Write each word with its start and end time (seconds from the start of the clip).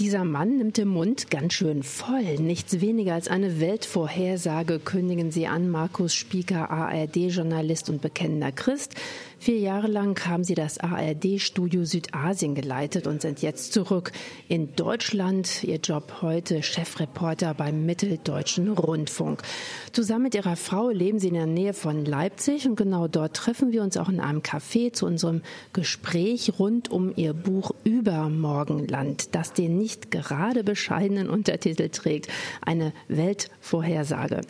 Dieser 0.00 0.24
Mann 0.24 0.58
nimmt 0.58 0.76
den 0.76 0.86
Mund 0.86 1.28
ganz 1.28 1.54
schön 1.54 1.82
voll. 1.82 2.36
Nichts 2.38 2.80
weniger 2.80 3.14
als 3.14 3.26
eine 3.26 3.58
Weltvorhersage 3.58 4.78
kündigen 4.78 5.32
sie 5.32 5.48
an. 5.48 5.70
Markus 5.70 6.14
Spieker, 6.14 6.70
ARD-Journalist 6.70 7.90
und 7.90 8.00
bekennender 8.00 8.52
Christ. 8.52 8.94
Vier 9.40 9.60
Jahre 9.60 9.86
lang 9.86 10.18
haben 10.26 10.42
Sie 10.42 10.56
das 10.56 10.78
ARD-Studio 10.78 11.84
Südasien 11.84 12.56
geleitet 12.56 13.06
und 13.06 13.22
sind 13.22 13.40
jetzt 13.40 13.72
zurück 13.72 14.10
in 14.48 14.74
Deutschland. 14.74 15.62
Ihr 15.62 15.76
Job 15.76 16.16
heute 16.22 16.64
Chefreporter 16.64 17.54
beim 17.54 17.86
Mitteldeutschen 17.86 18.68
Rundfunk. 18.72 19.42
Zusammen 19.92 20.24
mit 20.24 20.34
Ihrer 20.34 20.56
Frau 20.56 20.90
leben 20.90 21.20
Sie 21.20 21.28
in 21.28 21.34
der 21.34 21.46
Nähe 21.46 21.72
von 21.72 22.04
Leipzig 22.04 22.66
und 22.66 22.74
genau 22.74 23.06
dort 23.06 23.36
treffen 23.36 23.70
wir 23.70 23.84
uns 23.84 23.96
auch 23.96 24.08
in 24.08 24.18
einem 24.18 24.40
Café 24.40 24.92
zu 24.92 25.06
unserem 25.06 25.42
Gespräch 25.72 26.58
rund 26.58 26.90
um 26.90 27.12
Ihr 27.14 27.32
Buch 27.32 27.70
Übermorgenland, 27.84 29.36
das 29.36 29.52
den 29.52 29.78
nicht 29.78 30.10
gerade 30.10 30.64
bescheidenen 30.64 31.30
Untertitel 31.30 31.90
trägt. 31.90 32.26
Eine 32.60 32.92
Weltvorhersage. 33.06 34.40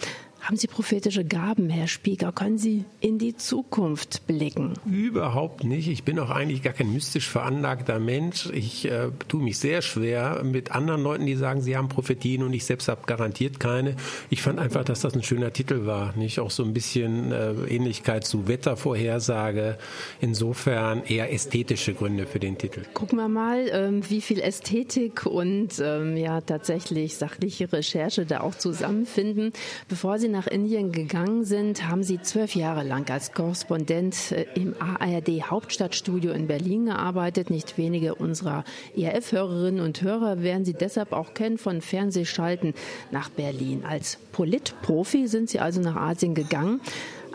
Haben 0.41 0.57
Sie 0.57 0.67
prophetische 0.67 1.25
Gaben, 1.25 1.69
Herr 1.69 1.89
Spieker? 1.89 2.33
Können 2.33 2.59
Sie 2.59 2.85
in 3.01 3.19
die 3.19 3.37
Zukunft 3.37 4.27
blicken? 4.27 4.75
Überhaupt 4.87 5.65
nicht. 5.65 5.89
Ich 5.89 6.05
bin 6.05 6.19
auch 6.19 6.31
eigentlich 6.31 6.63
gar 6.63 6.73
kein 6.73 6.93
mystisch 6.93 7.29
veranlagter 7.29 7.99
Mensch. 7.99 8.49
Ich 8.53 8.87
äh, 8.87 9.09
tue 9.27 9.43
mich 9.43 9.59
sehr 9.59 9.83
schwer 9.83 10.43
mit 10.45 10.73
anderen 10.73 11.03
Leuten, 11.03 11.27
die 11.27 11.35
sagen, 11.35 11.61
sie 11.61 11.77
haben 11.77 11.89
Prophetien 11.89 12.43
und 12.43 12.53
ich 12.53 12.65
selbst 12.65 12.89
habe 12.89 13.03
garantiert 13.07 13.61
keine. 13.61 13.97
Ich 14.31 14.41
fand 14.41 14.59
einfach, 14.59 14.85
dass 14.85 15.01
das 15.01 15.15
ein 15.15 15.23
schöner 15.23 15.53
Titel 15.53 15.87
war. 15.87 16.17
Nicht 16.17 16.39
auch 16.41 16.51
so 16.51 16.65
ein 16.65 16.73
bisschen 16.73 17.33
äh, 17.33 17.53
Ähnlichkeit 17.69 18.25
zu 18.25 18.49
Wettervorhersage. 18.49 19.77
Insofern 20.21 21.03
eher 21.05 21.33
ästhetische 21.33 21.95
Gründe 21.95 22.27
für 22.27 22.39
den 22.39 22.57
Titel. 22.57 22.83
Gucken 22.95 23.19
wir 23.19 23.29
mal, 23.29 23.69
ähm, 23.71 24.09
wie 24.09 24.21
viel 24.21 24.41
Ästhetik 24.41 25.27
und 25.27 25.79
ähm, 25.83 26.17
ja 26.17 26.41
tatsächlich 26.41 27.17
sachliche 27.17 27.71
Recherche 27.73 28.25
da 28.25 28.41
auch 28.41 28.55
zusammenfinden. 28.55 29.53
Bevor 29.89 30.19
Sie 30.19 30.28
nach 30.31 30.47
Indien 30.47 30.93
gegangen 30.93 31.45
sind, 31.45 31.89
haben 31.89 32.03
Sie 32.03 32.21
zwölf 32.21 32.55
Jahre 32.55 32.83
lang 32.83 33.11
als 33.11 33.33
Korrespondent 33.33 34.33
äh, 34.33 34.47
im 34.55 34.75
ARD 34.79 35.51
Hauptstadtstudio 35.51 36.33
in 36.33 36.47
Berlin 36.47 36.87
gearbeitet. 36.87 37.51
Nicht 37.51 37.79
wenige 37.79 38.15
unserer 38.15 38.65
ERF-Hörerinnen 38.97 39.81
und 39.85 40.03
Hörer 40.03 40.43
werden 40.43 40.65
Sie 40.65 40.75
deshalb 40.75 41.13
auch 41.13 41.35
kennen 41.35 41.59
von 41.59 41.81
Fernsehschalten 41.81 42.75
nach 43.11 43.29
Berlin. 43.29 43.85
Als 43.87 44.19
Politprofi 44.33 45.27
sind 45.27 45.51
Sie 45.51 45.61
also 45.61 45.81
nach 45.81 45.97
Asien 45.97 46.35
gegangen. 46.35 46.81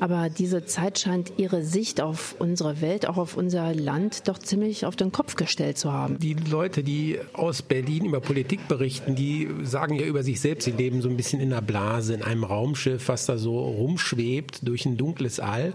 Aber 0.03 0.29
diese 0.29 0.65
Zeit 0.65 0.99
scheint 0.99 1.31
ihre 1.37 1.63
Sicht 1.63 2.01
auf 2.01 2.35
unsere 2.37 2.81
Welt, 2.81 3.07
auch 3.07 3.15
auf 3.15 3.37
unser 3.37 3.73
Land, 3.73 4.27
doch 4.27 4.37
ziemlich 4.37 4.85
auf 4.85 4.97
den 4.97 5.13
Kopf 5.13 5.37
gestellt 5.37 5.77
zu 5.77 5.93
haben. 5.93 6.19
Die 6.19 6.33
Leute, 6.33 6.83
die 6.83 7.19
aus 7.31 7.61
Berlin 7.61 8.03
über 8.03 8.19
Politik 8.19 8.67
berichten, 8.67 9.15
die 9.15 9.47
sagen 9.63 9.95
ja 9.97 10.05
über 10.05 10.21
sich 10.21 10.41
selbst, 10.41 10.65
sie 10.65 10.71
leben 10.71 11.01
so 11.01 11.07
ein 11.07 11.15
bisschen 11.15 11.39
in 11.39 11.53
einer 11.53 11.61
Blase, 11.61 12.15
in 12.15 12.21
einem 12.21 12.43
Raumschiff, 12.43 13.07
was 13.07 13.27
da 13.27 13.37
so 13.37 13.57
rumschwebt 13.57 14.67
durch 14.67 14.85
ein 14.85 14.97
dunkles 14.97 15.39
All. 15.39 15.71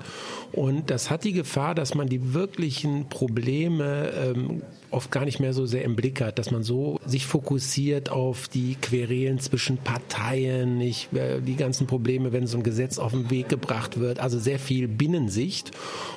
Und 0.53 0.91
das 0.91 1.09
hat 1.09 1.25
die 1.25 1.33
Gefahr, 1.33 1.75
dass 1.75 1.95
man 1.95 2.11
die 2.11 2.34
wirklichen 2.34 3.09
Probleme 3.09 4.11
ähm, 4.15 4.62
oft 4.91 5.11
gar 5.11 5.25
nicht 5.25 5.41
mehr 5.41 5.53
so 5.53 5.67
sehr 5.67 5.84
im 5.84 5.97
Blick 5.97 6.20
hat, 6.20 6.39
dass 6.39 6.50
man 6.50 6.62
so 6.62 6.98
sich 7.05 7.27
fokussiert 7.27 8.11
auf 8.11 8.48
die 8.48 8.77
Querelen 8.81 9.39
zwischen 9.39 9.78
Parteien, 9.78 10.78
nicht, 10.78 11.12
äh, 11.12 11.41
die 11.41 11.56
ganzen 11.56 11.86
Probleme, 11.86 12.33
wenn 12.33 12.47
so 12.47 12.58
ein 12.58 12.62
Gesetz 12.62 12.98
auf 12.98 13.12
den 13.12 13.31
Weg 13.31 13.48
gebracht 13.48 13.98
wird, 14.00 14.19
also 14.19 14.39
sehr 14.39 14.59
viel 14.59 14.89
Binnensicht. 14.89 15.72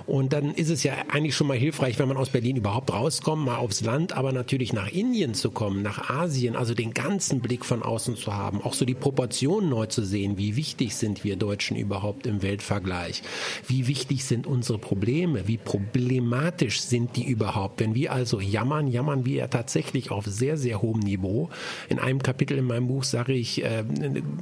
Und 0.07 0.33
dann 0.33 0.53
ist 0.53 0.69
es 0.69 0.83
ja 0.83 0.93
eigentlich 1.09 1.35
schon 1.35 1.47
mal 1.47 1.57
hilfreich, 1.57 1.99
wenn 1.99 2.07
man 2.07 2.17
aus 2.17 2.29
Berlin 2.29 2.57
überhaupt 2.57 2.93
rauskommt, 2.93 3.45
mal 3.45 3.57
aufs 3.57 3.81
Land, 3.81 4.13
aber 4.13 4.31
natürlich 4.31 4.73
nach 4.73 4.89
Indien 4.89 5.33
zu 5.33 5.51
kommen, 5.51 5.81
nach 5.81 6.09
Asien, 6.09 6.55
also 6.55 6.73
den 6.73 6.93
ganzen 6.93 7.41
Blick 7.41 7.65
von 7.65 7.83
außen 7.83 8.15
zu 8.15 8.33
haben, 8.33 8.61
auch 8.61 8.73
so 8.73 8.85
die 8.85 8.95
Proportionen 8.95 9.69
neu 9.69 9.87
zu 9.87 10.03
sehen, 10.03 10.37
wie 10.37 10.55
wichtig 10.55 10.95
sind 10.95 11.23
wir 11.23 11.35
Deutschen 11.35 11.75
überhaupt 11.77 12.25
im 12.25 12.41
Weltvergleich, 12.41 13.21
wie 13.67 13.87
wichtig 13.87 14.23
sind 14.23 14.47
unsere 14.47 14.77
Probleme, 14.77 15.47
wie 15.47 15.57
problematisch 15.57 16.81
sind 16.81 17.15
die 17.15 17.25
überhaupt, 17.25 17.79
wenn 17.79 17.95
wir 17.95 18.11
also 18.11 18.39
ja 18.39 18.60
jammern, 18.61 18.87
jammern 18.87 19.25
wir 19.25 19.37
ja 19.37 19.47
tatsächlich 19.47 20.11
auf 20.11 20.25
sehr, 20.25 20.55
sehr 20.55 20.81
hohem 20.81 20.99
Niveau. 20.99 21.49
In 21.89 21.99
einem 21.99 22.21
Kapitel 22.21 22.57
in 22.57 22.65
meinem 22.65 22.87
Buch 22.87 23.03
sage 23.03 23.33
ich, 23.33 23.63
äh, 23.63 23.83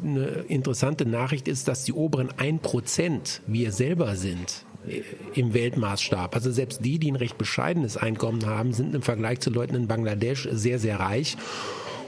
eine 0.03 0.25
interessante 0.47 1.05
Nachricht 1.05 1.47
ist, 1.47 1.67
dass 1.67 1.85
die 1.85 1.93
oberen 1.93 2.29
1% 2.29 3.41
wir 3.47 3.71
selber 3.71 4.15
sind 4.15 4.65
äh, 4.87 5.01
im 5.35 5.53
Weltmaßstab. 5.53 6.35
Also 6.35 6.51
selbst 6.51 6.83
die, 6.83 6.99
die 6.99 7.11
ein 7.11 7.15
recht 7.15 7.37
bescheidenes 7.37 7.95
Einkommen 7.95 8.45
haben, 8.45 8.73
sind 8.73 8.93
im 8.93 9.01
Vergleich 9.01 9.39
zu 9.39 9.51
Leuten 9.51 9.75
in 9.75 9.87
Bangladesch 9.87 10.49
sehr, 10.51 10.79
sehr 10.79 10.99
reich. 10.99 11.37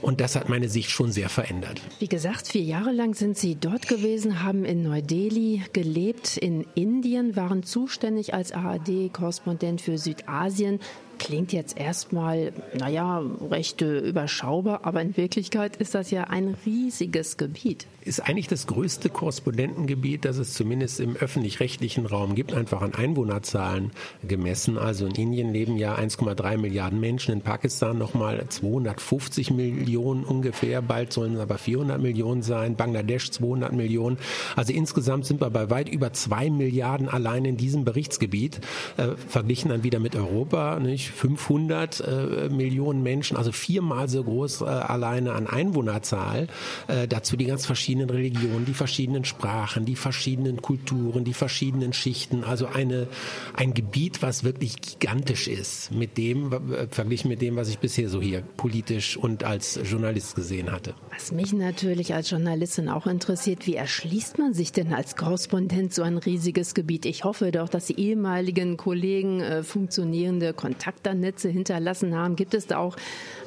Und 0.02 0.20
das 0.20 0.36
hat 0.36 0.50
meine 0.50 0.68
Sicht 0.68 0.90
schon 0.90 1.12
sehr 1.12 1.30
verändert. 1.30 1.80
Wie 2.00 2.08
gesagt, 2.08 2.48
vier 2.48 2.64
Jahre 2.64 2.92
lang 2.92 3.14
sind 3.14 3.38
Sie 3.38 3.56
dort 3.56 3.88
gewesen, 3.88 4.44
haben 4.44 4.66
in 4.66 4.82
Neu-Delhi 4.82 5.62
gelebt, 5.74 6.38
in 6.38 6.66
Indien, 6.74 7.36
waren 7.36 7.62
zuständig 7.62 8.34
als 8.34 8.52
ARD-Korrespondent 8.52 9.80
für 9.80 10.00
Südasien 10.00 10.80
klingt 11.22 11.54
jetzt 11.54 11.78
erstmal, 11.78 12.52
naja, 12.74 13.22
recht 13.50 13.84
äh, 13.84 14.00
überschaubar, 14.00 14.82
aber 14.86 15.04
in 15.04 15.16
Wirklichkeit 15.16 15.76
ist 15.76 15.94
das 15.94 16.10
ja 16.10 16.24
ein 16.24 16.58
riesiges 16.66 17.38
Gebiet. 17.38 17.86
Ist 18.04 18.22
eigentlich 18.22 18.48
das 18.48 18.66
größte 18.66 19.10
Korrespondentengebiet, 19.10 20.26
das 20.26 20.38
es 20.38 20.54
zumindest 20.54 21.00
im 21.00 21.16
öffentlich-rechtlichen 21.16 22.08
Raum 22.08 22.34
gibt, 22.34 22.54
einfach 22.56 22.82
an 22.82 22.96
Einwohnerzahlen 22.96 23.92
gemessen. 24.28 24.80
Also 24.80 25.06
in 25.06 25.14
Indien 25.14 25.54
leben 25.54 25.78
ja 25.78 25.96
1,3 25.96 26.58
Milliarden 26.58 27.00
Menschen, 27.00 27.34
in 27.34 27.42
Pakistan 27.42 28.00
nochmal 28.00 28.44
250 28.50 29.52
Millionen 29.52 30.24
ungefähr, 30.24 30.82
bald 30.82 31.14
sollen 31.14 31.36
es 31.36 31.40
aber 31.40 31.60
400 31.60 32.02
Millionen 32.02 32.42
sein, 32.42 32.76
Bangladesch 32.76 33.30
200 33.30 33.74
Millionen. 33.74 34.18
Also 34.56 34.74
insgesamt 34.74 35.28
sind 35.28 35.40
wir 35.40 35.52
bei 35.52 35.70
weit 35.70 35.88
über 35.88 36.12
zwei 36.14 36.50
Milliarden 36.50 37.08
allein 37.08 37.46
in 37.46 37.58
diesem 37.58 37.86
Berichtsgebiet, 37.86 38.62
äh, 38.98 39.10
verglichen 39.28 39.70
dann 39.70 39.84
wieder 39.84 40.00
mit 40.00 40.16
Europa, 40.16 40.80
nicht? 40.80 41.11
500 41.12 42.00
äh, 42.00 42.50
Millionen 42.50 43.04
Menschen, 43.04 43.38
also 43.38 43.52
viermal 43.52 44.10
so 44.10 44.24
groß 44.24 44.62
äh, 44.62 44.66
alleine 44.66 45.34
an 45.34 45.48
Einwohnerzahl. 45.48 46.48
Äh, 46.88 47.08
dazu 47.08 47.38
die 47.38 47.46
ganz 47.46 47.66
verschiedenen 47.66 48.10
Religionen, 48.10 48.66
die 48.66 48.74
verschiedenen 48.74 49.26
Sprachen, 49.26 49.86
die 49.86 49.96
verschiedenen 49.96 50.62
Kulturen, 50.62 51.24
die 51.24 51.34
verschiedenen 51.34 51.94
Schichten. 51.94 52.44
Also 52.44 52.68
eine, 52.68 53.08
ein 53.56 53.74
Gebiet, 53.74 54.22
was 54.22 54.44
wirklich 54.44 54.82
gigantisch 54.82 55.48
ist 55.48 55.92
mit 55.92 56.18
dem, 56.18 56.52
verglichen 56.90 57.30
mit 57.30 57.42
dem, 57.42 57.56
was 57.56 57.70
ich 57.70 57.80
bisher 57.80 58.10
so 58.10 58.22
hier 58.22 58.42
politisch 58.58 59.18
und 59.18 59.44
als 59.44 59.80
Journalist 59.84 60.36
gesehen 60.36 60.72
hatte. 60.72 60.94
Was 61.12 61.32
mich 61.32 61.54
natürlich 61.54 62.14
als 62.14 62.30
Journalistin 62.30 62.90
auch 62.90 63.08
interessiert, 63.08 63.68
wie 63.68 63.76
erschließt 63.76 64.38
man 64.38 64.54
sich 64.54 64.72
denn 64.72 64.94
als 64.94 65.16
Korrespondent 65.16 65.94
so 65.94 66.04
ein 66.04 66.18
riesiges 66.18 66.74
Gebiet? 66.74 67.06
Ich 67.06 67.24
hoffe 67.24 67.52
doch, 67.52 67.70
dass 67.70 67.88
die 67.88 68.00
ehemaligen 68.00 68.78
Kollegen 68.78 69.42
äh, 69.42 69.64
funktionierende 69.64 70.54
Kontakte 70.54 71.01
Kontaktnetze 71.02 71.50
hinterlassen 71.50 72.16
haben? 72.16 72.36
Gibt 72.36 72.54
es 72.54 72.68
da 72.68 72.78
auch 72.78 72.96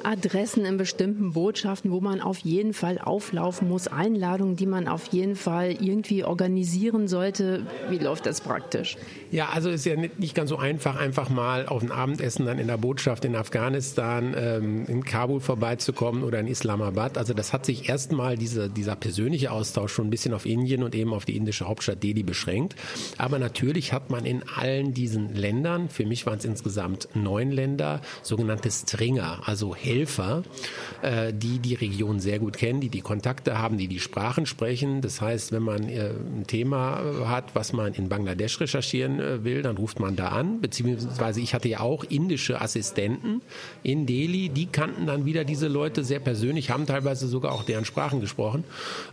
Adressen 0.05 0.65
in 0.65 0.77
bestimmten 0.77 1.33
Botschaften, 1.33 1.91
wo 1.91 1.99
man 1.99 2.21
auf 2.21 2.39
jeden 2.39 2.73
Fall 2.73 2.99
auflaufen 2.99 3.67
muss? 3.67 3.87
Einladungen, 3.87 4.55
die 4.55 4.65
man 4.65 4.87
auf 4.87 5.07
jeden 5.07 5.35
Fall 5.35 5.71
irgendwie 5.71 6.23
organisieren 6.23 7.07
sollte? 7.07 7.65
Wie 7.89 7.97
läuft 7.97 8.25
das 8.25 8.41
praktisch? 8.41 8.97
Ja, 9.31 9.49
also 9.49 9.69
ist 9.69 9.85
ja 9.85 9.95
nicht 9.95 10.35
ganz 10.35 10.49
so 10.49 10.57
einfach, 10.57 10.95
einfach 10.95 11.29
mal 11.29 11.65
auf 11.65 11.81
ein 11.81 11.91
Abendessen 11.91 12.45
dann 12.45 12.59
in 12.59 12.67
der 12.67 12.77
Botschaft 12.77 13.25
in 13.25 13.35
Afghanistan, 13.35 14.35
ähm, 14.37 14.85
in 14.87 15.03
Kabul 15.03 15.39
vorbeizukommen 15.39 16.23
oder 16.23 16.39
in 16.39 16.47
Islamabad. 16.47 17.17
Also 17.17 17.33
das 17.33 17.51
hat 17.51 17.65
sich 17.65 17.89
erstmal 17.89 18.37
diese, 18.37 18.69
dieser 18.69 18.95
persönliche 18.95 19.51
Austausch 19.51 19.91
schon 19.91 20.07
ein 20.07 20.11
bisschen 20.11 20.33
auf 20.33 20.45
Indien 20.45 20.83
und 20.83 20.95
eben 20.95 21.13
auf 21.13 21.25
die 21.25 21.35
indische 21.35 21.67
Hauptstadt 21.67 22.03
Delhi 22.03 22.23
beschränkt. 22.23 22.75
Aber 23.17 23.39
natürlich 23.39 23.91
hat 23.91 24.09
man 24.09 24.25
in 24.25 24.43
allen 24.55 24.93
diesen 24.93 25.33
Ländern, 25.33 25.89
für 25.89 26.05
mich 26.05 26.25
waren 26.25 26.37
es 26.37 26.45
insgesamt 26.45 27.09
neun 27.13 27.51
Länder, 27.51 28.01
sogenannte 28.21 28.69
Stringer, 28.69 29.41
also 29.45 29.75
Helfer, 29.75 29.94
äh, 30.03 31.33
die 31.33 31.59
die 31.59 31.75
Region 31.75 32.19
sehr 32.19 32.39
gut 32.39 32.57
kennen, 32.57 32.81
die 32.81 32.89
die 32.89 33.01
Kontakte 33.01 33.57
haben, 33.57 33.77
die 33.77 33.87
die 33.87 33.99
Sprachen 33.99 34.45
sprechen. 34.45 35.01
Das 35.01 35.21
heißt, 35.21 35.51
wenn 35.51 35.63
man 35.63 35.87
äh, 35.89 36.09
ein 36.09 36.45
Thema 36.47 37.01
hat, 37.25 37.55
was 37.55 37.73
man 37.73 37.93
in 37.93 38.09
Bangladesch 38.09 38.59
recherchieren 38.59 39.19
äh, 39.19 39.43
will, 39.43 39.61
dann 39.61 39.77
ruft 39.77 39.99
man 39.99 40.15
da 40.15 40.29
an. 40.29 40.61
Beziehungsweise 40.61 41.41
ich 41.41 41.53
hatte 41.53 41.69
ja 41.69 41.79
auch 41.79 42.03
indische 42.03 42.61
Assistenten 42.61 43.41
in 43.83 44.05
Delhi, 44.05 44.49
die 44.49 44.67
kannten 44.67 45.05
dann 45.05 45.25
wieder 45.25 45.43
diese 45.43 45.67
Leute 45.67 46.03
sehr 46.03 46.19
persönlich, 46.19 46.69
haben 46.69 46.85
teilweise 46.85 47.27
sogar 47.27 47.51
auch 47.53 47.63
deren 47.63 47.85
Sprachen 47.85 48.21
gesprochen. 48.21 48.63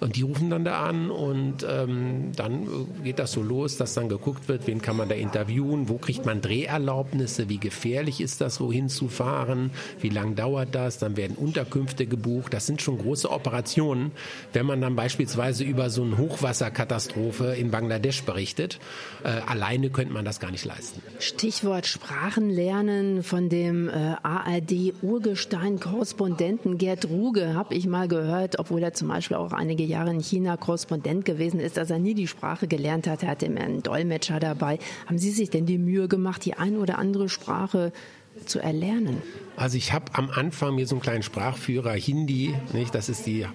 Und 0.00 0.16
die 0.16 0.22
rufen 0.22 0.50
dann 0.50 0.64
da 0.64 0.82
an 0.84 1.10
und 1.10 1.66
ähm, 1.68 2.32
dann 2.36 2.66
geht 3.04 3.18
das 3.18 3.32
so 3.32 3.42
los, 3.42 3.76
dass 3.76 3.94
dann 3.94 4.08
geguckt 4.08 4.48
wird, 4.48 4.66
wen 4.66 4.82
kann 4.82 4.96
man 4.96 5.08
da 5.08 5.14
interviewen, 5.14 5.88
wo 5.88 5.98
kriegt 5.98 6.26
man 6.26 6.40
Dreherlaubnisse, 6.40 7.48
wie 7.48 7.58
gefährlich 7.58 8.20
ist 8.20 8.40
das, 8.40 8.60
wohin 8.60 8.88
zu 8.88 9.08
fahren, 9.08 9.70
wie 10.00 10.08
lang 10.08 10.34
dauert 10.34 10.71
das, 10.74 10.98
dann 10.98 11.16
werden 11.16 11.36
Unterkünfte 11.36 12.06
gebucht. 12.06 12.52
Das 12.54 12.66
sind 12.66 12.82
schon 12.82 12.98
große 12.98 13.30
Operationen, 13.30 14.10
wenn 14.52 14.66
man 14.66 14.80
dann 14.80 14.96
beispielsweise 14.96 15.62
über 15.64 15.90
so 15.90 16.02
eine 16.02 16.18
Hochwasserkatastrophe 16.18 17.54
in 17.54 17.70
Bangladesch 17.70 18.24
berichtet. 18.24 18.80
Äh, 19.24 19.28
alleine 19.46 19.90
könnte 19.90 20.12
man 20.12 20.24
das 20.24 20.40
gar 20.40 20.50
nicht 20.50 20.64
leisten. 20.64 21.00
Stichwort 21.18 21.86
Sprachenlernen 21.86 23.22
von 23.22 23.48
dem 23.48 23.88
äh, 23.88 24.16
ARD-Urgestein-Korrespondenten 24.22 26.78
Gerd 26.78 27.08
Ruge 27.08 27.54
habe 27.54 27.74
ich 27.74 27.86
mal 27.86 28.08
gehört, 28.08 28.58
obwohl 28.58 28.82
er 28.82 28.94
zum 28.94 29.08
Beispiel 29.08 29.36
auch 29.36 29.52
einige 29.52 29.84
Jahre 29.84 30.10
in 30.10 30.20
China 30.20 30.56
Korrespondent 30.56 31.24
gewesen 31.24 31.60
ist, 31.60 31.76
dass 31.76 31.90
er 31.90 31.98
nie 31.98 32.14
die 32.14 32.26
Sprache 32.26 32.66
gelernt 32.66 33.06
hat. 33.06 33.22
Er 33.22 33.28
hatte 33.30 33.46
immer 33.46 33.60
einen 33.60 33.82
Dolmetscher 33.82 34.40
dabei. 34.40 34.78
Haben 35.06 35.18
Sie 35.18 35.30
sich 35.30 35.50
denn 35.50 35.66
die 35.66 35.78
Mühe 35.78 36.08
gemacht, 36.08 36.44
die 36.44 36.54
ein 36.54 36.76
oder 36.76 36.98
andere 36.98 37.28
Sprache 37.28 37.92
zu 38.46 38.58
erlernen? 38.58 39.22
Also 39.56 39.76
ich 39.76 39.92
habe 39.92 40.06
am 40.14 40.30
Anfang 40.30 40.74
mir 40.74 40.86
so 40.86 40.94
einen 40.94 41.02
kleinen 41.02 41.22
Sprachführer 41.22 41.92
Hindi, 41.92 42.54
nicht? 42.72 42.94
das 42.94 43.08
ist 43.08 43.26
die 43.26 43.42
äh, 43.42 43.48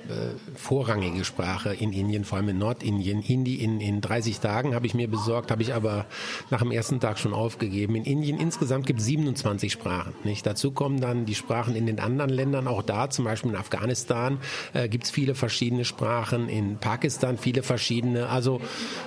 vorrangige 0.55 1.25
Sprache 1.25 1.73
in 1.73 1.91
Indien, 1.91 2.23
vor 2.23 2.38
allem 2.38 2.49
in 2.49 2.59
Nordindien. 2.59 3.21
Hindi 3.21 3.55
in, 3.55 3.81
in 3.81 3.99
30 3.99 4.39
Tagen 4.39 4.75
habe 4.75 4.85
ich 4.85 4.94
mir 4.94 5.09
besorgt, 5.09 5.49
habe 5.49 5.63
ich 5.63 5.73
aber 5.73 6.05
nach 6.51 6.59
dem 6.59 6.71
ersten 6.71 6.99
Tag 6.99 7.17
schon 7.17 7.33
aufgegeben. 7.33 7.95
In 7.95 8.03
Indien 8.03 8.39
insgesamt 8.39 8.85
gibt 8.85 8.99
es 8.99 9.07
27 9.07 9.71
Sprachen. 9.71 10.13
Nicht? 10.23 10.45
Dazu 10.45 10.71
kommen 10.71 11.01
dann 11.01 11.25
die 11.25 11.35
Sprachen 11.35 11.75
in 11.75 11.88
den 11.88 11.99
anderen 11.99 12.29
Ländern, 12.29 12.67
auch 12.67 12.83
da, 12.83 13.09
zum 13.09 13.25
Beispiel 13.25 13.51
in 13.51 13.57
Afghanistan 13.57 14.38
äh, 14.73 14.88
gibt 14.88 15.05
es 15.05 15.11
viele 15.11 15.33
verschiedene 15.33 15.83
Sprachen, 15.83 16.47
in 16.47 16.77
Pakistan 16.77 17.38
viele 17.38 17.63
verschiedene. 17.63 18.29
Also 18.29 18.61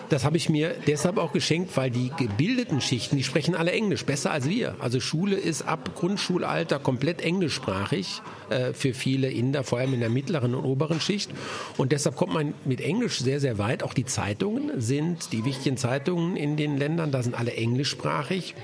das 0.08 0.24
habe 0.24 0.36
ich 0.36 0.48
mir 0.48 0.74
deshalb 0.88 1.18
auch 1.18 1.32
geschenkt, 1.32 1.76
weil 1.76 1.90
die 1.90 2.10
gebildeten 2.16 2.80
Schichten, 2.80 3.16
die 3.16 3.24
sprechen 3.24 3.54
alle 3.54 3.70
Englisch, 3.70 4.04
besser 4.04 4.32
als 4.32 4.48
wir. 4.48 4.74
Also 4.80 4.98
Schule 4.98 5.36
ist 5.36 5.62
ab 5.62 5.90
Grundschulalter 5.94 6.80
komplett 6.90 7.22
englischsprachig 7.22 8.20
äh, 8.48 8.72
für 8.72 8.94
viele 8.94 9.30
Inder, 9.30 9.62
vor 9.62 9.78
allem 9.78 9.94
in 9.94 10.00
der 10.00 10.10
mittleren 10.10 10.56
und 10.56 10.64
oberen 10.64 11.00
Schicht. 11.00 11.30
Und 11.76 11.92
deshalb 11.92 12.16
kommt 12.16 12.32
man 12.34 12.52
mit 12.64 12.80
Englisch 12.80 13.20
sehr, 13.20 13.38
sehr 13.38 13.58
weit. 13.58 13.84
Auch 13.84 13.94
die 13.94 14.06
Zeitungen 14.06 14.80
sind, 14.80 15.30
die 15.30 15.44
wichtigen 15.44 15.76
Zeitungen 15.76 16.36
in 16.36 16.56
den 16.56 16.78
Ländern, 16.78 17.12
da 17.12 17.22
sind 17.22 17.38
alle 17.38 17.52
englischsprachig. 17.52 18.56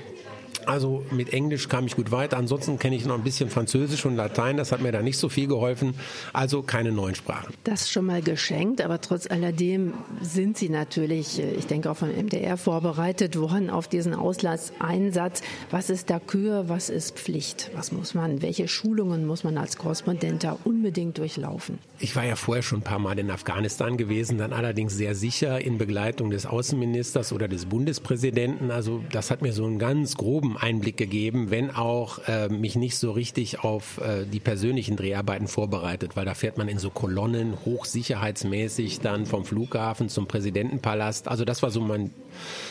Also 0.67 1.03
mit 1.11 1.31
Englisch 1.31 1.69
kam 1.69 1.85
ich 1.85 1.95
gut 1.95 2.11
weiter. 2.11 2.37
Ansonsten 2.37 2.77
kenne 2.77 2.95
ich 2.95 3.05
noch 3.05 3.15
ein 3.15 3.23
bisschen 3.23 3.49
Französisch 3.49 4.05
und 4.05 4.15
Latein. 4.15 4.57
Das 4.57 4.71
hat 4.71 4.81
mir 4.81 4.91
da 4.91 5.01
nicht 5.01 5.17
so 5.17 5.29
viel 5.29 5.47
geholfen. 5.47 5.93
Also 6.33 6.61
keine 6.61 6.91
neuen 6.91 7.15
Sprachen. 7.15 7.53
Das 7.63 7.89
schon 7.89 8.05
mal 8.05 8.21
geschenkt, 8.21 8.81
aber 8.81 8.99
trotz 8.99 9.27
alledem 9.29 9.93
sind 10.21 10.57
Sie 10.57 10.69
natürlich, 10.69 11.39
äh, 11.39 11.53
ich 11.53 11.67
denke 11.67 11.89
auch 11.89 11.97
vom 11.97 12.09
MDR 12.09 12.57
vorbereitet 12.57 13.39
worden 13.39 13.69
auf 13.69 13.87
diesen 13.87 14.13
Auslandseinsatz. 14.13 15.41
Was 15.71 15.89
ist 15.89 16.09
da 16.09 16.19
Kür? 16.19 16.67
Was 16.67 16.89
ist 16.89 17.17
Pflicht? 17.17 17.71
Was 17.73 17.91
muss 17.91 18.13
man? 18.13 18.41
Welche 18.41 18.67
Schulungen 18.67 19.25
muss 19.25 19.43
man 19.43 19.57
als 19.57 19.77
Korrespondent 19.77 20.43
da 20.43 20.57
unbedingt 20.65 21.17
durchlaufen? 21.17 21.79
Ich 21.99 22.15
war 22.15 22.25
ja 22.25 22.35
vorher 22.35 22.61
schon 22.61 22.79
ein 22.79 22.83
paar 22.83 22.99
Mal 22.99 23.17
in 23.19 23.31
Afghanistan 23.31 23.97
gewesen, 23.97 24.37
dann 24.37 24.53
allerdings 24.53 24.95
sehr 24.95 25.15
sicher 25.15 25.61
in 25.61 25.77
Begleitung 25.77 26.29
des 26.29 26.45
Außenministers 26.45 27.31
oder 27.31 27.47
des 27.47 27.65
Bundespräsidenten. 27.65 28.69
Also 28.69 29.01
das 29.11 29.31
hat 29.31 29.41
mir 29.41 29.53
so 29.53 29.65
einen 29.65 29.79
ganz 29.79 30.15
groben 30.17 30.56
Einblick 30.57 30.97
gegeben, 30.97 31.51
wenn 31.51 31.71
auch 31.71 32.19
äh, 32.27 32.49
mich 32.49 32.75
nicht 32.75 32.97
so 32.97 33.11
richtig 33.11 33.59
auf 33.63 33.99
äh, 33.99 34.25
die 34.25 34.39
persönlichen 34.39 34.95
Dreharbeiten 34.95 35.47
vorbereitet, 35.47 36.15
weil 36.15 36.25
da 36.25 36.33
fährt 36.33 36.57
man 36.57 36.67
in 36.67 36.79
so 36.79 36.89
Kolonnen 36.89 37.53
hochsicherheitsmäßig 37.65 38.99
dann 38.99 39.25
vom 39.25 39.45
Flughafen 39.45 40.09
zum 40.09 40.27
Präsidentenpalast. 40.27 41.27
Also 41.27 41.45
das 41.45 41.63
war 41.63 41.71
so 41.71 41.81
mein, 41.81 42.11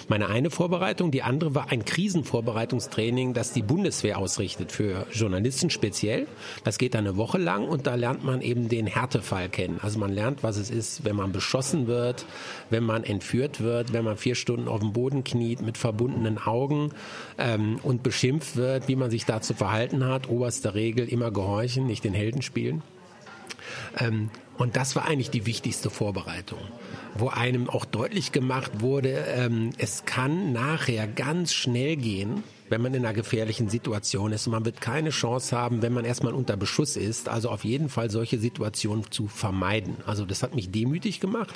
meine 0.08 0.28
eine 0.28 0.50
Vorbereitung. 0.50 1.10
Die 1.10 1.22
andere 1.22 1.54
war 1.54 1.70
ein 1.70 1.84
Krisenvorbereitungstraining, 1.84 3.34
das 3.34 3.52
die 3.52 3.62
Bundeswehr 3.62 4.18
ausrichtet 4.18 4.72
für 4.72 5.06
Journalisten 5.12 5.70
speziell. 5.70 6.26
Das 6.64 6.78
geht 6.78 6.94
dann 6.94 7.06
eine 7.06 7.16
Woche 7.16 7.38
lang 7.38 7.68
und 7.68 7.86
da 7.86 7.94
lernt 7.94 8.24
man 8.24 8.40
eben 8.40 8.68
den 8.68 8.86
Härtefall 8.86 9.48
kennen. 9.48 9.78
Also 9.82 9.98
man 9.98 10.12
lernt, 10.12 10.42
was 10.42 10.56
es 10.56 10.70
ist, 10.70 11.04
wenn 11.04 11.16
man 11.16 11.32
beschossen 11.32 11.86
wird, 11.86 12.26
wenn 12.70 12.84
man 12.84 13.04
entführt 13.04 13.60
wird, 13.60 13.92
wenn 13.92 14.04
man 14.04 14.16
vier 14.16 14.34
Stunden 14.34 14.68
auf 14.68 14.80
dem 14.80 14.92
Boden 14.92 15.24
kniet 15.24 15.62
mit 15.62 15.78
verbundenen 15.78 16.38
Augen. 16.38 16.90
Und 17.82 18.02
beschimpft 18.02 18.56
wird, 18.56 18.88
wie 18.88 18.96
man 18.96 19.10
sich 19.10 19.24
da 19.24 19.40
zu 19.40 19.54
verhalten 19.54 20.04
hat. 20.04 20.28
Oberste 20.28 20.74
Regel 20.74 21.08
immer 21.08 21.30
gehorchen, 21.30 21.86
nicht 21.86 22.04
den 22.04 22.14
Helden 22.14 22.42
spielen. 22.42 22.82
Ähm, 23.98 24.30
und 24.58 24.76
das 24.76 24.96
war 24.96 25.04
eigentlich 25.04 25.30
die 25.30 25.46
wichtigste 25.46 25.90
Vorbereitung, 25.90 26.60
wo 27.14 27.28
einem 27.28 27.68
auch 27.68 27.84
deutlich 27.84 28.32
gemacht 28.32 28.80
wurde, 28.80 29.24
ähm, 29.28 29.70
es 29.76 30.04
kann 30.04 30.52
nachher 30.52 31.06
ganz 31.06 31.52
schnell 31.52 31.96
gehen, 31.96 32.42
wenn 32.68 32.82
man 32.82 32.94
in 32.94 33.04
einer 33.04 33.14
gefährlichen 33.14 33.68
Situation 33.68 34.32
ist. 34.32 34.46
Man 34.46 34.64
wird 34.64 34.80
keine 34.80 35.10
Chance 35.10 35.56
haben, 35.56 35.82
wenn 35.82 35.92
man 35.92 36.04
erstmal 36.04 36.34
unter 36.34 36.56
Beschuss 36.56 36.96
ist. 36.96 37.28
Also 37.28 37.50
auf 37.50 37.64
jeden 37.64 37.88
Fall 37.88 38.10
solche 38.10 38.38
Situationen 38.38 39.10
zu 39.10 39.28
vermeiden. 39.28 39.96
Also 40.06 40.24
das 40.24 40.42
hat 40.42 40.54
mich 40.54 40.70
demütig 40.70 41.20
gemacht. 41.20 41.54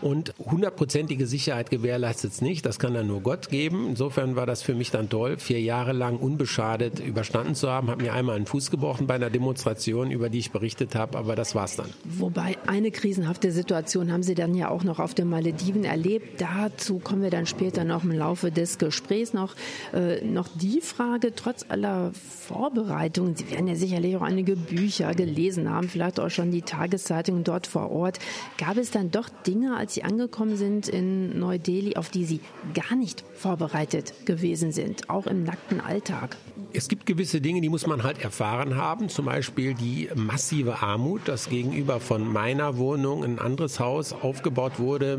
Und 0.00 0.34
hundertprozentige 0.38 1.26
Sicherheit 1.26 1.70
gewährleistet 1.70 2.32
es 2.32 2.40
nicht. 2.40 2.66
Das 2.66 2.78
kann 2.78 2.94
dann 2.94 3.06
nur 3.06 3.20
Gott 3.20 3.48
geben. 3.48 3.86
Insofern 3.88 4.36
war 4.36 4.46
das 4.46 4.62
für 4.62 4.74
mich 4.74 4.90
dann 4.90 5.08
toll, 5.08 5.38
vier 5.38 5.60
Jahre 5.60 5.92
lang 5.92 6.16
unbeschadet 6.16 7.00
überstanden 7.00 7.54
zu 7.54 7.70
haben. 7.70 7.88
Habe 7.88 8.02
mir 8.02 8.12
einmal 8.12 8.36
einen 8.36 8.46
Fuß 8.46 8.70
gebrochen 8.70 9.06
bei 9.06 9.14
einer 9.14 9.30
Demonstration, 9.30 10.10
über 10.10 10.28
die 10.28 10.38
ich 10.38 10.50
berichtet 10.50 10.94
habe. 10.94 11.18
Aber 11.18 11.36
das 11.36 11.54
war's 11.54 11.76
dann. 11.76 11.90
Wobei 12.04 12.56
eine 12.66 12.90
krisenhafte 12.90 13.52
Situation 13.52 14.12
haben 14.12 14.22
Sie 14.22 14.34
dann 14.34 14.54
ja 14.54 14.70
auch 14.70 14.84
noch 14.84 14.98
auf 14.98 15.14
den 15.14 15.28
Malediven 15.28 15.84
erlebt. 15.84 16.40
Dazu 16.40 16.98
kommen 16.98 17.22
wir 17.22 17.30
dann 17.30 17.46
später 17.46 17.84
noch 17.84 18.04
im 18.04 18.12
Laufe 18.12 18.50
des 18.50 18.78
Gesprächs 18.78 19.32
noch, 19.32 19.54
äh, 19.92 20.24
noch 20.24 20.41
noch 20.42 20.48
die 20.56 20.80
Frage, 20.80 21.34
trotz 21.36 21.64
aller 21.68 22.10
Vorbereitungen, 22.14 23.36
Sie 23.36 23.48
werden 23.52 23.68
ja 23.68 23.76
sicherlich 23.76 24.16
auch 24.16 24.22
einige 24.22 24.56
Bücher 24.56 25.14
gelesen 25.14 25.70
haben, 25.70 25.88
vielleicht 25.88 26.18
auch 26.18 26.30
schon 26.30 26.50
die 26.50 26.62
Tageszeitungen 26.62 27.44
dort 27.44 27.68
vor 27.68 27.92
Ort. 27.92 28.18
Gab 28.58 28.76
es 28.76 28.90
dann 28.90 29.12
doch 29.12 29.28
Dinge, 29.46 29.76
als 29.76 29.94
Sie 29.94 30.02
angekommen 30.02 30.56
sind 30.56 30.88
in 30.88 31.38
Neu-Delhi, 31.38 31.94
auf 31.96 32.10
die 32.10 32.24
Sie 32.24 32.40
gar 32.74 32.96
nicht 32.96 33.22
vorbereitet 33.34 34.26
gewesen 34.26 34.72
sind, 34.72 35.08
auch 35.08 35.28
im 35.28 35.44
nackten 35.44 35.80
Alltag? 35.80 36.36
Es 36.74 36.88
gibt 36.88 37.06
gewisse 37.06 37.40
Dinge, 37.40 37.60
die 37.60 37.68
muss 37.68 37.86
man 37.86 38.02
halt 38.02 38.22
erfahren 38.22 38.76
haben, 38.76 39.08
zum 39.08 39.26
Beispiel 39.26 39.74
die 39.74 40.08
massive 40.14 40.80
Armut, 40.82 41.28
dass 41.28 41.48
gegenüber 41.48 42.00
von 42.00 42.26
meiner 42.26 42.78
Wohnung 42.78 43.24
ein 43.24 43.38
anderes 43.38 43.78
Haus 43.78 44.12
aufgebaut 44.12 44.78
wurde, 44.78 45.18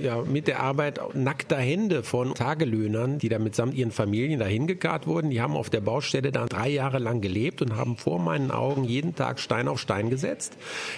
ja, 0.00 0.22
mit 0.22 0.48
der 0.48 0.60
Arbeit 0.60 1.00
nackter 1.14 1.56
Hände 1.56 2.02
von 2.02 2.34
Tagelöhnern, 2.34 3.18
die 3.18 3.28
da 3.28 3.38
mitsamt 3.38 3.74
ihren 3.74 3.90
Familien 3.90 4.38
dahin 4.38 4.66
gekarrt 4.66 5.06
wurden. 5.06 5.30
Die 5.30 5.40
haben 5.40 5.56
auf 5.56 5.70
der 5.70 5.80
Baustelle 5.80 6.32
dann 6.32 6.48
drei 6.48 6.68
Jahre 6.68 6.98
lang 6.98 7.20
gelebt 7.20 7.62
und 7.62 7.76
haben 7.76 7.96
vor 7.96 8.18
meinen 8.18 8.50
Augen 8.50 8.84
jeden 8.84 9.14
Tag 9.14 9.40
Stein 9.40 9.68
auf 9.68 9.80
Stein 9.80 10.10
gesetzt, 10.10 10.56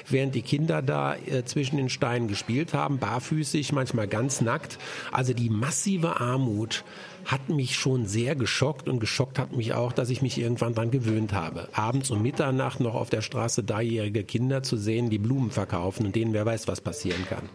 während 0.08 0.34
die 0.34 0.42
Kinder 0.42 0.82
da 0.82 1.14
äh, 1.14 1.44
zwischen 1.44 1.76
den 1.76 1.88
Steinen 1.88 2.26
gespielt 2.26 2.74
haben, 2.74 2.98
barfüßig, 2.98 3.72
manchmal 3.72 4.08
ganz 4.08 4.40
nackt. 4.40 4.78
Also 5.12 5.34
die 5.34 5.50
massive 5.50 6.20
Armut 6.20 6.84
hat 7.24 7.48
mich 7.48 7.76
schon 7.76 8.06
sehr 8.06 8.34
geschockt 8.34 8.88
und 8.88 9.00
geschockt 9.00 9.38
hat 9.38 9.56
mich 9.56 9.74
auch, 9.74 9.92
dass 9.92 10.10
ich 10.10 10.22
mich 10.22 10.38
irgendwann 10.38 10.74
dran 10.74 10.90
gewöhnt 10.90 11.32
habe. 11.32 11.68
Abends 11.72 12.10
um 12.10 12.22
Mitternacht 12.22 12.80
noch 12.80 12.94
auf 12.94 13.10
der 13.10 13.22
Straße 13.22 13.64
dreijährige 13.64 14.24
Kinder 14.24 14.62
zu 14.62 14.76
sehen, 14.76 15.10
die 15.10 15.18
Blumen 15.18 15.50
verkaufen 15.50 16.06
und 16.06 16.16
denen 16.16 16.32
wer 16.32 16.46
weiß, 16.46 16.68
was 16.68 16.80
passieren 16.80 17.24
kann. 17.28 17.48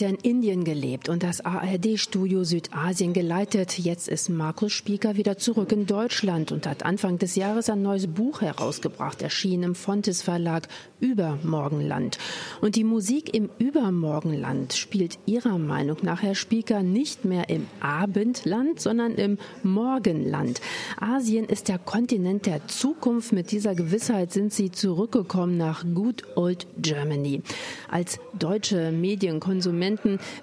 Hat 0.00 0.06
er 0.06 0.08
in 0.08 0.30
Indien 0.30 0.64
gelebt 0.64 1.10
und 1.10 1.22
das 1.22 1.44
ARD-Studio 1.44 2.42
Südasien 2.42 3.12
geleitet. 3.12 3.78
Jetzt 3.78 4.08
ist 4.08 4.30
Markus 4.30 4.72
Spieker 4.72 5.16
wieder 5.16 5.36
zurück 5.36 5.72
in 5.72 5.84
Deutschland 5.84 6.52
und 6.52 6.66
hat 6.66 6.86
Anfang 6.86 7.18
des 7.18 7.36
Jahres 7.36 7.68
ein 7.68 7.82
neues 7.82 8.06
Buch 8.06 8.40
herausgebracht, 8.40 9.20
erschienen 9.20 9.62
im 9.62 9.74
Fontes 9.74 10.22
Verlag 10.22 10.68
Übermorgenland. 11.00 12.16
Und 12.62 12.76
die 12.76 12.84
Musik 12.84 13.34
im 13.34 13.50
Übermorgenland 13.58 14.72
spielt 14.72 15.18
Ihrer 15.26 15.58
Meinung 15.58 15.98
nach, 16.00 16.22
Herr 16.22 16.34
Spieker, 16.34 16.82
nicht 16.82 17.26
mehr 17.26 17.50
im 17.50 17.66
Abendland, 17.80 18.80
sondern 18.80 19.16
im 19.16 19.36
Morgenland. 19.62 20.62
Asien 20.98 21.44
ist 21.44 21.68
der 21.68 21.78
Kontinent 21.78 22.46
der 22.46 22.66
Zukunft. 22.68 23.32
Mit 23.32 23.50
dieser 23.50 23.74
Gewissheit 23.74 24.32
sind 24.32 24.52
Sie 24.52 24.70
zurückgekommen 24.70 25.58
nach 25.58 25.84
Good 25.94 26.24
Old 26.36 26.66
Germany. 26.78 27.42
Als 27.90 28.18
deutsche 28.38 28.92
Medienkonsumenten 28.92 29.89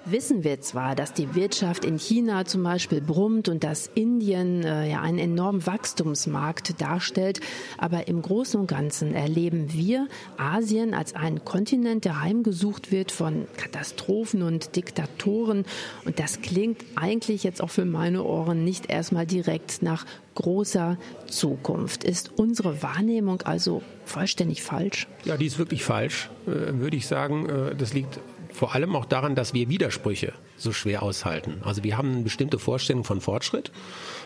wissen 0.04 0.44
wir 0.44 0.60
zwar, 0.60 0.94
dass 0.94 1.12
die 1.12 1.34
Wirtschaft 1.34 1.84
in 1.84 1.98
China 1.98 2.44
zum 2.44 2.62
Beispiel 2.62 3.00
brummt 3.00 3.48
und 3.48 3.64
dass 3.64 3.90
Indien 3.94 4.64
äh, 4.64 4.90
ja 4.90 5.00
einen 5.00 5.18
enormen 5.18 5.66
Wachstumsmarkt 5.66 6.80
darstellt, 6.80 7.40
aber 7.78 8.08
im 8.08 8.22
Großen 8.22 8.60
und 8.60 8.66
Ganzen 8.66 9.14
erleben 9.14 9.72
wir 9.72 10.08
Asien 10.36 10.94
als 10.94 11.14
einen 11.14 11.44
Kontinent, 11.44 12.04
der 12.04 12.20
heimgesucht 12.20 12.92
wird 12.92 13.12
von 13.12 13.46
Katastrophen 13.56 14.42
und 14.42 14.76
Diktatoren. 14.76 15.64
Und 16.04 16.18
das 16.18 16.40
klingt 16.40 16.84
eigentlich 16.96 17.44
jetzt 17.44 17.62
auch 17.62 17.70
für 17.70 17.84
meine 17.84 18.24
Ohren 18.24 18.64
nicht 18.64 18.90
erstmal 18.90 19.26
direkt 19.26 19.82
nach 19.82 20.04
großer 20.34 20.98
Zukunft. 21.26 22.04
Ist 22.04 22.30
unsere 22.36 22.82
Wahrnehmung 22.82 23.42
also 23.42 23.82
vollständig 24.04 24.62
falsch? 24.62 25.08
Ja, 25.24 25.36
die 25.36 25.46
ist 25.46 25.58
wirklich 25.58 25.84
falsch, 25.84 26.30
äh, 26.46 26.50
würde 26.50 26.96
ich 26.96 27.06
sagen. 27.06 27.48
Äh, 27.48 27.74
das 27.74 27.92
liegt 27.92 28.20
vor 28.58 28.74
allem 28.74 28.96
auch 28.96 29.04
daran, 29.04 29.36
dass 29.36 29.54
wir 29.54 29.68
Widersprüche 29.68 30.32
so 30.56 30.72
schwer 30.72 31.04
aushalten. 31.04 31.62
Also 31.64 31.84
wir 31.84 31.96
haben 31.96 32.12
eine 32.12 32.22
bestimmte 32.22 32.58
Vorstellung 32.58 33.04
von 33.04 33.20
Fortschritt, 33.20 33.70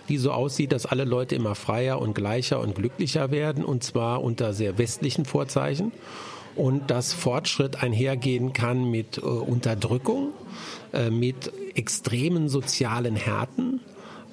die 0.08 0.16
so 0.16 0.32
aussieht, 0.32 0.72
dass 0.72 0.86
alle 0.86 1.04
Leute 1.04 1.34
immer 1.34 1.54
freier 1.54 2.00
und 2.00 2.14
gleicher 2.14 2.58
und 2.60 2.74
glücklicher 2.74 3.30
werden 3.30 3.62
und 3.62 3.84
zwar 3.84 4.22
unter 4.22 4.54
sehr 4.54 4.78
westlichen 4.78 5.26
Vorzeichen 5.26 5.92
und 6.56 6.90
dass 6.90 7.12
Fortschritt 7.12 7.82
einhergehen 7.82 8.54
kann 8.54 8.90
mit 8.90 9.18
äh, 9.18 9.20
Unterdrückung, 9.20 10.30
äh, 10.94 11.10
mit 11.10 11.52
extremen 11.74 12.48
sozialen 12.48 13.16
Härten, 13.16 13.80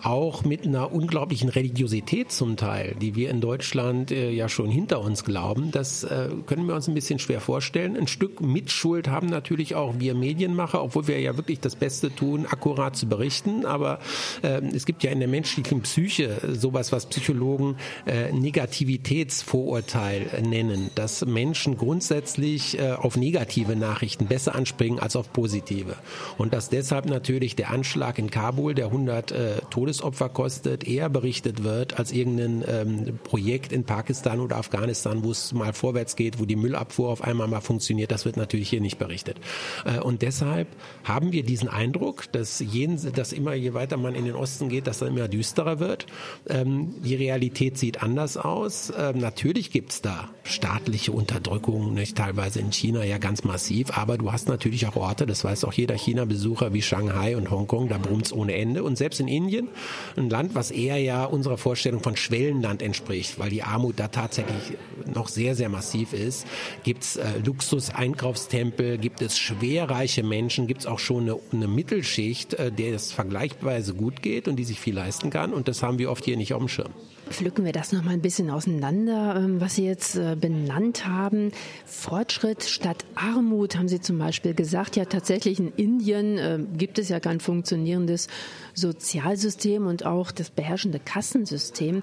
auch 0.01 0.46
mit 0.46 0.65
einer 0.65 0.91
unglaublichen 0.91 1.50
Religiosität 1.50 2.32
zum 2.32 2.58
Teil, 2.58 2.96
die 3.01 3.15
wir 3.15 3.29
in 3.29 3.41
Deutschland 3.41 4.12
äh, 4.12 4.32
ja 4.32 4.48
schon 4.48 4.70
hinter 4.70 5.01
uns 5.01 5.24
glauben. 5.24 5.72
Das 5.72 6.03
äh, 6.03 6.29
können 6.46 6.68
wir 6.68 6.75
uns 6.75 6.88
ein 6.88 6.94
bisschen 6.94 7.20
schwer 7.20 7.41
vorstellen. 7.41 7.98
Ein 7.98 8.08
Stück 8.08 8.41
Mitschuld 8.41 9.10
haben 9.10 9.27
natürlich 9.27 9.75
auch 9.75 9.96
wir 10.00 10.15
Medienmacher, 10.15 10.82
obwohl 10.82 11.08
wir 11.08 11.20
ja 11.20 11.36
wirklich 11.38 11.60
das 11.60 11.75
Beste 11.75 12.15
tun, 12.15 12.46
akkurat 12.46 12.96
zu 12.96 13.08
berichten. 13.08 13.65
Aber 13.65 14.00
äh, 14.41 14.62
es 14.74 14.86
gibt 14.86 15.03
ja 15.03 15.12
in 15.12 15.20
der 15.20 15.27
menschlichen 15.27 15.82
Psyche 15.82 16.39
sowas, 16.53 16.91
was 16.91 17.08
Psychologen 17.08 17.75
äh, 18.06 18.32
Negativitätsvorurteil 18.32 20.44
nennen, 20.48 20.89
dass 20.96 21.25
Menschen 21.25 21.77
grundsätzlich 21.77 22.79
äh, 22.79 22.94
auf 22.94 23.18
negative 23.18 23.75
Nachrichten 23.75 24.27
besser 24.27 24.56
anspringen 24.56 25.00
als 25.00 25.15
auf 25.15 25.34
positive. 25.34 25.96
Und 26.38 26.53
dass 26.53 26.70
deshalb 26.70 27.06
natürlich 27.06 27.56
der 27.56 27.72
Anschlag 27.72 28.18
in 28.18 28.29
Kabul, 28.29 28.74
der 28.74 28.86
100 28.86 29.32
äh, 29.32 29.51
Todes 29.70 29.88
Todesopfer 29.89 30.29
kostet, 30.29 30.84
eher 30.88 31.10
berichtet 31.10 31.63
wird 31.63 31.98
als 31.98 32.12
irgendein 32.12 32.63
ähm, 32.67 33.19
Projekt 33.24 33.72
in 33.72 33.86
Pakistan 33.86 34.39
oder 34.39 34.58
Afghanistan, 34.58 35.24
wo 35.24 35.31
es 35.31 35.51
mal 35.51 35.74
vorwärts 35.74 36.15
geht, 36.15 36.39
wo 36.39 36.46
die 36.46 36.55
Müllabfuhr 36.55 37.10
auf 37.10 37.24
einmal 37.24 37.48
mal 37.48 37.62
funktioniert. 37.62 38.12
Das 38.12 38.24
wird 38.24 38.38
natürlich 38.38 38.69
hier 38.69 38.81
nicht 38.81 39.00
berichtet. 39.00 39.39
Äh, 39.86 40.00
und 40.00 40.22
deshalb 40.22 40.67
haben 41.03 41.31
wir 41.31 41.41
diesen 41.41 41.69
Eindruck, 41.69 42.31
dass, 42.31 42.60
jeden, 42.60 43.13
dass 43.13 43.34
immer 43.34 43.55
je 43.55 43.74
weiter 43.74 43.98
man 43.98 44.13
in 44.13 44.25
den 44.25 44.36
Osten 44.36 44.69
geht, 44.69 44.86
dass 44.86 45.01
er 45.01 45.08
immer 45.08 45.27
düsterer 45.27 45.79
wird. 45.79 46.05
Ähm, 46.48 46.93
die 47.03 47.15
Realität 47.15 47.79
sieht 47.79 48.03
anders 48.03 48.38
aus. 48.38 48.93
Ähm, 48.96 49.17
natürlich 49.17 49.72
gibt 49.72 49.91
es 49.91 50.01
da 50.03 50.29
staatliche 50.43 51.13
Unterdrückung, 51.13 51.96
nicht 51.96 52.15
teilweise 52.15 52.60
in 52.60 52.72
China 52.72 53.03
ja 53.03 53.17
ganz 53.17 53.43
massiv, 53.43 53.98
aber 53.98 54.19
du 54.19 54.31
hast 54.31 54.50
natürlich 54.50 54.86
auch 54.86 54.96
Orte, 54.96 55.25
das 55.25 55.43
weiß 55.43 55.63
auch 55.63 55.74
jeder 55.74 55.96
China-Besucher 55.96 56.74
wie 56.74 56.84
Shanghai 56.84 57.36
und 57.36 57.50
Hongkong, 57.50 57.89
da 57.89 57.98
brummt 57.98 58.27
es 58.27 58.34
ohne 58.34 58.53
Ende. 58.53 58.84
Und 58.84 58.98
selbst 58.98 59.19
in 59.19 59.27
Indien 59.27 59.69
ein 60.18 60.30
Land, 60.30 60.56
was 60.56 60.72
eher 60.72 60.98
ja 60.98 61.26
unserer 61.26 61.58
Vorstellung 61.58 62.02
von 62.02 62.16
Schwellenland 62.16 62.82
entspricht, 62.82 63.40
weil 63.40 63.50
die 63.50 63.64
Armut 63.64 64.00
da 64.00 64.08
tatsächlich 64.08 64.78
noch 65.14 65.28
sehr, 65.28 65.56
sehr 65.56 65.70
massiv 65.70 66.14
ist. 66.14 66.46
Gibt 66.84 67.04
es 67.04 67.16
äh, 67.18 67.26
Luxus-Einkaufstempel, 67.44 68.98
gibt 68.98 69.22
es 69.22 69.38
schwerreiche 69.38 70.24
Menschen, 70.24 70.68
gibt 70.68 70.82
es 70.82 70.88
auch 70.88 71.00
schon 71.00 71.24
eine, 71.24 71.40
eine 71.52 71.68
Mittelschicht, 71.68 72.54
äh, 72.56 72.72
der 72.72 72.94
es 72.94 73.12
vergleichsweise 73.12 73.94
gut 73.94 74.22
geht 74.22 74.48
und 74.48 74.56
die 74.56 74.66
sich 74.66 74.80
viel 74.80 74.96
leisten 74.96 75.30
kann. 75.30 75.54
Und 75.54 75.68
das 75.68 75.84
haben 75.84 76.00
wir 76.00 76.12
oft 76.12 76.26
hier 76.26 76.38
nicht 76.38 76.54
auf 76.54 76.60
dem 76.60 76.70
Schirm. 76.70 76.94
Pflücken 77.30 77.64
wir 77.64 77.72
das 77.72 77.92
noch 77.92 78.04
mal 78.04 78.12
ein 78.12 78.22
bisschen 78.22 78.50
auseinander, 78.50 79.36
ähm, 79.38 79.62
was 79.62 79.76
Sie 79.76 79.86
jetzt 79.86 80.16
äh, 80.16 80.36
benannt 80.40 81.06
haben. 81.06 81.52
Fortschritt 81.86 82.64
statt 82.64 83.06
Armut 83.16 83.78
haben 83.78 83.88
Sie 83.88 84.02
zum 84.02 84.18
Beispiel 84.18 84.54
gesagt. 84.54 84.96
Ja, 84.96 85.06
tatsächlich 85.06 85.60
in 85.60 85.72
Indien 85.76 86.38
äh, 86.38 86.60
gibt 86.78 87.00
es 87.00 87.10
ja 87.10 87.20
kein 87.20 87.40
funktionierendes 87.40 88.28
Sozialsystem 88.74 89.86
und 89.86 90.06
auch 90.06 90.32
das 90.32 90.50
beherrschende 90.50 91.00
Kassensystem 91.00 92.02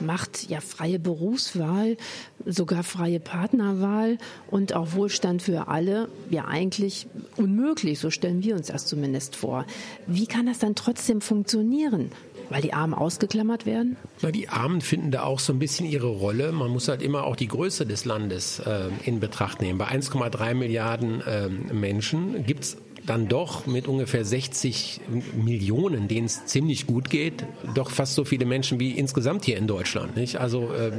macht 0.00 0.50
ja 0.50 0.60
freie 0.60 0.98
Berufswahl, 0.98 1.96
sogar 2.44 2.82
freie 2.82 3.20
Partnerwahl 3.20 4.18
und 4.50 4.74
auch 4.74 4.94
Wohlstand 4.94 5.42
für 5.42 5.68
alle 5.68 6.08
ja 6.30 6.46
eigentlich 6.46 7.06
unmöglich. 7.36 8.00
So 8.00 8.10
stellen 8.10 8.42
wir 8.42 8.56
uns 8.56 8.68
das 8.68 8.86
zumindest 8.86 9.36
vor. 9.36 9.66
Wie 10.06 10.26
kann 10.26 10.46
das 10.46 10.58
dann 10.58 10.74
trotzdem 10.74 11.20
funktionieren? 11.20 12.10
Weil 12.50 12.62
die 12.62 12.72
Armen 12.72 12.94
ausgeklammert 12.94 13.66
werden? 13.66 13.96
Na, 14.22 14.30
die 14.30 14.48
Armen 14.48 14.80
finden 14.80 15.10
da 15.10 15.22
auch 15.22 15.38
so 15.38 15.52
ein 15.52 15.58
bisschen 15.58 15.86
ihre 15.86 16.06
Rolle. 16.06 16.52
Man 16.52 16.70
muss 16.70 16.88
halt 16.88 17.02
immer 17.02 17.24
auch 17.24 17.36
die 17.36 17.48
Größe 17.48 17.86
des 17.86 18.04
Landes 18.04 18.58
äh, 18.60 18.88
in 19.04 19.20
Betracht 19.20 19.60
nehmen. 19.60 19.78
Bei 19.78 19.88
1,3 19.88 20.54
Milliarden 20.54 21.20
äh, 21.22 21.48
Menschen 21.48 22.44
gibt 22.46 22.64
es 22.64 22.76
dann 23.06 23.28
doch 23.28 23.66
mit 23.66 23.86
ungefähr 23.86 24.24
60 24.24 25.00
Millionen, 25.36 26.08
denen 26.08 26.26
es 26.26 26.46
ziemlich 26.46 26.86
gut 26.86 27.10
geht, 27.10 27.44
doch 27.74 27.90
fast 27.90 28.14
so 28.14 28.24
viele 28.24 28.46
Menschen 28.46 28.80
wie 28.80 28.92
insgesamt 28.92 29.44
hier 29.44 29.56
in 29.56 29.66
Deutschland. 29.66 30.16
Nicht? 30.16 30.40
Also 30.40 30.72
äh, 30.72 30.92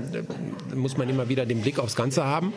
muss 0.76 0.98
man 0.98 1.10
immer 1.10 1.30
wieder 1.30 1.46
den 1.46 1.62
Blick 1.62 1.80
aufs 1.80 1.96
Ganze 1.96 2.26
haben. 2.26 2.54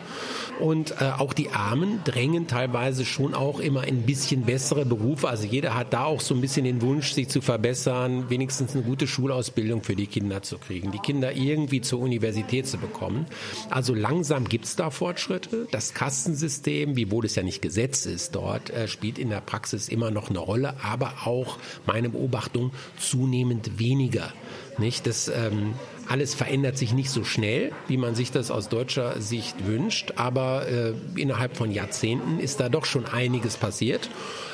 Und 0.60 0.92
äh, 1.00 1.10
auch 1.16 1.32
die 1.32 1.50
Armen 1.50 2.00
drängen 2.04 2.46
teilweise 2.46 3.04
schon 3.04 3.34
auch 3.34 3.60
immer 3.60 3.82
ein 3.82 4.02
bisschen 4.02 4.42
bessere 4.42 4.84
Berufe. 4.84 5.28
Also 5.28 5.46
jeder 5.46 5.74
hat 5.74 5.92
da 5.92 6.04
auch 6.04 6.20
so 6.20 6.34
ein 6.34 6.40
bisschen 6.40 6.64
den 6.64 6.82
Wunsch, 6.82 7.12
sich 7.12 7.28
zu 7.28 7.40
verbessern, 7.40 8.28
wenigstens 8.28 8.74
eine 8.74 8.82
gute 8.82 9.06
Schulausbildung 9.06 9.82
für 9.82 9.96
die 9.96 10.06
Kinder 10.06 10.42
zu 10.42 10.58
kriegen, 10.58 10.90
die 10.90 10.98
Kinder 10.98 11.32
irgendwie 11.32 11.80
zur 11.80 12.00
Universität 12.00 12.66
zu 12.66 12.78
bekommen. 12.78 13.26
Also 13.70 13.94
langsam 13.94 14.48
gibt 14.48 14.64
es 14.64 14.76
da 14.76 14.90
Fortschritte. 14.90 15.68
Das 15.70 15.94
Kastensystem, 15.94 16.96
wiewohl 16.96 17.24
es 17.24 17.34
ja 17.36 17.42
nicht 17.42 17.62
Gesetz 17.62 18.06
ist 18.06 18.34
dort, 18.34 18.70
äh, 18.70 18.88
spielt 18.88 19.18
in 19.18 19.30
der 19.30 19.37
Praxis 19.40 19.88
immer 19.88 20.10
noch 20.10 20.30
eine 20.30 20.38
Rolle, 20.38 20.74
aber 20.82 21.12
auch 21.24 21.58
meine 21.86 22.08
Beobachtung 22.08 22.72
zunehmend 22.98 23.78
weniger. 23.78 24.32
Nicht? 24.78 25.06
Das 25.06 25.28
ähm, 25.28 25.74
alles 26.08 26.34
verändert 26.34 26.78
sich 26.78 26.92
nicht 26.92 27.10
so 27.10 27.24
schnell, 27.24 27.72
wie 27.86 27.96
man 27.96 28.14
sich 28.14 28.30
das 28.30 28.50
aus 28.50 28.68
deutscher 28.68 29.20
Sicht 29.20 29.66
wünscht, 29.66 30.14
aber 30.16 30.66
äh, 30.68 30.94
innerhalb 31.16 31.56
von 31.56 31.70
Jahrzehnten 31.70 32.40
ist 32.40 32.60
da 32.60 32.68
doch 32.68 32.84
schon 32.84 33.04
einiges 33.06 33.56
passiert. 33.56 34.08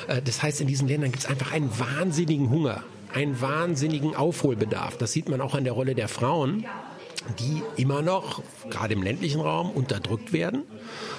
Äh, 0.07 0.21
das 0.21 0.43
heißt, 0.43 0.61
in 0.61 0.67
diesen 0.67 0.87
Ländern 0.87 1.11
gibt 1.11 1.23
es 1.23 1.29
einfach 1.29 1.51
einen 1.51 1.71
wahnsinnigen 1.79 2.49
Hunger, 2.49 2.83
einen 3.13 3.39
wahnsinnigen 3.39 4.15
Aufholbedarf. 4.15 4.97
Das 4.97 5.13
sieht 5.13 5.29
man 5.29 5.41
auch 5.41 5.55
an 5.55 5.63
der 5.63 5.73
Rolle 5.73 5.95
der 5.95 6.07
Frauen 6.07 6.65
die 7.39 7.63
immer 7.75 8.01
noch, 8.01 8.43
gerade 8.69 8.93
im 8.93 9.03
ländlichen 9.03 9.41
Raum, 9.41 9.71
unterdrückt 9.71 10.33
werden, 10.33 10.63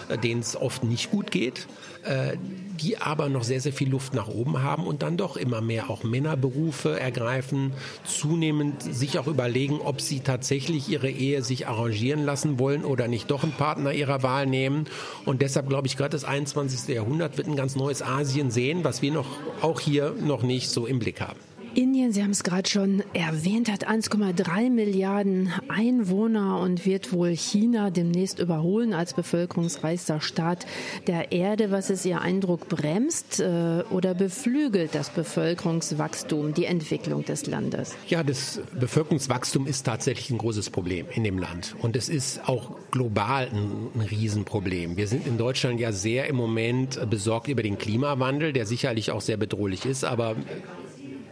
äh, 0.08 0.18
denen 0.18 0.40
es 0.40 0.56
oft 0.56 0.84
nicht 0.84 1.10
gut 1.10 1.30
geht, 1.30 1.66
äh, 2.06 2.36
die 2.80 2.98
aber 2.98 3.28
noch 3.28 3.42
sehr, 3.42 3.60
sehr 3.60 3.72
viel 3.72 3.88
Luft 3.88 4.14
nach 4.14 4.28
oben 4.28 4.62
haben 4.62 4.86
und 4.86 5.02
dann 5.02 5.16
doch 5.16 5.36
immer 5.36 5.60
mehr 5.60 5.90
auch 5.90 6.04
Männerberufe 6.04 7.00
ergreifen, 7.00 7.72
zunehmend 8.04 8.82
sich 8.82 9.18
auch 9.18 9.26
überlegen, 9.26 9.80
ob 9.80 10.00
sie 10.00 10.20
tatsächlich 10.20 10.88
ihre 10.88 11.10
Ehe 11.10 11.42
sich 11.42 11.66
arrangieren 11.66 12.24
lassen 12.24 12.58
wollen 12.58 12.84
oder 12.84 13.08
nicht 13.08 13.30
doch 13.30 13.42
einen 13.42 13.52
Partner 13.52 13.92
ihrer 13.92 14.22
Wahl 14.22 14.46
nehmen. 14.46 14.86
Und 15.24 15.42
deshalb 15.42 15.68
glaube 15.68 15.86
ich, 15.86 15.96
gerade 15.96 16.10
das 16.10 16.24
21. 16.24 16.94
Jahrhundert 16.94 17.38
wird 17.38 17.48
ein 17.48 17.56
ganz 17.56 17.76
neues 17.76 18.02
Asien 18.02 18.50
sehen, 18.50 18.84
was 18.84 19.02
wir 19.02 19.12
noch 19.12 19.28
auch 19.62 19.80
hier 19.80 20.14
noch 20.20 20.42
nicht 20.42 20.68
so 20.68 20.86
im 20.86 20.98
Blick 20.98 21.20
haben. 21.20 21.55
Indien, 21.76 22.10
Sie 22.10 22.22
haben 22.22 22.30
es 22.30 22.42
gerade 22.42 22.66
schon 22.66 23.02
erwähnt, 23.12 23.70
hat 23.70 23.86
1,3 23.86 24.70
Milliarden 24.70 25.52
Einwohner 25.68 26.58
und 26.60 26.86
wird 26.86 27.12
wohl 27.12 27.36
China 27.36 27.90
demnächst 27.90 28.38
überholen 28.38 28.94
als 28.94 29.12
bevölkerungsreichster 29.12 30.22
Staat 30.22 30.64
der 31.06 31.32
Erde. 31.32 31.70
Was 31.70 31.90
ist 31.90 32.06
Ihr 32.06 32.22
Eindruck? 32.22 32.70
Bremst 32.70 33.40
äh, 33.40 33.84
oder 33.90 34.14
beflügelt 34.14 34.94
das 34.94 35.10
Bevölkerungswachstum 35.10 36.54
die 36.54 36.64
Entwicklung 36.64 37.26
des 37.26 37.44
Landes? 37.44 37.94
Ja, 38.08 38.22
das 38.22 38.62
Bevölkerungswachstum 38.80 39.66
ist 39.66 39.84
tatsächlich 39.84 40.30
ein 40.30 40.38
großes 40.38 40.70
Problem 40.70 41.04
in 41.14 41.24
dem 41.24 41.38
Land. 41.38 41.76
Und 41.82 41.94
es 41.94 42.08
ist 42.08 42.48
auch 42.48 42.70
global 42.90 43.50
ein, 43.52 43.88
ein 43.94 44.00
Riesenproblem. 44.00 44.96
Wir 44.96 45.08
sind 45.08 45.26
in 45.26 45.36
Deutschland 45.36 45.78
ja 45.78 45.92
sehr 45.92 46.26
im 46.26 46.36
Moment 46.36 46.98
besorgt 47.10 47.48
über 47.48 47.62
den 47.62 47.76
Klimawandel, 47.76 48.54
der 48.54 48.64
sicherlich 48.64 49.10
auch 49.10 49.20
sehr 49.20 49.36
bedrohlich 49.36 49.84
ist, 49.84 50.04
aber 50.04 50.36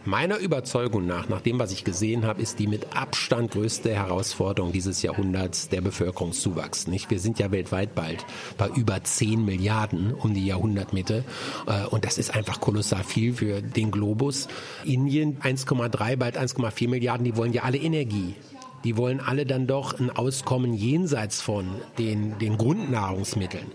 Meiner 0.07 0.37
Überzeugung 0.37 1.07
nach, 1.07 1.29
nach 1.29 1.41
dem, 1.41 1.57
was 1.57 1.71
ich 1.71 1.83
gesehen 1.83 2.27
habe, 2.27 2.39
ist 2.39 2.59
die 2.59 2.67
mit 2.67 2.95
Abstand 2.95 3.51
größte 3.51 3.91
Herausforderung 3.91 4.71
dieses 4.71 5.01
Jahrhunderts 5.01 5.67
der 5.69 5.81
Bevölkerungszuwachs. 5.81 6.85
Nicht? 6.85 7.09
Wir 7.09 7.19
sind 7.19 7.39
ja 7.39 7.49
weltweit 7.49 7.95
bald 7.95 8.23
bei 8.55 8.69
über 8.69 9.03
10 9.03 9.43
Milliarden 9.43 10.13
um 10.13 10.35
die 10.35 10.45
Jahrhundertmitte. 10.45 11.23
Äh, 11.65 11.87
und 11.87 12.05
das 12.05 12.19
ist 12.19 12.35
einfach 12.35 12.61
kolossal 12.61 13.03
viel 13.03 13.33
für 13.33 13.63
den 13.63 13.89
Globus. 13.89 14.47
Indien 14.83 15.39
1,3, 15.39 16.17
bald 16.17 16.37
1,4 16.37 16.87
Milliarden, 16.87 17.25
die 17.25 17.35
wollen 17.35 17.53
ja 17.53 17.63
alle 17.63 17.77
Energie 17.77 18.35
die 18.83 18.97
wollen 18.97 19.19
alle 19.19 19.47
dann 19.47 19.65
doch 19.65 19.99
ein 19.99 20.11
Auskommen 20.11 20.75
jenseits 20.75 21.41
von 21.41 21.65
den, 21.97 22.37
den 22.37 22.55
Grundnahrungsmitteln. 22.55 23.65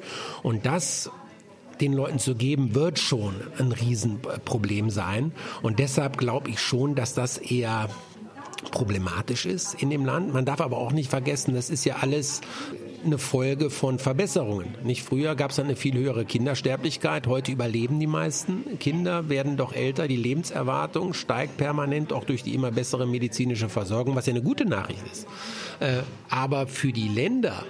Und 0.45 0.67
das 0.67 1.11
den 1.81 1.93
Leuten 1.93 2.19
zu 2.19 2.35
geben, 2.35 2.75
wird 2.75 2.99
schon 2.99 3.35
ein 3.59 3.73
Riesenproblem 3.73 4.91
sein. 4.91 5.33
Und 5.63 5.79
deshalb 5.79 6.19
glaube 6.19 6.51
ich 6.51 6.61
schon, 6.61 6.95
dass 6.95 7.15
das 7.15 7.39
eher 7.39 7.89
problematisch 8.71 9.47
ist 9.47 9.75
in 9.75 9.91
dem 9.91 10.05
Land. 10.05 10.33
Man 10.33 10.45
darf 10.45 10.61
aber 10.61 10.79
auch 10.79 10.93
nicht 10.93 11.11
vergessen, 11.11 11.55
das 11.55 11.71
ist 11.71 11.85
ja 11.85 11.97
alles 12.01 12.41
eine 13.05 13.19
Folge 13.19 13.71
von 13.71 13.99
Verbesserungen. 13.99 14.75
Nicht 14.85 15.03
früher 15.03 15.35
gab 15.35 15.51
es 15.51 15.59
eine 15.59 15.77
viel 15.77 15.95
höhere 15.95 16.25
Kindersterblichkeit. 16.25 17.27
Heute 17.27 17.53
überleben 17.53 17.99
die 17.99 18.07
meisten 18.07 18.79
Kinder, 18.79 19.29
werden 19.29 19.57
doch 19.57 19.73
älter. 19.73 20.07
Die 20.07 20.17
Lebenserwartung 20.17 21.15
steigt 21.15 21.57
permanent 21.57 22.13
auch 22.13 22.25
durch 22.25 22.43
die 22.43 22.55
immer 22.55 22.71
bessere 22.71 23.07
medizinische 23.07 23.69
Versorgung, 23.69 24.17
was 24.17 24.27
ja 24.27 24.33
eine 24.33 24.43
gute 24.43 24.67
Nachricht 24.67 25.03
ist. 25.11 25.27
Äh, 25.81 26.03
aber 26.29 26.67
für 26.67 26.93
die 26.93 27.09
Länder, 27.09 27.65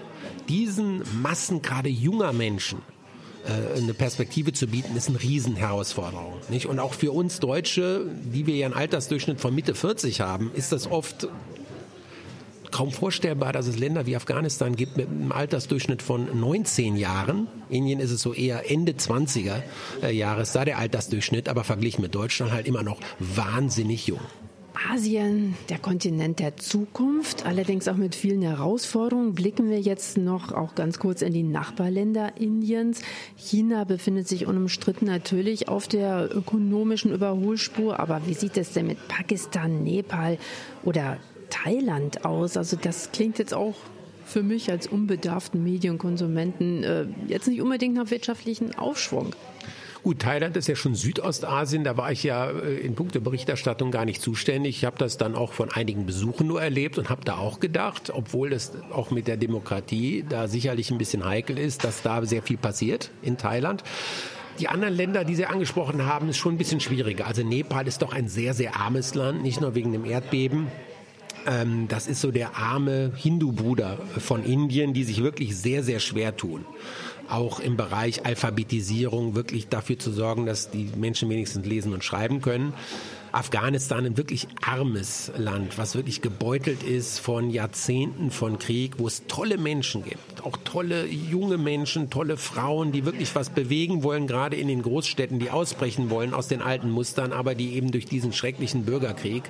diesen 0.49 1.03
Massen 1.23 1.63
gerade 1.63 1.89
junger 1.89 2.33
Menschen 2.33 2.79
äh, 3.47 3.79
eine 3.79 3.95
Perspektive 3.95 4.53
zu 4.53 4.67
bieten, 4.67 4.97
ist 4.97 5.09
eine 5.09 5.21
Riesenherausforderung. 5.21 6.35
Nicht? 6.49 6.67
Und 6.67 6.79
auch 6.79 6.95
für 6.95 7.13
uns 7.13 7.41
Deutsche, 7.41 8.07
die 8.23 8.47
wir 8.47 8.57
ja 8.57 8.67
einen 8.67 8.75
Altersdurchschnitt 8.75 9.41
von 9.41 9.55
Mitte 9.55 9.75
40 9.75 10.21
haben, 10.21 10.51
ist 10.55 10.73
das 10.73 10.91
oft 10.91 11.29
kaum 12.71 12.93
vorstellbar, 12.93 13.53
dass 13.53 13.67
es 13.67 13.79
Länder 13.79 14.07
wie 14.07 14.17
Afghanistan 14.17 14.77
gibt 14.77 14.97
mit 14.97 15.09
einem 15.09 15.33
Altersdurchschnitt 15.33 16.03
von 16.03 16.39
19 16.39 16.97
Jahren. 16.97 17.49
In 17.69 17.79
Indien 17.79 18.01
ist 18.01 18.11
es 18.11 18.23
so 18.23 18.33
eher 18.33 18.71
Ende 18.71 18.93
20er 18.93 19.63
äh, 20.03 20.13
Jahres, 20.13 20.53
da 20.53 20.65
der 20.65 20.79
Altersdurchschnitt, 20.79 21.49
aber 21.49 21.65
verglichen 21.65 22.03
mit 22.03 22.15
Deutschland 22.15 22.53
halt 22.53 22.67
immer 22.67 22.83
noch 22.83 23.01
wahnsinnig 23.19 24.07
jung. 24.07 24.21
Asien, 24.75 25.57
der 25.69 25.79
Kontinent 25.79 26.39
der 26.39 26.57
Zukunft, 26.57 27.47
allerdings 27.47 27.89
auch 27.89 27.97
mit 27.97 28.15
vielen 28.15 28.43
Herausforderungen. 28.43 29.35
Blicken 29.35 29.69
wir 29.69 29.81
jetzt 29.81 30.17
noch 30.17 30.53
auch 30.53 30.75
ganz 30.75 30.99
kurz 30.99 31.23
in 31.23 31.33
die 31.33 31.43
Nachbarländer 31.43 32.37
Indiens. 32.37 33.03
China 33.37 33.85
befindet 33.85 34.29
sich 34.29 34.47
unumstritten 34.47 35.07
natürlich 35.07 35.69
auf 35.69 35.89
der 35.89 36.35
ökonomischen 36.35 37.13
Überholspur. 37.13 38.01
Aber 38.01 38.23
wie 38.27 38.35
sieht 38.35 38.57
es 38.57 38.73
denn 38.73 38.87
mit 38.87 39.09
Pakistan, 39.09 39.83
Nepal 39.83 40.39
oder 40.85 41.19
Thailand 41.51 42.25
aus? 42.25 42.57
Also 42.57 42.77
das 42.77 43.13
klingt 43.13 43.39
jetzt 43.39 43.55
auch 43.55 43.75
für 44.25 44.43
mich 44.43 44.71
als 44.71 44.87
unbedarften 44.87 45.63
Medienkonsumenten 45.63 46.85
äh, 46.85 47.07
jetzt 47.27 47.49
nicht 47.49 47.61
unbedingt 47.61 47.95
nach 47.95 48.11
wirtschaftlichen 48.11 48.77
Aufschwung. 48.77 49.35
Gut, 50.03 50.21
Thailand 50.21 50.57
ist 50.57 50.67
ja 50.67 50.77
schon 50.77 50.95
Südostasien, 50.95 51.85
da 51.85 51.99
war 51.99 52.11
ich 52.11 52.23
ja 52.23 52.51
äh, 52.51 52.79
in 52.79 52.95
puncto 52.95 53.21
Berichterstattung 53.21 53.91
gar 53.91 54.07
nicht 54.07 54.23
zuständig. 54.23 54.79
Ich 54.79 54.85
habe 54.87 54.97
das 54.97 55.19
dann 55.19 55.35
auch 55.35 55.53
von 55.53 55.71
einigen 55.71 56.07
Besuchen 56.07 56.47
nur 56.47 56.63
erlebt 56.63 56.97
und 56.97 57.11
habe 57.11 57.23
da 57.25 57.37
auch 57.37 57.61
gedacht, 57.61 58.11
obwohl 58.15 58.55
es 58.55 58.73
auch 58.93 59.11
mit 59.11 59.29
der 59.29 59.37
Demokratie 59.37 60.25
da 60.27 60.49
sicherlich 60.49 60.91
ein 60.91 60.97
bisschen 60.97 61.27
heikel 61.27 61.59
ist, 61.59 61.85
dass 61.85 62.01
da 62.01 62.25
sehr 62.25 62.43
viel 62.43 62.57
passiert 62.57 63.11
in 63.21 63.37
Thailand. 63.37 63.85
Die 64.59 64.69
anderen 64.69 64.95
Länder, 64.95 65.25
die 65.25 65.35
Sie 65.35 65.45
angesprochen 65.45 66.07
haben, 66.07 66.31
ist 66.31 66.39
schon 66.39 66.55
ein 66.55 66.59
bisschen 66.59 66.81
schwieriger. 66.81 67.27
Also 67.27 67.43
Nepal 67.43 67.87
ist 67.87 68.01
doch 68.01 68.15
ein 68.15 68.29
sehr, 68.29 68.55
sehr 68.55 68.77
armes 68.77 69.15
Land, 69.15 69.43
nicht 69.43 69.61
nur 69.61 69.75
wegen 69.75 69.93
dem 69.93 70.07
Erdbeben. 70.07 70.69
Ähm, 71.47 71.89
das 71.89 72.07
ist 72.07 72.23
so 72.23 72.31
der 72.31 72.57
arme 72.57 73.13
Hindu-Bruder 73.17 73.99
von 74.19 74.45
Indien, 74.45 74.95
die 74.95 75.05
sich 75.05 75.23
wirklich 75.23 75.57
sehr, 75.57 75.83
sehr 75.83 76.01
schwer 76.01 76.37
tun 76.37 76.65
auch 77.31 77.61
im 77.61 77.77
Bereich 77.77 78.25
Alphabetisierung 78.27 79.35
wirklich 79.35 79.69
dafür 79.69 79.99
zu 79.99 80.11
sorgen, 80.11 80.47
dass 80.47 80.71
die 80.71 80.91
Menschen 80.97 81.29
wenigstens 81.29 81.67
lesen 81.67 81.93
und 81.93 82.05
schreiben 82.05 82.41
können. 82.41 82.75
Afghanistan 83.33 84.05
ein 84.07 84.17
wirklich 84.17 84.49
armes 84.61 85.31
Land, 85.37 85.79
was 85.79 85.95
wirklich 85.95 86.21
gebeutelt 86.21 86.83
ist 86.83 87.21
von 87.21 87.51
Jahrzehnten 87.51 88.31
von 88.31 88.59
Krieg, 88.59 88.99
wo 88.99 89.07
es 89.07 89.27
tolle 89.27 89.59
Menschen 89.59 90.05
gibt, 90.05 90.45
auch 90.45 90.57
tolle 90.65 91.07
junge 91.07 91.59
Menschen, 91.59 92.11
tolle 92.11 92.37
Frauen, 92.37 92.93
die 92.93 93.05
wirklich 93.05 93.35
was 93.35 93.51
bewegen 93.51 94.03
wollen, 94.03 94.27
gerade 94.27 94.57
in 94.57 94.69
den 94.69 94.83
Großstädten, 94.83 95.39
die 95.39 95.51
ausbrechen 95.51 96.11
wollen 96.11 96.35
aus 96.35 96.49
den 96.49 96.61
alten 96.61 96.91
Mustern, 96.91 97.33
aber 97.33 97.55
die 97.55 97.75
eben 97.75 97.93
durch 97.93 98.07
diesen 98.07 98.33
schrecklichen 98.33 98.85
Bürgerkrieg 98.85 99.45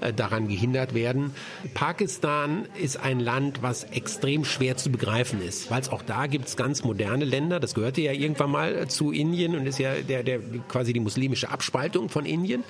äh, 0.00 0.12
daran 0.12 0.48
gehindert 0.48 0.94
werden. 0.94 1.34
Pakistan 1.74 2.66
ist 2.80 2.98
ein 2.98 3.20
Land, 3.20 3.62
was 3.62 3.84
extrem 3.84 4.44
schwer 4.44 4.76
zu 4.76 4.90
begreifen 4.90 5.42
ist, 5.42 5.70
weil 5.70 5.80
es 5.80 5.90
auch 5.90 6.02
da 6.02 6.26
gibt 6.26 6.48
es 6.48 6.56
ganz 6.56 6.84
moderne 6.84 7.24
Länder. 7.24 7.60
Das 7.60 7.74
gehörte 7.74 8.00
ja 8.00 8.12
irgendwann 8.12 8.50
mal 8.50 8.88
zu 8.88 9.12
Indien 9.12 9.54
und 9.56 9.66
ist 9.66 9.78
ja 9.78 9.94
der, 9.96 10.22
der 10.22 10.40
quasi 10.68 10.92
die 10.92 11.00
muslimische 11.00 11.50
Abspaltung 11.50 12.08
von 12.08 12.24
Indien. 12.24 12.64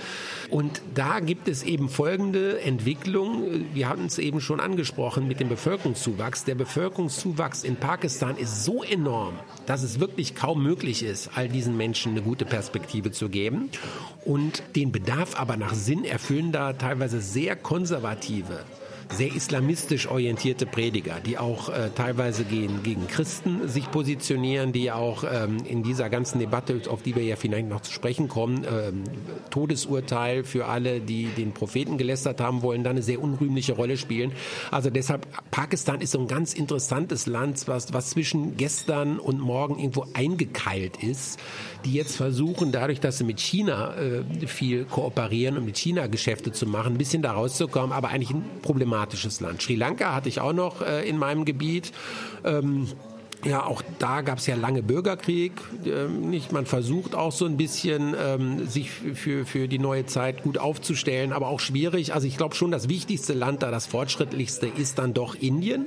Und 0.48 0.80
da 0.94 1.20
gibt 1.20 1.48
es 1.48 1.62
eben 1.62 1.88
folgende 1.88 2.60
Entwicklung. 2.60 3.66
Wir 3.74 3.88
hatten 3.88 4.06
es 4.06 4.18
eben 4.18 4.40
schon 4.40 4.60
angesprochen 4.60 5.28
mit 5.28 5.40
dem 5.40 5.48
Bevölkerungszuwachs. 5.48 6.44
Der 6.44 6.54
Bevölkerungszuwachs 6.54 7.64
in 7.64 7.76
Pakistan 7.76 8.36
ist 8.36 8.64
so 8.64 8.82
enorm, 8.82 9.34
dass 9.66 9.82
es 9.82 10.00
wirklich 10.00 10.34
kaum 10.34 10.62
möglich 10.62 11.02
ist, 11.02 11.30
all 11.34 11.48
diesen 11.48 11.76
Menschen 11.76 12.12
eine 12.12 12.22
gute 12.22 12.44
Perspektive 12.44 13.10
zu 13.10 13.28
geben. 13.28 13.70
Und 14.24 14.62
den 14.76 14.92
Bedarf 14.92 15.38
aber 15.38 15.56
nach 15.56 15.74
Sinn 15.74 16.04
erfüllen 16.04 16.52
da 16.52 16.72
teilweise 16.72 17.20
sehr 17.20 17.56
konservative 17.56 18.64
sehr 19.10 19.34
islamistisch 19.34 20.08
orientierte 20.08 20.66
Prediger, 20.66 21.16
die 21.24 21.38
auch 21.38 21.68
äh, 21.68 21.90
teilweise 21.94 22.44
gegen, 22.44 22.82
gegen 22.82 23.06
Christen 23.08 23.68
sich 23.68 23.90
positionieren, 23.90 24.72
die 24.72 24.90
auch 24.92 25.24
ähm, 25.24 25.58
in 25.64 25.82
dieser 25.82 26.08
ganzen 26.08 26.38
Debatte, 26.38 26.80
auf 26.88 27.02
die 27.02 27.16
wir 27.16 27.22
ja 27.22 27.36
vielleicht 27.36 27.68
noch 27.68 27.80
zu 27.80 27.92
sprechen 27.92 28.28
kommen, 28.28 28.64
ähm, 28.64 29.04
Todesurteil 29.50 30.44
für 30.44 30.66
alle, 30.66 31.00
die 31.00 31.26
den 31.26 31.52
Propheten 31.52 31.98
gelästert 31.98 32.40
haben 32.40 32.62
wollen, 32.62 32.84
da 32.84 32.90
eine 32.90 33.02
sehr 33.02 33.20
unrühmliche 33.20 33.72
Rolle 33.72 33.96
spielen. 33.96 34.32
Also 34.70 34.90
deshalb, 34.90 35.26
Pakistan 35.50 36.00
ist 36.00 36.12
so 36.12 36.20
ein 36.20 36.28
ganz 36.28 36.54
interessantes 36.54 37.26
Land, 37.26 37.66
was, 37.66 37.92
was 37.92 38.10
zwischen 38.10 38.56
gestern 38.56 39.18
und 39.18 39.40
morgen 39.40 39.78
irgendwo 39.78 40.06
eingekeilt 40.14 41.02
ist, 41.02 41.40
die 41.84 41.94
jetzt 41.94 42.16
versuchen, 42.16 42.72
dadurch, 42.72 43.00
dass 43.00 43.18
sie 43.18 43.24
mit 43.24 43.40
China 43.40 43.94
äh, 43.96 44.46
viel 44.46 44.84
kooperieren 44.84 45.56
und 45.56 45.64
mit 45.64 45.76
China 45.78 46.06
Geschäfte 46.06 46.52
zu 46.52 46.66
machen, 46.66 46.94
ein 46.94 46.98
bisschen 46.98 47.22
da 47.22 47.32
rauszukommen, 47.32 47.92
aber 47.92 48.08
eigentlich 48.08 48.30
ein 48.30 48.44
Problem 48.62 48.90
problematisches 49.00 49.40
Land. 49.40 49.62
Sri 49.62 49.74
Lanka 49.74 50.14
hatte 50.14 50.28
ich 50.28 50.40
auch 50.40 50.52
noch 50.52 50.82
äh, 50.82 51.08
in 51.08 51.18
meinem 51.18 51.44
Gebiet. 51.44 51.92
Ähm, 52.44 52.88
ja, 53.42 53.64
auch 53.64 53.82
da 53.98 54.20
gab 54.20 54.38
es 54.38 54.46
ja 54.46 54.54
lange 54.54 54.82
Bürgerkrieg. 54.82 55.52
Ähm, 55.86 56.28
nicht, 56.28 56.52
man 56.52 56.66
versucht 56.66 57.14
auch 57.14 57.32
so 57.32 57.46
ein 57.46 57.56
bisschen 57.56 58.14
ähm, 58.18 58.66
sich 58.66 58.90
für 58.90 59.46
für 59.46 59.66
die 59.66 59.78
neue 59.78 60.04
Zeit 60.04 60.42
gut 60.42 60.58
aufzustellen, 60.58 61.32
aber 61.32 61.48
auch 61.48 61.60
schwierig. 61.60 62.12
Also 62.12 62.26
ich 62.26 62.36
glaube 62.36 62.54
schon, 62.54 62.70
das 62.70 62.88
wichtigste 62.90 63.32
Land 63.32 63.62
da, 63.62 63.70
das 63.70 63.86
fortschrittlichste, 63.86 64.66
ist 64.66 64.98
dann 64.98 65.14
doch 65.14 65.34
Indien 65.34 65.86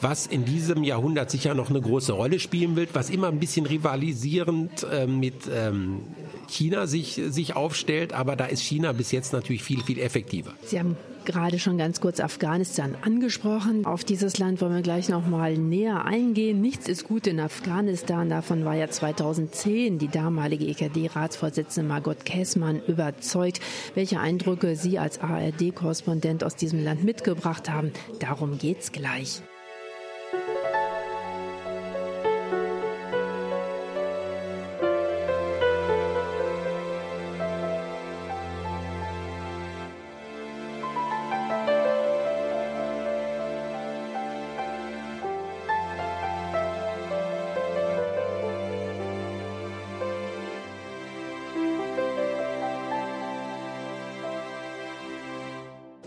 was 0.00 0.26
in 0.26 0.44
diesem 0.44 0.82
Jahrhundert 0.82 1.30
sicher 1.30 1.54
noch 1.54 1.70
eine 1.70 1.80
große 1.80 2.12
Rolle 2.12 2.40
spielen 2.40 2.74
wird, 2.76 2.94
was 2.94 3.10
immer 3.10 3.28
ein 3.28 3.38
bisschen 3.38 3.64
rivalisierend 3.64 4.84
äh, 4.90 5.06
mit 5.06 5.48
ähm, 5.50 6.00
China 6.48 6.86
sich, 6.86 7.20
sich 7.28 7.56
aufstellt, 7.56 8.12
aber 8.12 8.36
da 8.36 8.46
ist 8.46 8.60
China 8.60 8.92
bis 8.92 9.12
jetzt 9.12 9.32
natürlich 9.32 9.62
viel, 9.62 9.82
viel 9.82 9.98
effektiver. 9.98 10.52
Sie 10.64 10.78
haben 10.78 10.96
gerade 11.24 11.58
schon 11.58 11.78
ganz 11.78 12.00
kurz 12.00 12.20
Afghanistan 12.20 12.96
angesprochen. 13.02 13.84
Auf 13.84 14.04
dieses 14.04 14.38
Land 14.38 14.60
wollen 14.60 14.74
wir 14.74 14.82
gleich 14.82 15.08
noch 15.08 15.26
mal 15.26 15.56
näher 15.56 16.04
eingehen. 16.04 16.60
Nichts 16.60 16.88
ist 16.88 17.04
gut 17.04 17.26
in 17.26 17.40
Afghanistan. 17.40 18.28
Davon 18.28 18.64
war 18.64 18.74
ja 18.74 18.88
2010 18.88 19.98
die 19.98 20.08
damalige 20.08 20.66
EKD-Ratsvorsitzende 20.66 21.88
Margot 21.88 22.24
Käßmann 22.24 22.82
überzeugt. 22.86 23.60
Welche 23.94 24.20
Eindrücke 24.20 24.76
Sie 24.76 24.98
als 24.98 25.20
ARD-Korrespondent 25.20 26.44
aus 26.44 26.56
diesem 26.56 26.82
Land 26.82 27.04
mitgebracht 27.04 27.70
haben, 27.70 27.92
darum 28.20 28.58
geht's 28.58 28.92
gleich. 28.92 29.42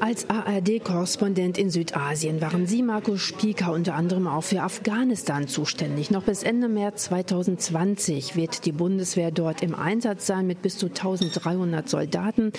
Als 0.08 0.30
ARD-Korrespondent 0.30 1.58
in 1.58 1.70
Südasien 1.70 2.40
waren 2.40 2.66
Sie, 2.66 2.82
Markus 2.82 3.20
Spieker, 3.20 3.74
unter 3.74 3.96
anderem 3.96 4.26
auch 4.26 4.46
für 4.46 4.62
Afghanistan 4.62 5.50
zuständig. 5.50 6.12
Noch 6.12 6.24
bis 6.24 6.44
Ende 6.44 6.70
März 6.70 7.04
2020 7.08 8.38
wird 8.38 8.64
die 8.64 8.72
Bundeswehr 8.72 9.32
dort 9.32 9.62
im 9.62 9.76
Einsatz 9.76 10.26
sein 10.26 10.48
mit 10.48 10.62
bis 10.62 10.78
zu 10.78 10.86
1300 10.86 11.90
Soldaten. 11.90 12.54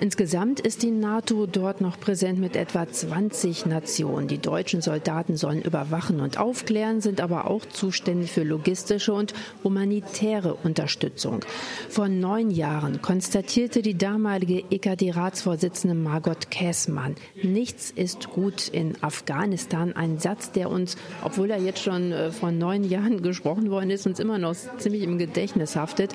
Insgesamt 0.00 0.60
ist 0.60 0.82
die 0.82 0.92
NATO 0.92 1.44
dort 1.44 1.82
noch 1.82 2.00
präsent 2.00 2.38
mit 2.38 2.56
etwa 2.56 2.90
20 2.90 3.66
Nationen. 3.66 4.26
Die 4.26 4.38
deutschen 4.38 4.80
Soldaten 4.80 5.36
sollen 5.36 5.60
überwachen 5.60 6.20
und 6.20 6.38
aufklären, 6.38 7.02
sind 7.02 7.20
aber 7.20 7.50
auch 7.50 7.66
zuständig 7.66 8.32
für 8.32 8.44
logistische 8.44 9.12
und 9.12 9.34
humanitäre 9.62 10.54
Unterstützung. 10.54 11.44
Vor 11.90 12.08
neun 12.08 12.50
Jahren 12.50 13.02
konstatierte 13.02 13.82
die 13.82 13.98
damalige 13.98 14.64
EKD-Ratsvorsitzende 14.70 15.94
Margot 15.94 16.50
Käßmann, 16.50 16.93
Fraukersmann. 16.94 17.16
Nichts 17.42 17.90
ist 17.90 18.30
gut 18.30 18.68
in 18.68 19.02
Afghanistan. 19.02 19.94
Ein 19.94 20.18
Satz, 20.18 20.52
der 20.52 20.70
uns, 20.70 20.96
obwohl 21.22 21.50
er 21.50 21.58
jetzt 21.58 21.82
schon 21.82 22.12
äh, 22.12 22.30
vor 22.30 22.52
neun 22.52 22.84
Jahren 22.84 23.22
gesprochen 23.22 23.70
worden 23.70 23.90
ist, 23.90 24.06
uns 24.06 24.20
immer 24.20 24.38
noch 24.38 24.54
ziemlich 24.78 25.02
im 25.02 25.18
Gedächtnis 25.18 25.76
haftet. 25.76 26.14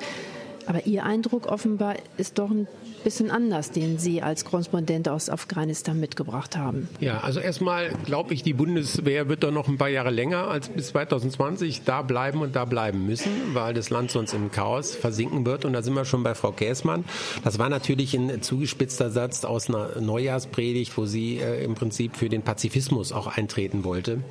Aber 0.66 0.86
Ihr 0.86 1.04
Eindruck 1.04 1.46
offenbar 1.46 1.96
ist 2.16 2.38
doch 2.38 2.50
ein 2.50 2.68
bisschen 3.00 3.30
anders, 3.30 3.70
den 3.70 3.98
Sie 3.98 4.22
als 4.22 4.44
Korrespondent 4.44 5.08
aus 5.08 5.30
Afghanistan 5.30 5.98
mitgebracht 5.98 6.56
haben. 6.56 6.88
Ja, 7.00 7.20
also 7.20 7.40
erstmal 7.40 7.90
glaube 8.04 8.34
ich, 8.34 8.42
die 8.42 8.52
Bundeswehr 8.52 9.28
wird 9.28 9.42
doch 9.42 9.50
noch 9.50 9.68
ein 9.68 9.78
paar 9.78 9.88
Jahre 9.88 10.10
länger 10.10 10.48
als 10.48 10.68
bis 10.68 10.88
2020 10.88 11.82
da 11.84 12.02
bleiben 12.02 12.40
und 12.40 12.56
da 12.56 12.64
bleiben 12.64 13.06
müssen, 13.06 13.30
weil 13.54 13.74
das 13.74 13.90
Land 13.90 14.10
sonst 14.10 14.34
im 14.34 14.50
Chaos 14.50 14.94
versinken 14.94 15.46
wird. 15.46 15.64
Und 15.64 15.72
da 15.72 15.82
sind 15.82 15.94
wir 15.94 16.04
schon 16.04 16.22
bei 16.22 16.34
Frau 16.34 16.52
Käßmann. 16.52 17.04
Das 17.44 17.58
war 17.58 17.68
natürlich 17.68 18.14
ein 18.14 18.42
zugespitzter 18.42 19.10
Satz 19.10 19.44
aus 19.44 19.68
einer 19.68 20.00
Neujahrspredigt, 20.00 20.96
wo 20.96 21.06
sie 21.06 21.38
äh, 21.38 21.64
im 21.64 21.74
Prinzip 21.74 22.16
für 22.16 22.28
den 22.28 22.42
Pazifismus 22.42 23.12
auch 23.12 23.26
eintreten 23.26 23.84
wollte. 23.84 24.22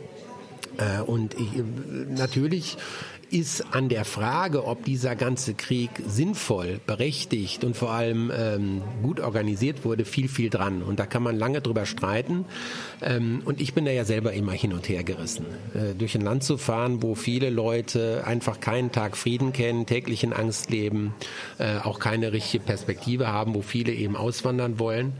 Äh, 0.77 1.01
und 1.01 1.33
ich, 1.35 1.49
natürlich 2.09 2.77
ist 3.31 3.73
an 3.73 3.89
der 3.89 4.05
Frage, 4.05 4.65
ob 4.65 4.83
dieser 4.83 5.15
ganze 5.15 5.53
Krieg 5.53 5.89
sinnvoll, 6.07 6.79
berechtigt 6.85 7.63
und 7.63 7.75
vor 7.75 7.91
allem 7.91 8.31
ähm, 8.35 8.81
gut 9.01 9.19
organisiert 9.19 9.85
wurde, 9.85 10.05
viel, 10.05 10.27
viel 10.27 10.49
dran. 10.49 10.81
Und 10.81 10.99
da 10.99 11.05
kann 11.05 11.23
man 11.23 11.37
lange 11.37 11.61
drüber 11.61 11.85
streiten. 11.85 12.45
Ähm, 13.01 13.41
und 13.45 13.61
ich 13.61 13.73
bin 13.73 13.85
da 13.85 13.91
ja 13.91 14.05
selber 14.05 14.33
immer 14.33 14.53
hin 14.53 14.73
und 14.73 14.89
her 14.89 15.03
gerissen. 15.03 15.45
Äh, 15.73 15.95
durch 15.95 16.15
ein 16.15 16.21
Land 16.21 16.43
zu 16.43 16.57
fahren, 16.57 17.01
wo 17.01 17.15
viele 17.15 17.49
Leute 17.49 18.23
einfach 18.25 18.59
keinen 18.59 18.91
Tag 18.91 19.17
Frieden 19.17 19.53
kennen, 19.53 19.85
täglich 19.85 20.23
in 20.23 20.33
Angst 20.33 20.69
leben, 20.69 21.13
äh, 21.57 21.77
auch 21.83 21.99
keine 21.99 22.33
richtige 22.33 22.63
Perspektive 22.63 23.27
haben, 23.27 23.55
wo 23.55 23.61
viele 23.61 23.93
eben 23.93 24.15
auswandern 24.15 24.79
wollen 24.79 25.13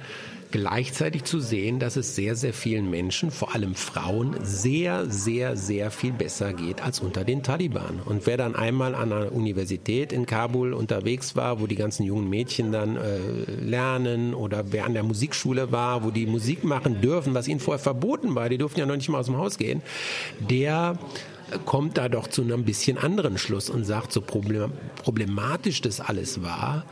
gleichzeitig 0.51 1.23
zu 1.23 1.39
sehen, 1.39 1.79
dass 1.79 1.95
es 1.95 2.15
sehr, 2.15 2.35
sehr 2.35 2.53
vielen 2.53 2.89
Menschen, 2.89 3.31
vor 3.31 3.53
allem 3.53 3.75
Frauen, 3.75 4.35
sehr, 4.41 5.05
sehr, 5.09 5.55
sehr 5.55 5.91
viel 5.91 6.12
besser 6.12 6.53
geht 6.53 6.81
als 6.81 6.99
unter 6.99 7.23
den 7.23 7.43
Taliban. 7.43 7.99
Und 8.03 8.25
wer 8.25 8.38
dann 8.38 8.55
einmal 8.55 8.95
an 8.95 9.12
einer 9.12 9.31
Universität 9.31 10.12
in 10.12 10.25
Kabul 10.25 10.73
unterwegs 10.73 11.35
war, 11.35 11.62
wo 11.62 11.67
die 11.67 11.75
ganzen 11.75 12.03
jungen 12.03 12.29
Mädchen 12.29 12.71
dann 12.71 12.97
äh, 12.97 13.19
lernen 13.62 14.33
oder 14.33 14.71
wer 14.71 14.85
an 14.85 14.93
der 14.93 15.03
Musikschule 15.03 15.71
war, 15.71 16.03
wo 16.03 16.12
die 16.12 16.25
Musik 16.25 16.63
machen 16.63 17.01
dürfen, 17.01 17.33
was 17.33 17.47
ihnen 17.47 17.59
vorher 17.59 17.79
verboten 17.79 18.35
war, 18.35 18.49
die 18.49 18.57
durften 18.57 18.79
ja 18.79 18.85
noch 18.85 18.95
nicht 18.95 19.09
mal 19.09 19.19
aus 19.19 19.27
dem 19.27 19.38
Haus 19.38 19.57
gehen, 19.57 19.81
der 20.39 20.97
kommt 21.65 21.97
da 21.97 22.09
doch 22.09 22.27
zu 22.27 22.41
einem 22.41 22.63
bisschen 22.63 22.97
anderen 22.97 23.38
Schluss 23.38 23.69
und 23.69 23.83
sagt, 23.83 24.12
so 24.12 24.21
problematisch 24.21 25.81
das 25.81 25.99
alles 25.99 26.43
war, 26.43 26.85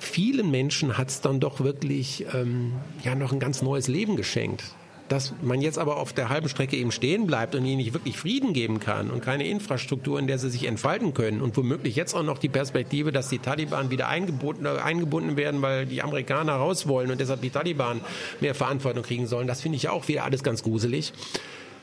vielen 0.00 0.50
Menschen 0.50 0.98
hat 0.98 1.08
es 1.08 1.20
dann 1.20 1.40
doch 1.40 1.60
wirklich 1.60 2.26
ähm, 2.34 2.72
ja 3.04 3.14
noch 3.14 3.32
ein 3.32 3.40
ganz 3.40 3.62
neues 3.62 3.88
Leben 3.88 4.16
geschenkt. 4.16 4.64
Dass 5.08 5.34
man 5.42 5.60
jetzt 5.60 5.78
aber 5.78 5.98
auf 5.98 6.14
der 6.14 6.30
halben 6.30 6.48
Strecke 6.48 6.76
eben 6.76 6.90
stehen 6.90 7.26
bleibt 7.26 7.54
und 7.54 7.66
ihnen 7.66 7.78
nicht 7.78 7.92
wirklich 7.92 8.16
Frieden 8.16 8.54
geben 8.54 8.80
kann 8.80 9.10
und 9.10 9.20
keine 9.20 9.46
Infrastruktur, 9.46 10.18
in 10.18 10.26
der 10.26 10.38
sie 10.38 10.48
sich 10.48 10.64
entfalten 10.64 11.12
können 11.12 11.42
und 11.42 11.54
womöglich 11.56 11.96
jetzt 11.96 12.14
auch 12.14 12.22
noch 12.22 12.38
die 12.38 12.48
Perspektive, 12.48 13.12
dass 13.12 13.28
die 13.28 13.38
Taliban 13.38 13.90
wieder 13.90 14.08
eingebunden, 14.08 14.66
eingebunden 14.66 15.36
werden, 15.36 15.60
weil 15.60 15.84
die 15.84 16.02
Amerikaner 16.02 16.54
raus 16.54 16.88
wollen 16.88 17.10
und 17.10 17.20
deshalb 17.20 17.42
die 17.42 17.50
Taliban 17.50 18.00
mehr 18.40 18.54
Verantwortung 18.54 19.02
kriegen 19.02 19.26
sollen, 19.26 19.46
das 19.46 19.60
finde 19.60 19.76
ich 19.76 19.90
auch 19.90 20.08
wieder 20.08 20.24
alles 20.24 20.42
ganz 20.42 20.62
gruselig. 20.62 21.12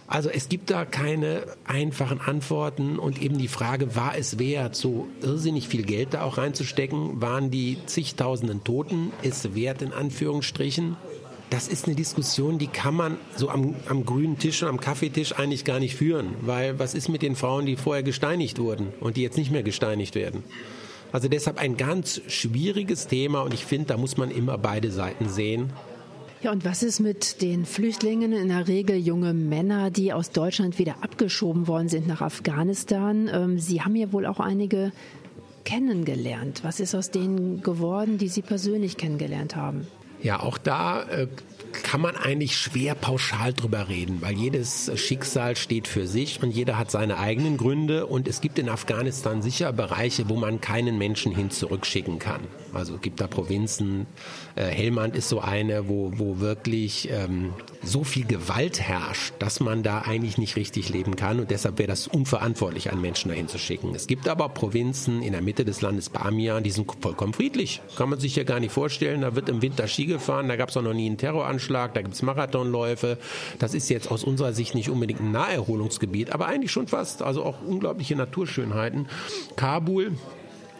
Also 0.09 0.29
es 0.31 0.49
gibt 0.49 0.71
da 0.71 0.85
keine 0.85 1.43
einfachen 1.65 2.19
Antworten 2.19 2.97
und 2.97 3.21
eben 3.21 3.37
die 3.37 3.47
Frage, 3.47 3.95
war 3.95 4.17
es 4.17 4.39
wert, 4.39 4.75
so 4.75 5.07
irrsinnig 5.21 5.67
viel 5.67 5.83
Geld 5.83 6.15
da 6.15 6.23
auch 6.23 6.39
reinzustecken? 6.39 7.21
Waren 7.21 7.51
die 7.51 7.77
zigtausenden 7.85 8.63
Toten 8.63 9.11
es 9.21 9.53
wert 9.53 9.83
in 9.83 9.93
Anführungsstrichen? 9.93 10.97
Das 11.51 11.67
ist 11.67 11.85
eine 11.85 11.95
Diskussion, 11.95 12.57
die 12.57 12.65
kann 12.65 12.95
man 12.95 13.17
so 13.35 13.49
am, 13.49 13.75
am 13.87 14.03
grünen 14.03 14.39
Tisch 14.39 14.63
und 14.63 14.69
am 14.69 14.79
Kaffeetisch 14.79 15.37
eigentlich 15.37 15.63
gar 15.63 15.79
nicht 15.79 15.95
führen, 15.95 16.33
weil 16.41 16.79
was 16.79 16.95
ist 16.95 17.09
mit 17.09 17.21
den 17.21 17.35
Frauen, 17.35 17.67
die 17.67 17.75
vorher 17.75 18.01
gesteinigt 18.01 18.57
wurden 18.57 18.87
und 18.99 19.15
die 19.15 19.21
jetzt 19.21 19.37
nicht 19.37 19.51
mehr 19.51 19.63
gesteinigt 19.63 20.15
werden? 20.15 20.43
Also 21.11 21.27
deshalb 21.27 21.59
ein 21.59 21.77
ganz 21.77 22.21
schwieriges 22.27 23.05
Thema 23.05 23.41
und 23.41 23.53
ich 23.53 23.63
finde, 23.63 23.89
da 23.89 23.97
muss 23.97 24.17
man 24.17 24.31
immer 24.31 24.57
beide 24.57 24.89
Seiten 24.89 25.29
sehen. 25.29 25.71
Ja, 26.41 26.53
und 26.53 26.63
was 26.63 26.83
ist 26.83 27.01
mit 27.01 27.41
den 27.41 27.65
Flüchtlingen, 27.65 28.31
in 28.31 28.47
der 28.47 28.69
Regel 28.69 28.95
junge 28.95 29.33
Männer, 29.33 29.91
die 29.91 30.13
aus 30.13 30.31
Deutschland 30.31 30.79
wieder 30.79 31.03
abgeschoben 31.03 31.67
worden 31.67 31.89
sind 31.89 32.07
nach 32.07 32.21
Afghanistan? 32.21 33.29
Ähm, 33.31 33.59
Sie 33.59 33.81
haben 33.81 33.97
ja 33.97 34.13
wohl 34.13 34.25
auch 34.25 34.39
einige 34.39 34.93
kennengelernt. 35.65 36.61
Was 36.63 36.79
ist 36.79 36.95
aus 36.95 37.11
denen 37.11 37.61
geworden, 37.61 38.17
die 38.17 38.29
Sie 38.29 38.41
persönlich 38.41 38.95
kennengelernt 38.95 39.57
haben? 39.57 39.85
Ja, 40.21 40.41
auch 40.41 40.57
da 40.57 41.03
äh, 41.03 41.27
kann 41.71 42.01
man 42.01 42.15
eigentlich 42.15 42.57
schwer 42.57 42.95
pauschal 42.95 43.53
drüber 43.53 43.87
reden, 43.87 44.21
weil 44.21 44.33
jedes 44.33 44.91
Schicksal 44.95 45.55
steht 45.55 45.87
für 45.87 46.07
sich 46.07 46.41
und 46.43 46.51
jeder 46.51 46.77
hat 46.77 46.91
seine 46.91 47.19
eigenen 47.19 47.57
Gründe 47.57 48.05
und 48.05 48.27
es 48.27 48.41
gibt 48.41 48.59
in 48.59 48.69
Afghanistan 48.69 49.41
sicher 49.41 49.71
Bereiche, 49.71 50.27
wo 50.27 50.35
man 50.35 50.59
keinen 50.59 50.97
Menschen 50.97 51.33
hin 51.33 51.51
zurückschicken 51.51 52.19
kann. 52.19 52.41
Also 52.73 52.95
es 52.95 53.01
gibt 53.01 53.21
da 53.21 53.27
Provinzen, 53.27 54.07
äh, 54.59 54.65
Helmand 54.65 55.15
ist 55.15 55.29
so 55.29 55.39
eine, 55.39 55.87
wo, 55.87 56.11
wo 56.15 56.39
wirklich 56.39 57.09
ähm, 57.09 57.53
so 57.81 58.03
viel 58.03 58.25
Gewalt 58.25 58.81
herrscht, 58.81 59.33
dass 59.39 59.61
man 59.61 59.83
da 59.83 59.99
eigentlich 59.99 60.37
nicht 60.37 60.57
richtig 60.57 60.89
leben 60.89 61.15
kann 61.15 61.39
und 61.39 61.49
deshalb 61.49 61.79
wäre 61.79 61.87
das 61.87 62.07
unverantwortlich, 62.07 62.91
einen 62.91 62.99
Menschen 62.99 63.29
dahin 63.29 63.47
zu 63.47 63.57
schicken. 63.57 63.95
Es 63.95 64.05
gibt 64.05 64.27
aber 64.27 64.49
Provinzen 64.49 65.21
in 65.21 65.31
der 65.31 65.41
Mitte 65.41 65.63
des 65.63 65.81
Landes 65.81 66.09
Bamiyan, 66.09 66.63
die 66.63 66.71
sind 66.71 66.91
vollkommen 67.01 67.33
friedlich. 67.33 67.81
Kann 67.95 68.09
man 68.09 68.19
sich 68.19 68.35
ja 68.35 68.43
gar 68.43 68.59
nicht 68.59 68.71
vorstellen. 68.71 69.21
Da 69.21 69.35
wird 69.35 69.47
im 69.47 69.61
Winter 69.61 69.87
Ski 69.87 70.05
gefahren, 70.05 70.49
da 70.49 70.57
gab 70.57 70.69
es 70.69 70.77
auch 70.77 70.81
noch 70.81 70.93
nie 70.93 71.07
einen 71.07 71.17
Terroranschlag, 71.17 71.93
da 71.93 72.01
gibt 72.01 72.15
es 72.15 72.21
Marathonläufe. 72.21 73.17
Das 73.59 73.73
ist 73.73 73.89
jetzt 73.89 74.11
aus 74.11 74.25
unserer 74.25 74.51
Sicht 74.51 74.75
nicht 74.75 74.89
unbedingt 74.89 75.21
ein 75.21 75.31
Naherholungsgebiet, 75.31 76.33
aber 76.33 76.47
eigentlich 76.47 76.71
schon 76.71 76.87
fast. 76.87 77.21
Also 77.21 77.43
auch 77.43 77.61
unglaubliche 77.61 78.15
Naturschönheiten. 78.15 79.07
Kabul 79.55 80.13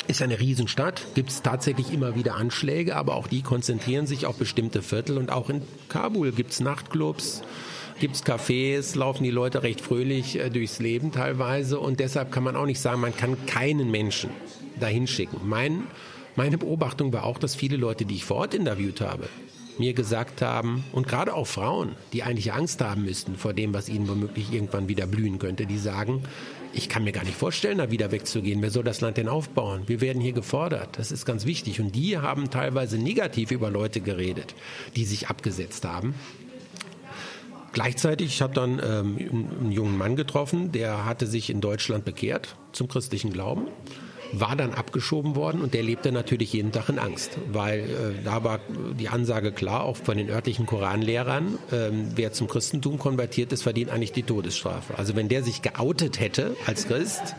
ist 0.10 0.22
eine 0.22 0.40
Riesenstadt, 0.40 1.06
gibt 1.14 1.30
es 1.30 1.42
tatsächlich 1.44 1.94
immer 1.94 2.16
wieder 2.16 2.36
Anschläge, 2.36 2.96
aber 2.96 3.16
auch 3.16 3.28
die 3.28 3.44
konzentrieren 3.44 4.08
sich 4.08 4.26
auf 4.26 4.38
bestimmte 4.38 4.82
Viertel 4.82 5.18
und 5.18 5.32
auch 5.32 5.50
in 5.50 5.62
Kabul 5.88 6.32
gibt 6.32 6.52
es 6.52 6.60
Nachtclubs 6.60 7.44
gibt 8.00 8.16
es 8.16 8.26
Cafés, 8.26 8.98
laufen 8.98 9.24
die 9.24 9.30
Leute 9.30 9.62
recht 9.62 9.82
fröhlich 9.82 10.40
äh, 10.40 10.50
durchs 10.50 10.80
Leben 10.80 11.12
teilweise 11.12 11.80
und 11.80 12.00
deshalb 12.00 12.32
kann 12.32 12.44
man 12.44 12.56
auch 12.56 12.66
nicht 12.66 12.80
sagen, 12.80 13.02
man 13.02 13.16
kann 13.16 13.46
keinen 13.46 13.92
Menschen 13.92 14.30
dahin 14.80 15.06
schicken. 15.06 15.42
Mein, 15.44 15.84
meine 16.36 16.58
Beobachtung 16.58 17.12
war 17.12 17.26
auch, 17.26 17.38
dass 17.38 17.56
viele 17.56 17.78
Leute, 17.78 18.06
die 18.06 18.16
ich 18.16 18.26
vor 18.26 18.38
Ort 18.38 18.54
interviewt 18.54 19.02
habe, 19.02 19.28
mir 19.78 19.94
gesagt 19.94 20.42
haben, 20.42 20.84
und 20.92 21.08
gerade 21.08 21.34
auch 21.34 21.48
Frauen, 21.48 21.96
die 22.14 22.24
eigentlich 22.24 22.54
Angst 22.54 22.82
haben 22.82 23.04
müssten 23.04 23.36
vor 23.36 23.54
dem, 23.54 23.74
was 23.74 23.90
ihnen 23.90 24.08
womöglich 24.08 24.52
irgendwann 24.54 24.88
wieder 24.88 25.06
blühen 25.06 25.40
könnte, 25.40 25.66
die 25.66 25.78
sagen, 25.78 26.24
ich 26.74 26.90
kann 26.90 27.04
mir 27.04 27.12
gar 27.12 27.24
nicht 27.24 27.38
vorstellen, 27.38 27.78
da 27.80 27.92
wieder 27.92 28.12
wegzugehen. 28.12 28.62
Wer 28.62 28.72
soll 28.72 28.84
das 28.84 29.02
Land 29.02 29.18
denn 29.18 29.28
aufbauen? 29.28 29.84
Wir 29.88 30.02
werden 30.02 30.22
hier 30.22 30.34
gefordert. 30.34 30.98
Das 30.98 31.12
ist 31.12 31.26
ganz 31.26 31.46
wichtig. 31.46 31.80
Und 31.80 31.96
die 31.96 32.18
haben 32.18 32.50
teilweise 32.50 32.98
negativ 32.98 33.52
über 33.52 33.70
Leute 33.70 34.02
geredet, 34.02 34.56
die 34.96 35.06
sich 35.06 35.30
abgesetzt 35.30 35.86
haben. 35.86 36.14
Gleichzeitig, 37.72 38.28
ich 38.28 38.42
habe 38.42 38.54
dann 38.54 38.82
ähm, 38.84 39.18
einen 39.60 39.72
jungen 39.72 39.98
Mann 39.98 40.16
getroffen, 40.16 40.72
der 40.72 41.06
hatte 41.06 41.28
sich 41.28 41.50
in 41.50 41.62
Deutschland 41.62 42.04
bekehrt 42.06 42.56
zum 42.72 42.88
christlichen 42.88 43.32
Glauben 43.32 43.68
war 44.32 44.56
dann 44.56 44.74
abgeschoben 44.74 45.36
worden 45.36 45.62
und 45.62 45.74
der 45.74 45.84
lebte 45.84 46.12
natürlich 46.12 46.54
jeden 46.54 46.72
Tag 46.72 46.90
in 46.90 47.00
Angst, 47.00 47.32
weil 47.52 47.80
äh, 47.80 47.86
da 48.24 48.44
war 48.44 48.60
die 49.00 49.10
Ansage 49.10 49.52
klar, 49.52 49.84
auch 49.84 49.98
von 49.98 50.18
den 50.18 50.30
örtlichen 50.30 50.66
Koranlehrern, 50.66 51.58
äh, 51.72 51.90
wer 52.16 52.32
zum 52.32 52.48
Christentum 52.48 53.00
konvertiert 53.00 53.52
ist, 53.52 53.64
verdient 53.64 53.90
eigentlich 53.92 54.12
die 54.12 54.24
Todesstrafe. 54.24 54.98
Also 54.98 55.16
wenn 55.16 55.30
der 55.30 55.44
sich 55.44 55.62
geoutet 55.62 56.20
hätte 56.20 56.56
als 56.66 56.88
Christ, 56.88 57.36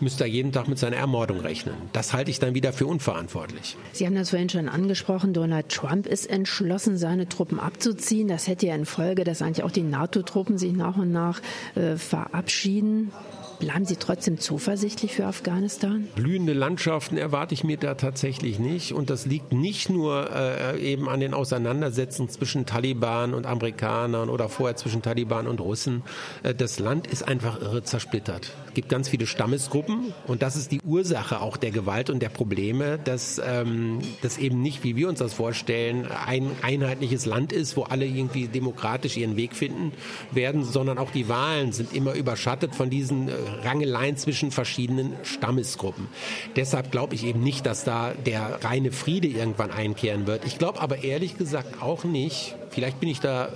müsste 0.00 0.24
er 0.24 0.30
jeden 0.30 0.52
Tag 0.52 0.68
mit 0.68 0.78
seiner 0.78 0.96
Ermordung 0.96 1.40
rechnen. 1.40 1.74
Das 1.92 2.12
halte 2.12 2.30
ich 2.30 2.38
dann 2.38 2.54
wieder 2.54 2.72
für 2.72 2.86
unverantwortlich. 2.86 3.76
Sie 3.92 4.06
haben 4.06 4.14
das 4.14 4.30
vorhin 4.30 4.48
schon 4.48 4.68
angesprochen. 4.68 5.32
Donald 5.32 5.68
Trump 5.68 6.06
ist 6.06 6.26
entschlossen, 6.26 6.96
seine 6.96 7.28
Truppen 7.28 7.58
abzuziehen. 7.58 8.28
Das 8.28 8.46
hätte 8.46 8.66
ja 8.66 8.74
in 8.74 8.86
Folge, 8.86 9.24
dass 9.24 9.42
eigentlich 9.42 9.64
auch 9.64 9.70
die 9.70 9.82
NATO-Truppen 9.82 10.58
sich 10.58 10.72
nach 10.72 10.96
und 10.96 11.12
nach 11.12 11.40
äh, 11.74 11.96
verabschieden. 11.96 13.10
Bleiben 13.58 13.84
Sie 13.84 13.96
trotzdem 13.96 14.38
zuversichtlich 14.38 15.16
für 15.16 15.26
Afghanistan? 15.26 16.06
Blühende 16.14 16.52
Landschaften 16.52 17.16
erwarte 17.16 17.54
ich 17.54 17.64
mir 17.64 17.76
da 17.76 17.94
tatsächlich 17.94 18.60
nicht. 18.60 18.92
Und 18.92 19.10
das 19.10 19.26
liegt 19.26 19.52
nicht 19.52 19.90
nur 19.90 20.30
äh, 20.32 20.78
eben 20.80 21.08
an 21.08 21.18
den 21.18 21.34
Auseinandersetzungen 21.34 22.30
zwischen 22.30 22.66
Taliban 22.66 23.34
und 23.34 23.46
Amerikanern 23.46 24.28
oder 24.28 24.48
vorher 24.48 24.76
zwischen 24.76 25.02
Taliban 25.02 25.48
und 25.48 25.60
Russen. 25.60 26.04
Äh, 26.44 26.54
das 26.54 26.78
Land 26.78 27.08
ist 27.08 27.26
einfach 27.26 27.60
irre 27.60 27.82
zersplittert. 27.82 28.52
Es 28.68 28.74
gibt 28.74 28.88
ganz 28.88 29.08
viele 29.08 29.26
Stammesgruppen 29.26 30.14
und 30.28 30.42
das 30.42 30.54
ist 30.54 30.70
die 30.70 30.80
Ursache 30.82 31.40
auch 31.40 31.56
der 31.56 31.72
Gewalt 31.72 32.10
und 32.10 32.20
der 32.20 32.28
Probleme, 32.28 33.00
dass 33.02 33.40
ähm, 33.44 33.98
das 34.22 34.38
eben 34.38 34.62
nicht, 34.62 34.84
wie 34.84 34.94
wir 34.94 35.08
uns 35.08 35.18
das 35.18 35.34
vorstellen, 35.34 36.06
ein 36.06 36.52
einheitliches 36.62 37.26
Land 37.26 37.52
ist, 37.52 37.76
wo 37.76 37.82
alle 37.82 38.06
irgendwie 38.06 38.46
demokratisch 38.46 39.16
ihren 39.16 39.36
Weg 39.36 39.56
finden 39.56 39.90
werden, 40.30 40.62
sondern 40.62 40.98
auch 40.98 41.10
die 41.10 41.28
Wahlen 41.28 41.72
sind 41.72 41.92
immer 41.92 42.14
überschattet 42.14 42.76
von 42.76 42.88
diesen 42.88 43.28
äh, 43.28 43.32
Rangeleien 43.62 44.16
zwischen 44.16 44.50
verschiedenen 44.50 45.14
Stammesgruppen. 45.22 46.08
Deshalb 46.56 46.90
glaube 46.90 47.14
ich 47.14 47.24
eben 47.24 47.42
nicht, 47.42 47.66
dass 47.66 47.84
da 47.84 48.12
der 48.12 48.64
reine 48.64 48.92
Friede 48.92 49.28
irgendwann 49.28 49.70
einkehren 49.70 50.26
wird. 50.26 50.44
Ich 50.44 50.58
glaube 50.58 50.80
aber 50.80 51.04
ehrlich 51.04 51.36
gesagt 51.36 51.82
auch 51.82 52.04
nicht, 52.04 52.54
vielleicht 52.70 53.00
bin 53.00 53.08
ich 53.08 53.20
da 53.20 53.52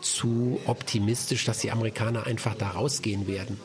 zu 0.00 0.60
optimistisch, 0.66 1.44
dass 1.44 1.58
die 1.58 1.70
Amerikaner 1.70 2.26
einfach 2.26 2.54
da 2.54 2.70
rausgehen 2.70 3.26
werden. 3.26 3.60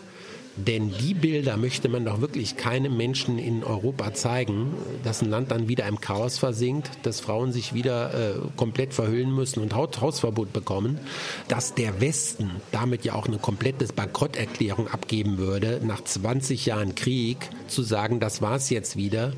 Denn 0.58 0.92
die 1.02 1.14
Bilder 1.14 1.58
möchte 1.58 1.90
man 1.90 2.06
doch 2.06 2.22
wirklich 2.22 2.56
keinem 2.56 2.96
Menschen 2.96 3.38
in 3.38 3.64
Europa 3.64 4.14
zeigen, 4.14 4.74
dass 5.04 5.22
ein 5.22 5.30
Land 5.30 5.52
dann 5.52 5.68
wieder 5.68 5.86
im 5.86 6.00
Chaos 6.00 6.38
versinkt, 6.38 6.90
dass 7.04 7.20
Frauen 7.20 7.52
sich 7.52 7.74
wieder 7.74 8.14
äh, 8.14 8.34
komplett 8.56 8.94
verhüllen 8.94 9.36
müssen 9.36 9.62
und 9.62 9.76
Hausverbot 9.76 10.54
bekommen, 10.54 11.00
dass 11.50 11.74
der 11.74 12.00
Westen 12.00 12.52
damit 12.72 13.04
ja 13.04 13.16
auch 13.16 13.28
eine 13.28 13.38
komplette 13.38 13.86
Bankrotterklärung 13.86 14.88
abgeben 14.88 15.38
würde, 15.38 15.82
nach 15.84 16.04
20 16.04 16.66
Jahren 16.66 16.96
Krieg 16.96 17.38
zu 17.68 17.84
sagen, 17.84 18.22
das 18.22 18.42
war's 18.42 18.70
jetzt 18.70 18.96
wieder. 18.96 19.34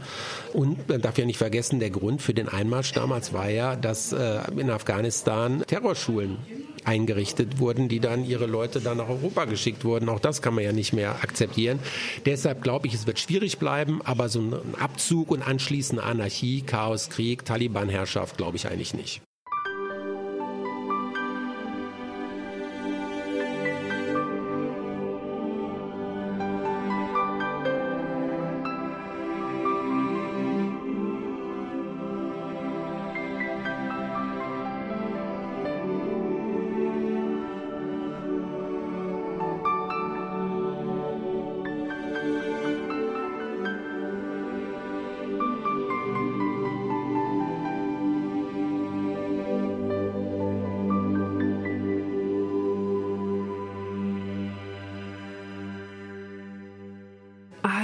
Und 0.53 0.87
man 0.87 1.01
darf 1.01 1.17
ja 1.17 1.25
nicht 1.25 1.37
vergessen, 1.37 1.79
der 1.79 1.89
Grund 1.89 2.21
für 2.21 2.33
den 2.33 2.47
Einmarsch 2.47 2.93
damals 2.93 3.33
war 3.33 3.49
ja, 3.49 3.75
dass 3.75 4.13
äh, 4.13 4.39
in 4.55 4.69
Afghanistan 4.69 5.63
Terrorschulen 5.65 6.37
eingerichtet 6.87 7.59
wurden, 7.59 7.89
die 7.89 7.99
dann 7.99 8.25
ihre 8.25 8.45
Leute 8.45 8.79
dann 8.79 8.97
nach 8.97 9.09
Europa 9.09 9.45
geschickt 9.45 9.83
wurden. 9.83 10.09
Auch 10.09 10.19
das 10.19 10.41
kann 10.41 10.55
man 10.55 10.63
ja 10.63 10.71
nicht 10.71 10.93
mehr 10.93 11.21
akzeptieren. 11.21 11.79
Deshalb 12.25 12.63
glaube 12.63 12.87
ich, 12.87 12.93
es 12.93 13.05
wird 13.05 13.19
schwierig 13.19 13.57
bleiben, 13.57 14.01
aber 14.03 14.29
so 14.29 14.39
ein 14.39 14.75
Abzug 14.79 15.31
und 15.31 15.41
anschließende 15.41 16.03
Anarchie, 16.03 16.61
Chaos, 16.61 17.09
Krieg, 17.09 17.45
Taliban-Herrschaft 17.45 18.37
glaube 18.37 18.57
ich 18.57 18.67
eigentlich 18.67 18.93
nicht. 18.93 19.21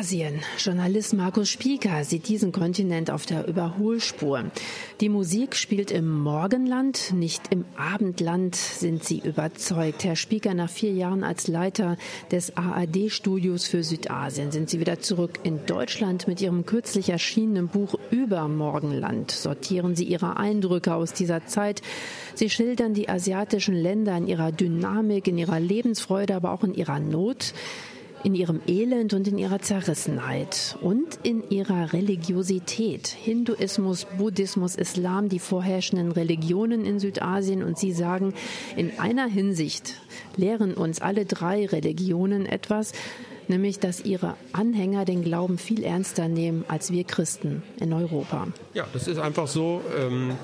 Asien. 0.04 0.42
Journalist 0.58 1.14
Markus 1.14 1.48
Spieker 1.48 2.04
sieht 2.04 2.28
diesen 2.28 2.52
Kontinent 2.52 3.10
auf 3.10 3.26
der 3.26 3.48
Überholspur. 3.48 4.44
Die 5.00 5.08
Musik 5.08 5.56
spielt 5.56 5.92
im 5.92 6.20
Morgenland, 6.20 7.14
nicht 7.14 7.44
im 7.52 7.64
Abendland, 7.78 8.54
sind 8.54 9.06
Sie 9.06 9.20
überzeugt. 9.20 10.04
Herr 10.04 10.18
Spieker, 10.18 10.54
nach 10.56 10.70
vier 10.70 10.92
Jahren 10.92 11.24
als 11.24 11.48
Leiter 11.48 11.96
des 12.32 12.58
ARD-Studios 12.58 13.66
für 13.66 13.82
Südasien 13.82 14.52
sind 14.52 14.70
Sie 14.70 14.82
wieder 14.82 15.00
zurück 15.00 15.40
in 15.44 15.66
Deutschland 15.66 16.28
mit 16.28 16.42
Ihrem 16.42 16.66
kürzlich 16.66 17.08
erschienenen 17.10 17.70
Buch 17.70 17.96
über 18.12 18.50
Morgenland. 18.50 19.32
Sortieren 19.32 19.96
Sie 19.96 20.04
Ihre 20.04 20.36
Eindrücke 20.36 20.96
aus 20.96 21.14
dieser 21.14 21.46
Zeit. 21.46 21.82
Sie 22.36 22.50
schildern 22.50 22.94
die 22.94 23.08
asiatischen 23.08 23.76
Länder 23.76 24.18
in 24.18 24.28
ihrer 24.28 24.52
Dynamik, 24.52 25.30
in 25.30 25.38
ihrer 25.38 25.62
Lebensfreude, 25.62 26.36
aber 26.36 26.52
auch 26.52 26.66
in 26.66 26.74
ihrer 26.74 27.00
Not 27.00 27.54
in 28.24 28.36
ihrem 28.36 28.62
Elend 28.68 29.14
und 29.14 29.28
in 29.28 29.38
ihrer 29.38 29.60
Zerrissenheit 29.60 30.78
und 30.82 31.20
in 31.24 31.50
ihrer 31.50 31.94
Religiosität. 31.94 33.08
Hinduismus, 33.08 34.08
Buddhismus, 34.18 34.76
Islam, 34.76 35.30
die 35.30 35.40
vorherrschenden 35.40 36.12
Religionen 36.12 36.86
in 36.86 37.00
Südasien. 37.00 37.64
Und 37.64 37.78
Sie 37.78 37.92
sagen, 37.92 38.34
in 38.76 38.98
einer 39.00 39.28
Hinsicht 39.28 39.96
lehren 40.38 40.74
uns 40.74 41.02
alle 41.02 41.26
drei 41.26 41.66
Religionen 41.66 42.46
etwas, 42.46 42.94
nämlich 43.48 43.80
dass 43.80 44.06
ihre 44.06 44.36
Anhänger 44.54 45.06
den 45.06 45.24
Glauben 45.24 45.58
viel 45.58 45.84
ernster 45.84 46.28
nehmen 46.28 46.64
als 46.68 46.92
wir 46.92 47.04
Christen 47.04 47.62
in 47.80 47.92
Europa. 47.92 48.48
Ja, 48.74 48.88
das 48.94 49.08
ist 49.08 49.20
einfach 49.20 49.48
so. 49.48 49.82
Ähm 49.98 50.36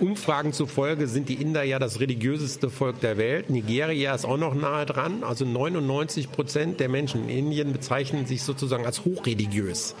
Umfragen 0.00 0.52
zufolge 0.52 1.06
sind 1.06 1.28
die 1.28 1.34
Inder 1.34 1.62
ja 1.62 1.78
das 1.78 2.00
religiöseste 2.00 2.70
Volk 2.70 3.00
der 3.00 3.16
Welt. 3.16 3.50
Nigeria 3.50 4.14
ist 4.14 4.24
auch 4.24 4.36
noch 4.36 4.54
nahe 4.54 4.86
dran. 4.86 5.22
Also 5.22 5.44
99 5.44 6.32
Prozent 6.32 6.80
der 6.80 6.88
Menschen 6.88 7.28
in 7.28 7.46
Indien 7.46 7.72
bezeichnen 7.72 8.26
sich 8.26 8.42
sozusagen 8.42 8.86
als 8.86 9.04
hochreligiös. 9.04 9.94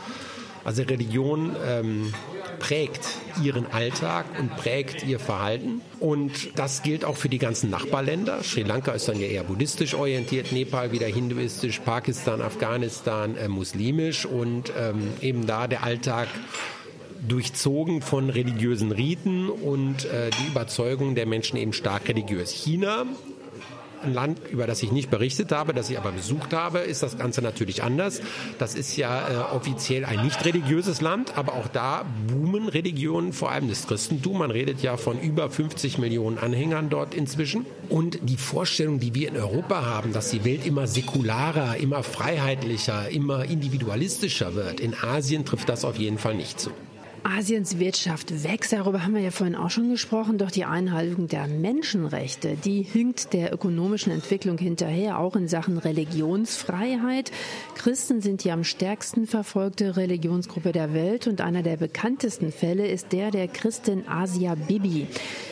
Also 0.64 0.82
Religion 0.82 1.54
ähm, 1.66 2.14
prägt 2.58 3.06
ihren 3.42 3.66
Alltag 3.70 4.24
und 4.38 4.56
prägt 4.56 5.04
ihr 5.04 5.20
Verhalten. 5.20 5.82
Und 6.00 6.58
das 6.58 6.82
gilt 6.82 7.04
auch 7.04 7.16
für 7.16 7.28
die 7.28 7.38
ganzen 7.38 7.68
Nachbarländer. 7.68 8.42
Sri 8.42 8.62
Lanka 8.62 8.92
ist 8.92 9.06
dann 9.06 9.20
ja 9.20 9.26
eher 9.26 9.44
buddhistisch 9.44 9.94
orientiert, 9.94 10.52
Nepal 10.52 10.90
wieder 10.90 11.06
hinduistisch, 11.06 11.80
Pakistan, 11.80 12.40
Afghanistan 12.40 13.36
äh, 13.36 13.48
muslimisch 13.48 14.24
und 14.24 14.72
ähm, 14.78 15.08
eben 15.20 15.46
da 15.46 15.68
der 15.68 15.84
Alltag 15.84 16.28
durchzogen 17.28 18.02
von 18.02 18.30
religiösen 18.30 18.92
Riten 18.92 19.48
und 19.48 20.04
äh, 20.04 20.30
die 20.30 20.46
Überzeugung 20.48 21.14
der 21.14 21.26
Menschen 21.26 21.56
eben 21.56 21.72
stark 21.72 22.08
religiös. 22.08 22.50
China 22.50 23.06
ein 24.04 24.14
Land, 24.14 24.40
über 24.50 24.66
das 24.66 24.82
ich 24.82 24.92
nicht 24.92 25.10
berichtet 25.10 25.50
habe, 25.52 25.72
das 25.72 25.90
ich 25.90 25.98
aber 25.98 26.12
besucht 26.12 26.52
habe, 26.52 26.80
ist 26.80 27.02
das 27.02 27.18
Ganze 27.18 27.42
natürlich 27.42 27.82
anders. 27.82 28.20
Das 28.58 28.74
ist 28.74 28.96
ja 28.96 29.28
äh, 29.28 29.54
offiziell 29.54 30.04
ein 30.04 30.22
nicht 30.22 30.44
religiöses 30.44 31.00
Land, 31.00 31.36
aber 31.36 31.54
auch 31.54 31.68
da 31.68 32.04
boomen 32.28 32.68
Religionen, 32.68 33.32
vor 33.32 33.50
allem 33.50 33.68
das 33.68 33.86
Christentum. 33.86 34.38
Man 34.38 34.50
redet 34.50 34.82
ja 34.82 34.96
von 34.96 35.20
über 35.20 35.50
50 35.50 35.98
Millionen 35.98 36.38
Anhängern 36.38 36.90
dort 36.90 37.14
inzwischen. 37.14 37.66
Und 37.88 38.18
die 38.22 38.36
Vorstellung, 38.36 39.00
die 39.00 39.14
wir 39.14 39.28
in 39.28 39.36
Europa 39.36 39.84
haben, 39.84 40.12
dass 40.12 40.30
die 40.30 40.44
Welt 40.44 40.66
immer 40.66 40.86
säkularer, 40.86 41.76
immer 41.76 42.02
freiheitlicher, 42.02 43.08
immer 43.10 43.44
individualistischer 43.44 44.54
wird, 44.54 44.80
in 44.80 44.94
Asien 44.94 45.44
trifft 45.44 45.68
das 45.68 45.84
auf 45.84 45.96
jeden 45.96 46.18
Fall 46.18 46.34
nicht 46.34 46.60
zu. 46.60 46.70
Asiens 47.26 47.78
Wirtschaft 47.78 48.44
wächst, 48.44 48.74
darüber 48.74 49.02
haben 49.02 49.14
wir 49.14 49.22
ja 49.22 49.30
vorhin 49.30 49.56
auch 49.56 49.70
schon 49.70 49.88
gesprochen, 49.88 50.36
doch 50.36 50.50
die 50.50 50.66
Einhaltung 50.66 51.26
der 51.26 51.48
Menschenrechte, 51.48 52.58
die 52.62 52.82
hinkt 52.82 53.32
der 53.32 53.50
ökonomischen 53.50 54.12
Entwicklung 54.12 54.58
hinterher, 54.58 55.18
auch 55.18 55.34
in 55.34 55.48
Sachen 55.48 55.78
Religionsfreiheit. 55.78 57.32
Christen 57.76 58.20
sind 58.20 58.44
die 58.44 58.52
am 58.52 58.62
stärksten 58.62 59.26
verfolgte 59.26 59.96
Religionsgruppe 59.96 60.72
der 60.72 60.92
Welt 60.92 61.26
und 61.26 61.40
einer 61.40 61.62
der 61.62 61.78
bekanntesten 61.78 62.52
Fälle 62.52 62.86
ist 62.86 63.12
der 63.12 63.30
der 63.30 63.48
Christin 63.48 64.06
Asia 64.06 64.54
Bibi. 64.54 65.06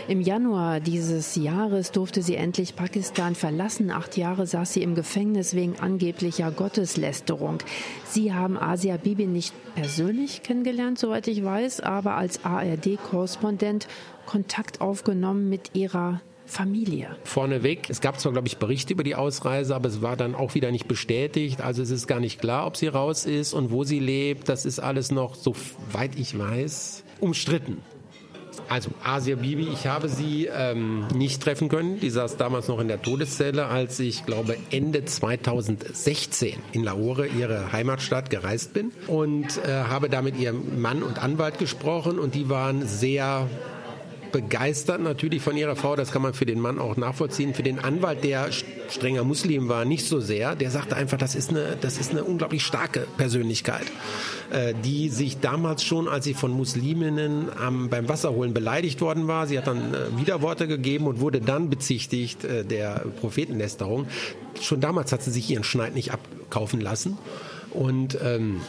Im 0.09 0.21
Januar 0.21 0.81
dieses 0.81 1.37
Jahres 1.37 1.91
durfte 1.91 2.23
sie 2.23 2.35
endlich 2.35 2.77
Pakistan 2.77 3.35
verlassen. 3.35 3.91
Acht 3.91 4.19
Jahre 4.19 4.47
saß 4.47 4.75
sie 4.75 4.83
im 4.83 4.95
Gefängnis 4.95 5.55
wegen 5.55 5.79
angeblicher 5.81 6.51
Gotteslästerung. 6.51 7.59
Sie 8.05 8.35
haben 8.35 8.59
Asia 8.59 8.99
Bibi 8.99 9.27
nicht 9.27 9.55
persönlich 9.75 10.43
kennengelernt, 10.43 10.99
soweit 10.99 11.29
ich 11.29 11.43
weiß, 11.43 11.62
aber 11.81 12.17
als 12.17 12.45
ARD-Korrespondent 12.45 13.89
Kontakt 14.27 14.81
aufgenommen 14.81 15.49
mit 15.49 15.75
ihrer 15.75 16.21
Familie. 16.47 17.17
Vorneweg, 17.25 17.89
es 17.89 18.01
gab 18.01 18.21
zwar, 18.21 18.33
glaube 18.33 18.49
ich, 18.49 18.59
Berichte 18.59 18.93
über 18.93 19.05
die 19.05 19.15
Ausreise, 19.15 19.75
aber 19.75 19.89
es 19.89 20.03
war 20.03 20.17
dann 20.17 20.35
auch 20.35 20.55
wieder 20.55 20.71
nicht 20.71 20.87
bestätigt. 20.87 21.61
Also 21.61 21.83
es 21.83 21.91
ist 21.91 22.07
gar 22.07 22.21
nicht 22.21 22.41
klar, 22.41 22.67
ob 22.67 22.77
sie 22.77 22.89
raus 22.89 23.25
ist 23.25 23.55
und 23.55 23.71
wo 23.71 23.85
sie 23.85 24.01
lebt. 24.01 24.49
Das 24.49 24.67
ist 24.67 24.79
alles 24.79 25.11
noch, 25.11 25.35
soweit 25.35 26.19
ich 26.19 26.39
weiß, 26.39 27.05
umstritten. 27.21 27.79
Also 28.73 28.91
Asia 29.05 29.37
Bibi, 29.37 29.69
ich 29.71 29.87
habe 29.87 30.09
sie 30.09 30.49
ähm, 30.51 31.07
nicht 31.15 31.43
treffen 31.43 31.69
können. 31.69 32.01
Die 32.01 32.09
saß 32.09 32.39
damals 32.39 32.69
noch 32.69 32.81
in 32.81 32.89
der 32.89 33.03
Todeszelle, 33.03 33.67
als 33.67 34.01
ich 34.01 34.25
glaube 34.25 34.57
Ende 34.71 35.05
2016 35.05 36.55
in 36.73 36.83
Lahore, 36.83 37.27
ihre 37.27 37.71
Heimatstadt, 37.73 38.31
gereist 38.31 38.73
bin 38.73 38.91
und 39.09 39.59
äh, 39.59 39.69
habe 39.69 40.09
da 40.09 40.23
mit 40.23 40.39
ihrem 40.39 40.81
Mann 40.81 41.03
und 41.03 41.23
Anwalt 41.23 41.59
gesprochen 41.59 42.19
und 42.19 42.35
die 42.35 42.49
waren 42.49 42.87
sehr 42.87 43.47
begeistert 44.33 45.01
natürlich 45.01 45.43
von 45.43 45.57
ihrer 45.57 45.77
Frau, 45.77 45.95
das 45.95 46.11
kann 46.11 46.23
man 46.23 46.35
für 46.35 46.47
den 46.47 46.61
Mann 46.61 46.79
auch 46.79 46.97
nachvollziehen. 46.97 47.55
Für 47.55 47.63
den 47.63 47.79
Anwalt, 47.79 48.25
der 48.25 48.49
strenger 48.89 49.25
Muslim 49.25 49.69
war, 49.69 49.85
nicht 49.85 50.07
so 50.07 50.21
sehr. 50.21 50.57
Der 50.57 50.71
sagte 50.71 50.97
einfach, 50.97 51.19
das 51.19 51.35
ist 51.35 51.51
eine, 51.51 51.77
das 51.81 51.99
ist 51.99 52.11
eine 52.11 52.25
unglaublich 52.25 52.65
starke 52.65 53.07
Persönlichkeit, 53.17 53.85
äh, 54.51 54.75
die 54.85 55.09
sich 55.09 55.41
damals 55.41 55.85
schon, 55.85 56.09
als 56.09 56.25
sie 56.25 56.35
von 56.35 56.51
Musliminnen 56.51 57.49
am, 57.57 57.89
beim 57.89 58.09
Wasserholen 58.09 58.55
beleidigt 58.55 59.01
worden 59.01 59.29
war, 59.29 59.47
sie 59.47 59.59
hat 59.59 59.67
dann 59.67 59.95
äh, 59.95 60.19
Widerworte 60.19 60.67
gegeben 60.67 61.07
und 61.07 61.21
wurde 61.21 61.41
dann 61.41 61.71
bezichtigt 61.71 62.45
äh, 62.45 62.65
der 62.65 63.05
Prophetenlästerung. 63.21 64.07
Schon 64.61 64.81
damals 64.81 65.13
hat 65.13 65.23
sie 65.23 65.31
sich 65.31 65.51
ihren 65.51 65.65
Schneid 65.65 65.95
nicht 65.95 66.13
abkaufen 66.13 66.81
lassen 66.81 67.19
und 67.71 68.19
ähm, 68.23 68.61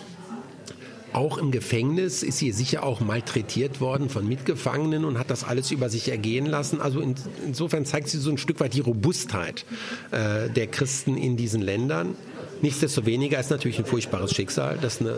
auch 1.14 1.38
im 1.38 1.52
Gefängnis 1.52 2.24
ist 2.24 2.40
sie 2.40 2.52
sicher 2.52 2.84
auch 2.84 3.00
malträtiert 3.02 3.82
worden 3.82 4.10
von 4.10 4.28
Mitgefangenen 4.28 5.06
und 5.06 5.18
hat 5.18 5.30
das 5.30 5.44
alles 5.44 5.72
über 5.72 5.90
sich 5.90 6.10
ergehen 6.10 6.46
lassen. 6.46 6.82
Also 6.82 7.00
in, 7.00 7.16
insofern 7.46 7.86
zeigt 7.86 8.10
sie 8.10 8.18
so 8.18 8.30
ein 8.30 8.38
Stück 8.38 8.60
weit 8.60 8.74
die 8.74 8.82
Robustheit 8.82 9.66
äh, 10.12 10.50
der 10.50 10.68
Christen 10.68 11.18
in 11.18 11.38
diesen 11.38 11.62
Ländern. 11.62 12.16
Nichtsdestoweniger 12.62 13.40
ist 13.40 13.52
natürlich 13.52 13.80
ein 13.80 13.86
furchtbares 13.86 14.34
Schicksal, 14.34 14.78
dass 14.82 15.02
eine 15.02 15.12
äh, 15.12 15.16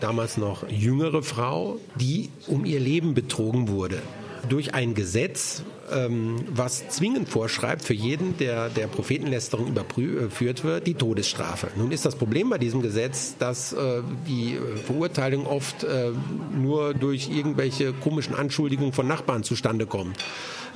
damals 0.00 0.36
noch 0.36 0.68
jüngere 0.68 1.22
Frau, 1.22 1.78
die 1.96 2.30
um 2.46 2.64
ihr 2.64 2.80
Leben 2.80 3.14
betrogen 3.14 3.68
wurde 3.68 4.00
durch 4.48 4.74
ein 4.74 4.94
Gesetz, 4.94 5.62
ähm, 5.92 6.36
was 6.50 6.88
zwingend 6.88 7.28
vorschreibt 7.28 7.82
für 7.82 7.94
jeden, 7.94 8.36
der 8.38 8.68
der 8.68 8.86
Prophetenlästerung 8.86 9.68
überführt 9.68 10.64
wird, 10.64 10.86
die 10.86 10.94
Todesstrafe. 10.94 11.68
Nun 11.76 11.92
ist 11.92 12.04
das 12.04 12.16
Problem 12.16 12.50
bei 12.50 12.58
diesem 12.58 12.82
Gesetz, 12.82 13.36
dass 13.38 13.72
äh, 13.72 14.02
die 14.26 14.58
Verurteilung 14.84 15.46
oft 15.46 15.84
äh, 15.84 16.10
nur 16.56 16.94
durch 16.94 17.28
irgendwelche 17.28 17.92
komischen 17.92 18.34
Anschuldigungen 18.34 18.92
von 18.92 19.06
Nachbarn 19.06 19.42
zustande 19.42 19.86
kommt 19.86 20.16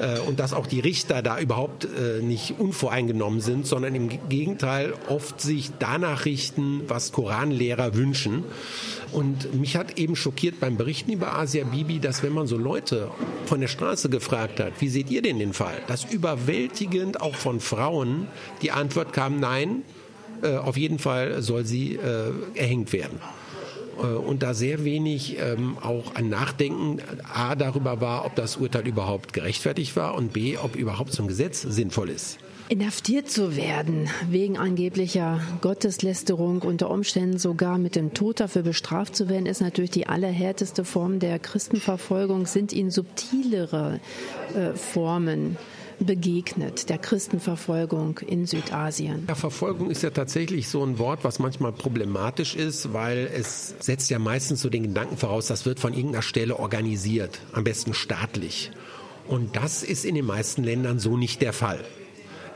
äh, 0.00 0.18
und 0.20 0.40
dass 0.40 0.52
auch 0.52 0.66
die 0.66 0.80
Richter 0.80 1.22
da 1.22 1.38
überhaupt 1.38 1.84
äh, 1.84 2.22
nicht 2.22 2.58
unvoreingenommen 2.58 3.40
sind, 3.40 3.66
sondern 3.66 3.94
im 3.94 4.08
Gegenteil 4.28 4.94
oft 5.08 5.40
sich 5.40 5.70
danach 5.78 6.24
richten, 6.24 6.82
was 6.88 7.12
Koranlehrer 7.12 7.94
wünschen. 7.94 8.44
Und 9.12 9.54
mich 9.54 9.76
hat 9.76 9.98
eben 9.98 10.14
schockiert 10.14 10.60
beim 10.60 10.76
Berichten 10.76 11.12
über 11.12 11.36
Asia 11.36 11.64
Bibi, 11.64 11.98
dass 11.98 12.22
wenn 12.22 12.32
man 12.32 12.46
so 12.46 12.56
Leute 12.56 13.10
von 13.46 13.60
der 13.60 13.68
Straße 13.68 14.08
gefragt 14.08 14.60
hat, 14.60 14.74
wie 14.80 14.88
seht 15.00 15.10
ihr 15.10 15.22
denn 15.22 15.38
den 15.38 15.54
Fall, 15.54 15.78
dass 15.86 16.04
überwältigend 16.04 17.22
auch 17.22 17.34
von 17.34 17.60
Frauen 17.60 18.26
die 18.60 18.70
Antwort 18.70 19.14
kam, 19.14 19.40
nein, 19.40 19.82
äh, 20.42 20.56
auf 20.56 20.76
jeden 20.76 20.98
Fall 20.98 21.40
soll 21.40 21.64
sie 21.64 21.94
äh, 21.94 22.32
erhängt 22.54 22.92
werden. 22.92 23.18
Äh, 23.98 24.02
und 24.02 24.42
da 24.42 24.52
sehr 24.52 24.84
wenig 24.84 25.38
ähm, 25.38 25.78
auch 25.80 26.16
ein 26.16 26.28
Nachdenken 26.28 26.98
A 27.32 27.54
darüber 27.54 28.02
war, 28.02 28.26
ob 28.26 28.34
das 28.34 28.58
Urteil 28.58 28.86
überhaupt 28.86 29.32
gerechtfertigt 29.32 29.96
war 29.96 30.16
und 30.16 30.34
B, 30.34 30.58
ob 30.58 30.76
überhaupt 30.76 31.14
so 31.14 31.22
ein 31.22 31.28
Gesetz 31.28 31.62
sinnvoll 31.62 32.10
ist. 32.10 32.38
Inhaftiert 32.70 33.28
zu 33.28 33.56
werden 33.56 34.08
wegen 34.28 34.56
angeblicher 34.56 35.40
Gotteslästerung, 35.60 36.62
unter 36.62 36.88
Umständen 36.88 37.36
sogar 37.36 37.78
mit 37.78 37.96
dem 37.96 38.14
Tod 38.14 38.38
dafür 38.38 38.62
bestraft 38.62 39.16
zu 39.16 39.28
werden, 39.28 39.46
ist 39.46 39.60
natürlich 39.60 39.90
die 39.90 40.06
allerhärteste 40.06 40.84
Form 40.84 41.18
der 41.18 41.40
Christenverfolgung. 41.40 42.46
Sind 42.46 42.72
Ihnen 42.72 42.92
subtilere 42.92 43.98
äh, 44.54 44.76
Formen 44.76 45.56
begegnet, 45.98 46.90
der 46.90 46.98
Christenverfolgung 46.98 48.18
in 48.18 48.46
Südasien? 48.46 49.24
Ja, 49.26 49.34
Verfolgung 49.34 49.90
ist 49.90 50.04
ja 50.04 50.10
tatsächlich 50.10 50.68
so 50.68 50.84
ein 50.84 51.00
Wort, 51.00 51.24
was 51.24 51.40
manchmal 51.40 51.72
problematisch 51.72 52.54
ist, 52.54 52.92
weil 52.92 53.28
es 53.34 53.74
setzt 53.80 54.10
ja 54.10 54.20
meistens 54.20 54.62
so 54.62 54.70
den 54.70 54.84
Gedanken 54.84 55.16
voraus, 55.16 55.48
das 55.48 55.66
wird 55.66 55.80
von 55.80 55.92
irgendeiner 55.92 56.22
Stelle 56.22 56.56
organisiert, 56.56 57.40
am 57.50 57.64
besten 57.64 57.94
staatlich. 57.94 58.70
Und 59.26 59.56
das 59.56 59.82
ist 59.82 60.04
in 60.04 60.14
den 60.14 60.24
meisten 60.24 60.62
Ländern 60.62 61.00
so 61.00 61.16
nicht 61.16 61.42
der 61.42 61.52
Fall. 61.52 61.84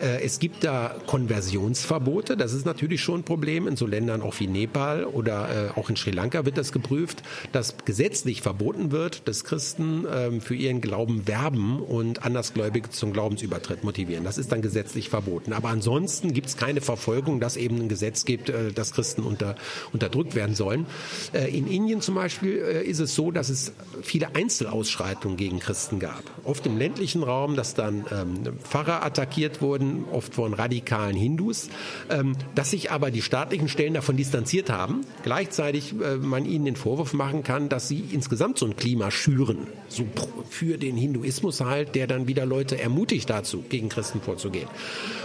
Äh, 0.05 0.23
es 0.23 0.39
gibt 0.39 0.65
da 0.65 0.95
Konversionsverbote. 1.07 2.37
Das 2.37 2.53
ist 2.53 2.67
natürlich 2.67 3.01
schon 3.01 3.21
ein 3.21 3.25
Problem 3.25 3.67
in 3.67 3.77
so 3.77 3.87
Ländern 3.87 4.23
auch 4.23 4.39
wie 4.39 4.47
Nepal 4.47 5.05
oder 5.05 5.73
äh, 5.75 5.79
auch 5.79 5.89
in 5.89 5.97
Sri 5.97 6.11
Lanka 6.11 6.45
wird 6.45 6.59
das 6.59 6.73
geprüft, 6.73 7.23
dass 7.53 7.77
gesetzlich 7.85 8.43
verboten 8.43 8.93
wird, 8.93 9.27
dass 9.29 9.45
Christen 9.45 10.07
ähm, 10.13 10.41
für 10.41 10.55
ihren 10.55 10.81
Glauben 10.81 11.27
werben 11.27 11.81
und 11.81 12.25
Andersgläubige 12.25 12.91
zum 12.91 13.13
Glaubensübertritt 13.13 13.85
motivieren. 13.85 14.25
Das 14.25 14.39
ist 14.39 14.53
dann 14.53 14.63
gesetzlich 14.63 15.09
verboten. 15.09 15.53
Aber 15.53 15.69
ansonsten 15.69 16.33
gibt 16.33 16.49
es 16.49 16.57
keine 16.57 16.81
Verfolgung, 16.81 17.41
dass 17.41 17.57
eben 17.57 17.81
ein 17.81 17.89
Gesetz 17.89 18.25
gibt, 18.25 18.51
äh, 18.51 18.73
dass 18.73 18.93
Christen 18.93 19.23
unter, 19.23 19.57
unterdrückt 19.93 20.35
werden 20.35 20.55
sollen. 20.55 20.87
In 21.33 21.67
Indien 21.67 22.01
zum 22.01 22.15
Beispiel 22.15 22.57
ist 22.57 23.01
es 23.01 23.15
so, 23.15 23.31
dass 23.31 23.49
es 23.49 23.73
viele 24.03 24.35
Einzelausschreitungen 24.35 25.37
gegen 25.37 25.59
Christen 25.59 25.99
gab. 25.99 26.23
Oft 26.45 26.67
im 26.67 26.77
ländlichen 26.77 27.23
Raum, 27.23 27.57
dass 27.57 27.75
dann 27.75 28.05
ähm, 28.11 28.59
Pfarrer 28.63 29.05
attackiert 29.05 29.63
wurden 29.63 29.94
oft 30.13 30.35
von 30.35 30.55
radikalen 30.55 31.17
Hindus, 31.17 31.69
ähm, 32.11 32.37
dass 32.55 32.71
sich 32.71 32.91
aber 32.91 33.11
die 33.11 33.23
staatlichen 33.23 33.69
Stellen 33.69 33.95
davon 33.95 34.17
distanziert 34.17 34.71
haben. 34.71 35.03
Gleichzeitig 35.23 35.95
äh, 36.01 36.17
man 36.17 36.45
ihnen 36.45 36.65
den 36.65 36.77
Vorwurf 36.77 37.13
machen 37.13 37.43
kann, 37.43 37.69
dass 37.69 37.89
sie 37.89 38.05
insgesamt 38.13 38.59
so 38.59 38.67
ein 38.67 38.77
Klima 38.77 39.11
schüren, 39.11 39.67
so 39.89 40.05
für 40.51 40.79
den 40.79 40.97
Hinduismus 40.97 41.61
halt, 41.61 41.95
der 41.95 42.07
dann 42.07 42.29
wieder 42.29 42.47
Leute 42.47 42.81
ermutigt 42.81 43.31
dazu, 43.31 43.65
gegen 43.69 43.89
Christen 43.89 44.21
vorzugehen. 44.21 44.69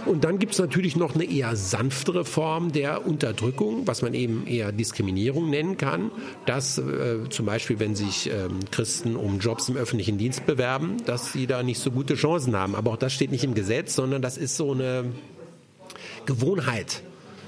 Und 0.06 0.24
dann 0.24 0.40
gibt 0.40 0.54
es 0.54 0.60
natürlich 0.60 0.96
noch 0.96 1.16
eine 1.16 1.26
eher 1.26 1.56
sanftere 1.56 2.26
Form 2.26 2.72
der 2.72 3.06
Unterdrückung, 3.06 3.86
was 3.86 4.02
man 4.02 4.14
eben 4.14 4.48
eher 4.48 4.72
Diskriminierung 4.72 5.50
nennen 5.50 5.78
kann, 5.78 6.12
dass 6.46 6.78
äh, 6.78 7.30
zum 7.30 7.46
Beispiel, 7.46 7.80
wenn 7.80 7.96
sich 7.96 8.30
ähm, 8.30 8.60
Christen 8.72 9.16
um 9.16 9.40
Jobs 9.40 9.70
im 9.70 9.78
öffentlichen 9.78 10.18
Dienst 10.18 10.46
bewerben, 10.46 10.98
dass 11.06 11.34
sie 11.34 11.48
da 11.48 11.64
nicht 11.64 11.80
so 11.80 11.92
gute 11.92 12.16
Chancen 12.16 12.56
haben. 12.56 12.76
Aber 12.76 12.92
auch 12.92 12.98
das 12.98 13.14
steht 13.14 13.32
nicht 13.32 13.44
im 13.44 13.54
Gesetz, 13.54 13.96
sondern 13.96 14.22
das 14.22 14.38
ist 14.38 14.56
so 14.60 14.74
eine 14.74 15.06
Gewohnheit 16.26 17.02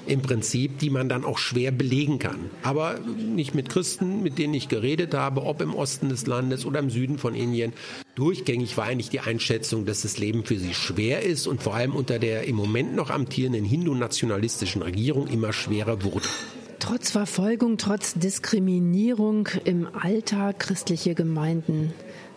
im 0.07 0.21
Prinzip, 0.21 0.79
die 0.79 0.89
man 0.89 1.09
dann 1.09 1.25
auch 1.25 1.37
schwer 1.37 1.71
belegen 1.71 2.19
kann. 2.19 2.49
Aber 2.63 2.99
nicht 2.99 3.53
mit 3.53 3.69
Christen, 3.69 4.23
mit 4.23 4.37
denen 4.37 4.53
ich 4.53 4.69
geredet 4.69 5.13
habe, 5.13 5.43
ob 5.43 5.61
im 5.61 5.75
Osten 5.75 6.07
des 6.07 6.25
Landes 6.25 6.65
oder 6.65 6.79
im 6.79 6.89
Süden 6.89 7.17
von 7.17 7.35
Indien. 7.35 7.73
Durchgängig 8.15 8.77
war 8.77 8.85
eigentlich 8.85 9.09
die 9.09 9.19
Einschätzung, 9.19 9.85
dass 9.85 10.01
das 10.01 10.17
Leben 10.17 10.45
für 10.45 10.57
sie 10.57 10.73
schwer 10.73 11.21
ist 11.21 11.47
und 11.47 11.61
vor 11.61 11.75
allem 11.75 11.95
unter 11.95 12.17
der 12.17 12.45
im 12.45 12.55
Moment 12.55 12.95
noch 12.95 13.09
amtierenden 13.09 13.65
hindu-nationalistischen 13.65 14.81
Regierung 14.81 15.27
immer 15.27 15.51
schwerer 15.51 16.03
wurde. 16.03 16.25
Trotz 16.79 17.11
Verfolgung, 17.11 17.77
trotz 17.77 18.13
Diskriminierung 18.15 19.49
im 19.65 19.87
Alltag 19.93 20.59
christliche 20.59 21.13
Gemeinden 21.13 21.93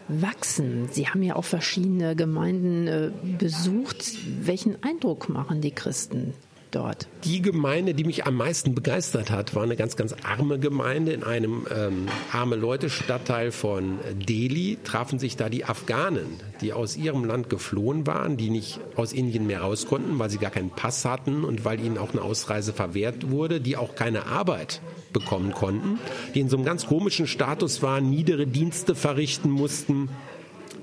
wachsen. 0.09 0.89
Sie 0.91 1.09
haben 1.09 1.23
ja 1.23 1.37
auch 1.37 1.45
verschiedene 1.45 2.17
Gemeinden 2.17 2.87
äh, 2.87 3.11
besucht. 3.39 4.17
Welchen 4.41 4.83
Eindruck 4.83 5.29
machen 5.29 5.61
die 5.61 5.73
Christen 5.73 6.35
dort? 6.75 7.07
Die 7.25 7.41
Gemeinde, 7.43 7.95
die 7.95 8.05
mich 8.05 8.27
am 8.27 8.37
meisten 8.37 8.75
begeistert 8.75 9.31
hat, 9.31 9.55
war 9.55 9.63
eine 9.63 9.77
ganz, 9.77 9.97
ganz 9.97 10.15
arme 10.25 10.59
Gemeinde 10.59 11.13
in 11.13 11.23
einem 11.23 11.67
ähm, 11.75 12.07
arme 12.33 12.57
Leute-Stadtteil 12.57 13.53
von 13.53 13.99
Delhi. 14.15 14.79
Trafen 14.85 15.19
sich 15.19 15.37
da 15.37 15.49
die 15.49 15.65
Afghanen, 15.65 16.41
die 16.61 16.73
aus 16.73 16.97
ihrem 16.97 17.25
Land 17.25 17.49
geflohen 17.51 18.07
waren, 18.07 18.37
die 18.37 18.51
nicht 18.51 18.81
aus 18.97 19.13
Indien 19.13 19.47
mehr 19.47 19.61
raus 19.61 19.87
konnten, 19.87 20.19
weil 20.19 20.31
sie 20.31 20.39
gar 20.39 20.51
keinen 20.51 20.71
Pass 20.71 21.05
hatten 21.05 21.45
und 21.45 21.65
weil 21.65 21.81
ihnen 21.81 21.99
auch 21.99 22.13
eine 22.13 22.23
Ausreise 22.23 22.73
verwehrt 22.73 23.31
wurde, 23.31 23.61
die 23.61 23.77
auch 23.77 23.95
keine 23.95 24.27
Arbeit 24.27 24.81
bekommen 25.13 25.53
konnten, 25.53 25.99
die 26.35 26.41
in 26.41 26.49
so 26.49 26.57
einem 26.57 26.67
ganz 26.67 26.87
komischen 26.87 27.27
Status 27.27 27.83
waren, 27.83 28.11
niedere 28.11 28.47
Dienste 28.47 28.95
verrichten 28.95 29.51
mussten. 29.51 30.11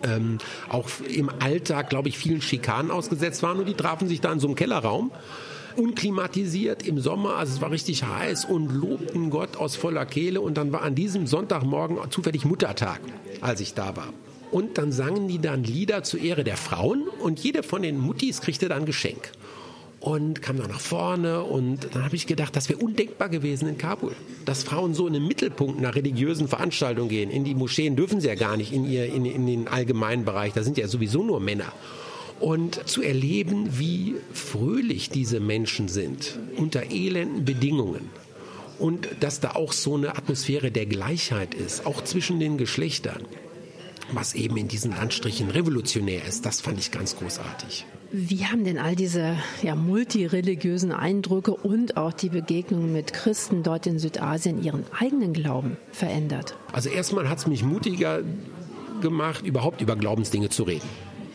Ähm, 0.03 0.39
auch 0.69 0.87
im 1.07 1.29
Alltag, 1.29 1.91
glaube 1.91 2.09
ich, 2.09 2.17
vielen 2.17 2.41
Schikanen 2.41 2.89
ausgesetzt 2.89 3.43
waren 3.43 3.59
und 3.59 3.67
die 3.67 3.75
trafen 3.75 4.07
sich 4.07 4.19
da 4.19 4.31
in 4.31 4.39
so 4.39 4.47
einem 4.47 4.55
Kellerraum 4.55 5.11
unklimatisiert 5.75 6.85
im 6.87 6.99
Sommer, 6.99 7.35
also 7.35 7.53
es 7.53 7.61
war 7.61 7.71
richtig 7.71 8.03
heiß 8.03 8.45
und 8.45 8.71
lobten 8.71 9.29
Gott 9.29 9.57
aus 9.57 9.75
voller 9.75 10.05
Kehle. 10.05 10.41
Und 10.41 10.57
dann 10.57 10.71
war 10.71 10.81
an 10.81 10.95
diesem 10.95 11.27
Sonntagmorgen 11.27 11.97
zufällig 12.09 12.45
Muttertag, 12.45 12.99
als 13.41 13.59
ich 13.59 13.73
da 13.73 13.95
war. 13.95 14.13
Und 14.51 14.77
dann 14.77 14.91
sangen 14.91 15.27
die 15.27 15.39
dann 15.39 15.63
Lieder 15.63 16.03
zur 16.03 16.19
Ehre 16.19 16.43
der 16.43 16.57
Frauen. 16.57 17.03
Und 17.19 17.39
jede 17.39 17.63
von 17.63 17.81
den 17.81 17.97
Muttis 17.97 18.41
kriegte 18.41 18.67
dann 18.67 18.79
ein 18.79 18.85
Geschenk 18.85 19.31
und 20.01 20.41
kam 20.41 20.57
dann 20.57 20.69
nach 20.69 20.79
vorne. 20.79 21.43
Und 21.43 21.87
dann 21.93 22.03
habe 22.03 22.15
ich 22.15 22.27
gedacht, 22.27 22.55
das 22.55 22.67
wäre 22.67 22.79
undenkbar 22.79 23.29
gewesen 23.29 23.69
in 23.69 23.77
Kabul, 23.77 24.13
dass 24.45 24.63
Frauen 24.63 24.93
so 24.93 25.07
in 25.07 25.13
den 25.13 25.27
Mittelpunkt 25.27 25.77
einer 25.77 25.95
religiösen 25.95 26.47
Veranstaltung 26.47 27.07
gehen. 27.07 27.29
In 27.29 27.45
die 27.45 27.55
Moscheen 27.55 27.95
dürfen 27.95 28.19
sie 28.19 28.27
ja 28.27 28.35
gar 28.35 28.57
nicht 28.57 28.73
in, 28.73 28.85
ihr, 28.85 29.05
in, 29.05 29.25
in 29.25 29.45
den 29.45 29.67
allgemeinen 29.67 30.25
Bereich, 30.25 30.53
da 30.53 30.63
sind 30.63 30.77
ja 30.77 30.87
sowieso 30.87 31.23
nur 31.23 31.39
Männer 31.39 31.71
und 32.41 32.87
zu 32.87 33.01
erleben, 33.01 33.77
wie 33.79 34.15
fröhlich 34.33 35.09
diese 35.09 35.39
Menschen 35.39 35.87
sind 35.87 36.39
unter 36.57 36.91
elenden 36.91 37.45
Bedingungen. 37.45 38.09
Und 38.79 39.07
dass 39.19 39.39
da 39.39 39.51
auch 39.51 39.73
so 39.73 39.95
eine 39.95 40.15
Atmosphäre 40.15 40.71
der 40.71 40.87
Gleichheit 40.87 41.53
ist, 41.53 41.85
auch 41.85 42.03
zwischen 42.03 42.39
den 42.39 42.57
Geschlechtern, 42.57 43.23
was 44.11 44.33
eben 44.33 44.57
in 44.57 44.67
diesen 44.67 44.91
Landstrichen 44.91 45.49
revolutionär 45.51 46.25
ist, 46.25 46.45
das 46.45 46.61
fand 46.61 46.79
ich 46.79 46.91
ganz 46.91 47.15
großartig. 47.15 47.85
Wie 48.11 48.45
haben 48.45 48.65
denn 48.65 48.77
all 48.77 48.95
diese 48.95 49.37
ja, 49.61 49.75
multireligiösen 49.75 50.91
Eindrücke 50.91 51.53
und 51.53 51.95
auch 51.95 52.11
die 52.11 52.27
Begegnungen 52.27 52.91
mit 52.91 53.13
Christen 53.13 53.63
dort 53.63 53.87
in 53.87 53.99
Südasien 53.99 54.61
ihren 54.61 54.83
eigenen 54.99 55.31
Glauben 55.31 55.77
verändert? 55.93 56.57
Also 56.73 56.89
erstmal 56.89 57.29
hat 57.29 57.37
es 57.37 57.47
mich 57.47 57.63
mutiger 57.63 58.21
gemacht, 59.01 59.45
überhaupt 59.45 59.79
über 59.81 59.95
Glaubensdinge 59.95 60.49
zu 60.49 60.63
reden. 60.63 60.89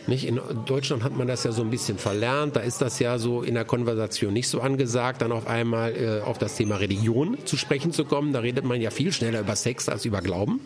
Nicht? 0.07 0.25
In 0.25 0.39
Deutschland 0.65 1.03
hat 1.03 1.17
man 1.17 1.27
das 1.27 1.43
ja 1.43 1.51
so 1.51 1.61
ein 1.61 1.69
bisschen 1.69 1.97
verlernt. 1.97 2.55
Da 2.55 2.61
ist 2.61 2.81
das 2.81 2.99
ja 2.99 3.17
so 3.19 3.43
in 3.43 3.55
der 3.55 3.65
Konversation 3.65 4.33
nicht 4.33 4.47
so 4.47 4.61
angesagt, 4.61 5.21
dann 5.21 5.31
auf 5.31 5.47
einmal 5.47 5.95
äh, 5.95 6.21
auf 6.21 6.37
das 6.37 6.55
Thema 6.55 6.77
Religion 6.77 7.37
zu 7.45 7.57
sprechen 7.57 7.91
zu 7.91 8.05
kommen. 8.05 8.31
Da 8.31 8.39
redet 8.39 8.63
man 8.63 8.79
ja 8.79 8.89
viel 8.89 9.11
schneller 9.11 9.41
über 9.41 9.55
Sex 9.55 9.89
als 9.89 10.05
über 10.05 10.21
Glauben. 10.21 10.61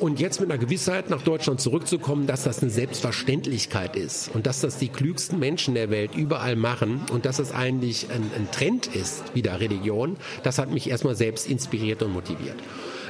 Und 0.00 0.18
jetzt 0.18 0.40
mit 0.40 0.50
einer 0.50 0.58
Gewissheit 0.58 1.10
nach 1.10 1.20
Deutschland 1.20 1.60
zurückzukommen, 1.60 2.26
dass 2.26 2.44
das 2.44 2.62
eine 2.62 2.70
Selbstverständlichkeit 2.70 3.96
ist 3.96 4.30
und 4.34 4.46
dass 4.46 4.60
das 4.60 4.78
die 4.78 4.88
klügsten 4.88 5.38
Menschen 5.38 5.74
der 5.74 5.90
Welt 5.90 6.14
überall 6.14 6.56
machen 6.56 7.02
und 7.12 7.26
dass 7.26 7.38
es 7.38 7.52
eigentlich 7.52 8.06
ein, 8.10 8.22
ein 8.34 8.50
Trend 8.50 8.86
ist, 8.86 9.34
wieder 9.34 9.60
Religion, 9.60 10.16
das 10.42 10.58
hat 10.58 10.70
mich 10.70 10.88
erstmal 10.88 11.16
selbst 11.16 11.46
inspiriert 11.46 12.02
und 12.02 12.14
motiviert. 12.14 12.56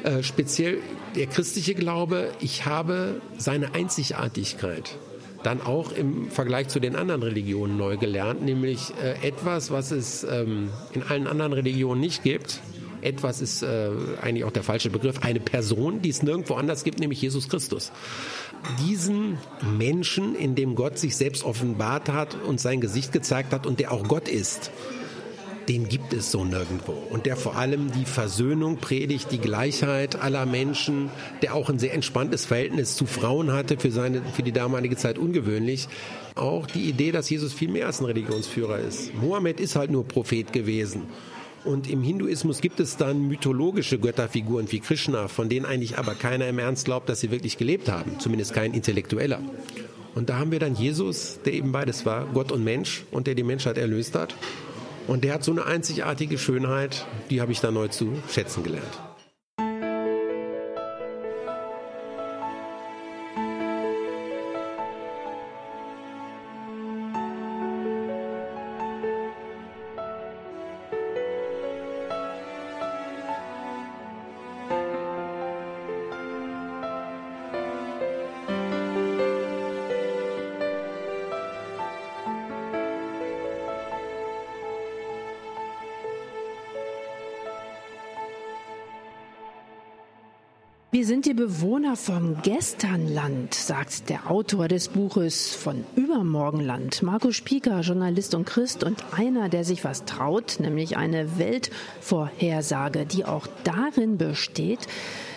Äh, 0.02 0.24
speziell 0.24 0.78
der 1.14 1.28
christliche 1.28 1.74
Glaube, 1.74 2.32
ich 2.40 2.66
habe 2.66 3.20
seine 3.38 3.72
Einzigartigkeit 3.74 4.96
dann 5.42 5.60
auch 5.60 5.92
im 5.92 6.30
Vergleich 6.30 6.68
zu 6.68 6.80
den 6.80 6.96
anderen 6.96 7.22
Religionen 7.22 7.76
neu 7.76 7.96
gelernt, 7.96 8.42
nämlich 8.42 8.92
äh, 9.02 9.26
etwas, 9.26 9.70
was 9.70 9.90
es 9.90 10.24
ähm, 10.24 10.70
in 10.92 11.02
allen 11.02 11.26
anderen 11.26 11.52
Religionen 11.52 12.00
nicht 12.00 12.22
gibt. 12.22 12.60
Etwas 13.02 13.40
ist 13.40 13.62
äh, 13.62 13.90
eigentlich 14.20 14.44
auch 14.44 14.50
der 14.50 14.62
falsche 14.62 14.90
Begriff, 14.90 15.20
eine 15.22 15.40
Person, 15.40 16.02
die 16.02 16.10
es 16.10 16.22
nirgendwo 16.22 16.54
anders 16.54 16.84
gibt, 16.84 17.00
nämlich 17.00 17.22
Jesus 17.22 17.48
Christus. 17.48 17.92
Diesen 18.86 19.38
Menschen, 19.78 20.34
in 20.34 20.54
dem 20.54 20.74
Gott 20.74 20.98
sich 20.98 21.16
selbst 21.16 21.44
offenbart 21.44 22.10
hat 22.10 22.36
und 22.46 22.60
sein 22.60 22.82
Gesicht 22.82 23.12
gezeigt 23.12 23.52
hat 23.52 23.66
und 23.66 23.80
der 23.80 23.92
auch 23.92 24.06
Gott 24.06 24.28
ist, 24.28 24.70
den 25.70 25.88
gibt 25.88 26.12
es 26.12 26.32
so 26.32 26.44
nirgendwo. 26.44 26.90
Und 27.10 27.26
der 27.26 27.36
vor 27.36 27.54
allem 27.54 27.92
die 27.92 28.04
Versöhnung 28.04 28.78
predigt, 28.78 29.30
die 29.30 29.38
Gleichheit 29.38 30.20
aller 30.20 30.44
Menschen, 30.44 31.10
der 31.42 31.54
auch 31.54 31.70
ein 31.70 31.78
sehr 31.78 31.94
entspanntes 31.94 32.44
Verhältnis 32.44 32.96
zu 32.96 33.06
Frauen 33.06 33.52
hatte, 33.52 33.78
für, 33.78 33.92
seine, 33.92 34.20
für 34.34 34.42
die 34.42 34.50
damalige 34.50 34.96
Zeit 34.96 35.16
ungewöhnlich. 35.16 35.86
Auch 36.34 36.66
die 36.66 36.88
Idee, 36.88 37.12
dass 37.12 37.30
Jesus 37.30 37.52
viel 37.52 37.70
mehr 37.70 37.86
als 37.86 38.00
ein 38.00 38.06
Religionsführer 38.06 38.80
ist. 38.80 39.14
Mohammed 39.14 39.60
ist 39.60 39.76
halt 39.76 39.92
nur 39.92 40.04
Prophet 40.04 40.52
gewesen. 40.52 41.02
Und 41.64 41.88
im 41.88 42.02
Hinduismus 42.02 42.60
gibt 42.60 42.80
es 42.80 42.96
dann 42.96 43.28
mythologische 43.28 44.00
Götterfiguren 44.00 44.72
wie 44.72 44.80
Krishna, 44.80 45.28
von 45.28 45.48
denen 45.48 45.66
eigentlich 45.66 45.98
aber 45.98 46.14
keiner 46.16 46.48
im 46.48 46.58
Ernst 46.58 46.86
glaubt, 46.86 47.08
dass 47.08 47.20
sie 47.20 47.30
wirklich 47.30 47.58
gelebt 47.58 47.88
haben, 47.88 48.18
zumindest 48.18 48.54
kein 48.54 48.74
Intellektueller. 48.74 49.40
Und 50.16 50.30
da 50.30 50.38
haben 50.38 50.50
wir 50.50 50.58
dann 50.58 50.74
Jesus, 50.74 51.38
der 51.44 51.52
eben 51.52 51.70
beides 51.70 52.04
war, 52.04 52.26
Gott 52.34 52.50
und 52.50 52.64
Mensch, 52.64 53.04
und 53.12 53.28
der 53.28 53.36
die 53.36 53.44
Menschheit 53.44 53.78
erlöst 53.78 54.16
hat. 54.16 54.34
Und 55.10 55.24
der 55.24 55.34
hat 55.34 55.42
so 55.42 55.50
eine 55.50 55.66
einzigartige 55.66 56.38
Schönheit, 56.38 57.04
die 57.30 57.40
habe 57.40 57.50
ich 57.50 57.58
da 57.58 57.72
neu 57.72 57.88
zu 57.88 58.22
schätzen 58.28 58.62
gelernt. 58.62 59.09
Sind 91.22 91.38
die 91.38 91.42
Bewohner 91.44 91.96
vom 91.96 92.40
Gesternland, 92.40 93.52
sagt 93.52 94.08
der 94.08 94.30
Autor 94.30 94.68
des 94.68 94.88
Buches 94.88 95.54
von 95.54 95.84
Übermorgenland. 95.94 97.02
Marco 97.02 97.30
Spieker, 97.30 97.80
Journalist 97.80 98.34
und 98.34 98.46
Christ 98.46 98.84
und 98.84 99.04
einer, 99.14 99.50
der 99.50 99.64
sich 99.64 99.84
was 99.84 100.06
traut, 100.06 100.60
nämlich 100.60 100.96
eine 100.96 101.38
Weltvorhersage, 101.38 103.04
die 103.04 103.26
auch 103.26 103.46
darin 103.64 104.16
besteht, 104.16 104.88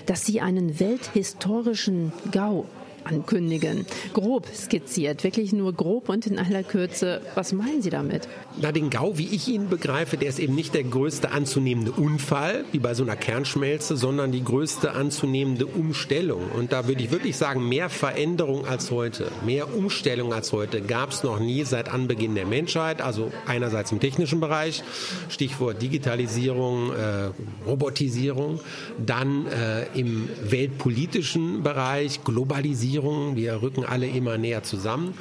dass 0.06 0.26
sie 0.26 0.40
einen 0.40 0.80
welthistorischen 0.80 2.14
GAU 2.32 2.64
ankündigen. 3.06 3.86
Grob 4.14 4.48
skizziert, 4.54 5.24
wirklich 5.24 5.54
nur 5.54 5.74
grob 5.74 6.10
und 6.10 6.28
in 6.28 6.40
aller 6.40 6.64
Kürze. 6.64 7.22
Was 7.36 7.54
meinen 7.54 7.82
Sie 7.82 7.90
damit? 7.90 8.28
Na, 8.62 8.72
den 8.72 8.90
GAU, 8.90 9.18
wie 9.18 9.28
ich 9.28 9.48
ihn 9.48 9.70
begreife, 9.70 10.18
der 10.18 10.30
ist 10.30 10.40
eben 10.40 10.56
nicht 10.56 10.74
der 10.74 10.84
größte 10.84 11.32
anzunehmende 11.32 11.92
Unfall, 11.92 12.66
wie 12.72 12.80
bei 12.80 12.94
so 12.94 13.04
einer 13.04 13.16
Kernschmelze, 13.16 13.98
sondern 13.98 14.32
die 14.32 14.44
größte 14.44 14.92
anzunehmende 14.92 15.66
Umstellung. 15.66 16.52
Und 16.52 16.72
da 16.72 16.88
würde 16.88 17.04
ich 17.04 17.12
wirklich 17.12 17.36
sagen, 17.36 17.68
mehr 17.68 17.90
Veränderung 17.90 18.66
als 18.66 18.92
heute, 18.92 19.32
mehr 19.46 19.76
Umstellung 19.76 20.34
als 20.34 20.52
heute 20.52 20.82
gab 20.82 21.12
es 21.12 21.24
noch 21.24 21.40
nie 21.40 21.64
seit 21.64 21.90
Anbeginn 21.90 22.36
der 22.36 22.46
Menschheit. 22.46 23.02
Also 23.02 23.32
einerseits 23.48 23.92
im 23.92 24.00
technischen 24.00 24.40
Bereich, 24.40 24.84
Stichwort 25.30 25.82
Digitalisierung, 25.82 26.92
äh, 26.92 27.32
Robotisierung, 27.66 28.60
dann 29.04 29.48
äh, 29.48 29.86
im 29.96 30.30
weltpolitischen 30.44 31.64
Bereich, 31.64 32.24
Globalisierung, 32.24 32.93
Globalisierung, 32.94 33.36
wir 33.36 33.62
rücken 33.62 33.86
alle 33.86 34.08
immer 34.08 34.38
näher 34.38 34.64
zusammen 34.64 35.14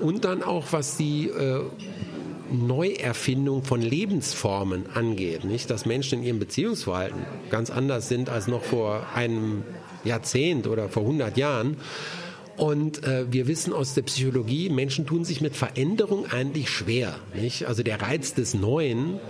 und 0.00 0.24
dann 0.24 0.42
auch 0.42 0.72
was 0.72 0.96
die 0.96 1.28
äh, 1.28 1.62
Neuerfindung 2.50 3.62
von 3.62 3.80
Lebensformen 3.80 4.86
angeht, 4.94 5.44
nicht, 5.44 5.70
dass 5.70 5.86
Menschen 5.86 6.20
in 6.20 6.24
ihrem 6.24 6.38
Beziehungsverhalten 6.40 7.20
ganz 7.50 7.70
anders 7.70 8.08
sind 8.08 8.28
als 8.28 8.48
noch 8.48 8.62
vor 8.62 9.06
einem 9.14 9.62
Jahrzehnt 10.04 10.66
oder 10.66 10.88
vor 10.88 11.02
100 11.02 11.36
Jahren. 11.36 11.76
Und 12.56 13.04
äh, 13.04 13.32
wir 13.32 13.46
wissen 13.46 13.72
aus 13.72 13.94
der 13.94 14.02
Psychologie, 14.02 14.68
Menschen 14.68 15.06
tun 15.06 15.24
sich 15.24 15.40
mit 15.40 15.56
Veränderung 15.56 16.26
eigentlich 16.30 16.68
schwer. 16.68 17.14
Nicht? 17.34 17.66
Also 17.66 17.82
der 17.82 18.02
Reiz 18.02 18.34
des 18.34 18.54
Neuen 18.54 19.20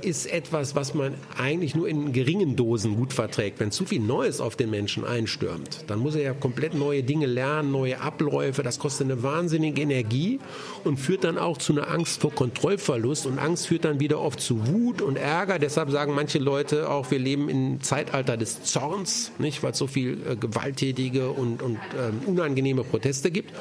ist 0.00 0.26
etwas, 0.32 0.74
was 0.74 0.94
man 0.94 1.14
eigentlich 1.36 1.74
nur 1.74 1.88
in 1.88 2.12
geringen 2.12 2.56
Dosen 2.56 2.96
gut 2.96 3.12
verträgt. 3.12 3.60
Wenn 3.60 3.70
zu 3.70 3.84
viel 3.84 4.00
Neues 4.00 4.40
auf 4.40 4.56
den 4.56 4.70
Menschen 4.70 5.04
einstürmt, 5.04 5.84
dann 5.88 5.98
muss 5.98 6.14
er 6.14 6.22
ja 6.22 6.32
komplett 6.32 6.74
neue 6.74 7.02
Dinge 7.02 7.26
lernen, 7.26 7.70
neue 7.70 8.00
Abläufe. 8.00 8.62
Das 8.62 8.78
kostet 8.78 9.10
eine 9.10 9.22
wahnsinnige 9.22 9.82
Energie 9.82 10.40
und 10.84 10.98
führt 10.98 11.24
dann 11.24 11.38
auch 11.38 11.58
zu 11.58 11.72
einer 11.72 11.90
Angst 11.90 12.20
vor 12.20 12.32
Kontrollverlust. 12.32 13.26
Und 13.26 13.38
Angst 13.38 13.66
führt 13.66 13.84
dann 13.84 14.00
wieder 14.00 14.20
oft 14.20 14.40
zu 14.40 14.66
Wut 14.68 15.02
und 15.02 15.16
Ärger. 15.16 15.58
Deshalb 15.58 15.90
sagen 15.90 16.14
manche 16.14 16.38
Leute 16.38 16.88
auch, 16.88 17.10
wir 17.10 17.18
leben 17.18 17.48
im 17.48 17.80
Zeitalter 17.82 18.36
des 18.36 18.62
Zorns, 18.62 19.32
nicht, 19.38 19.62
weil 19.62 19.72
es 19.72 19.78
so 19.78 19.86
viel 19.86 20.18
äh, 20.28 20.36
gewalttätige 20.36 21.30
und, 21.30 21.62
und 21.62 21.76
äh, 21.76 22.28
unangenehme 22.28 22.84
Proteste 22.84 23.30
gibt. 23.30 23.52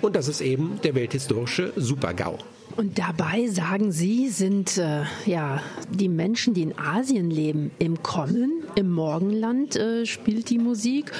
Und 0.00 0.16
das 0.16 0.28
ist 0.28 0.40
eben 0.40 0.80
der 0.82 0.94
welthistorische 0.94 1.72
Super-GAU. 1.76 2.38
Und 2.80 2.98
dabei, 2.98 3.46
sagen 3.48 3.92
Sie, 3.92 4.30
sind 4.30 4.78
äh, 4.78 5.02
ja 5.26 5.60
die 5.90 6.08
Menschen, 6.08 6.54
die 6.54 6.62
in 6.62 6.78
Asien 6.78 7.30
leben, 7.30 7.72
im 7.78 8.02
Kommen, 8.02 8.64
im 8.74 8.90
Morgenland 8.90 9.76
äh, 9.76 10.06
spielt 10.06 10.48
die 10.48 10.56
Musik 10.56 11.12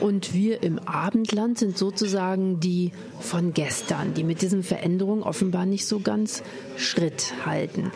und 0.00 0.34
wir 0.34 0.64
im 0.64 0.80
Abendland 0.80 1.56
sind 1.56 1.78
sozusagen 1.78 2.58
die 2.58 2.90
von 3.20 3.54
gestern, 3.54 4.12
die 4.14 4.24
mit 4.24 4.42
diesen 4.42 4.64
Veränderungen 4.64 5.22
offenbar 5.22 5.66
nicht 5.66 5.86
so 5.86 6.00
ganz 6.00 6.42
Schritt 6.76 7.32
halten. 7.46 7.92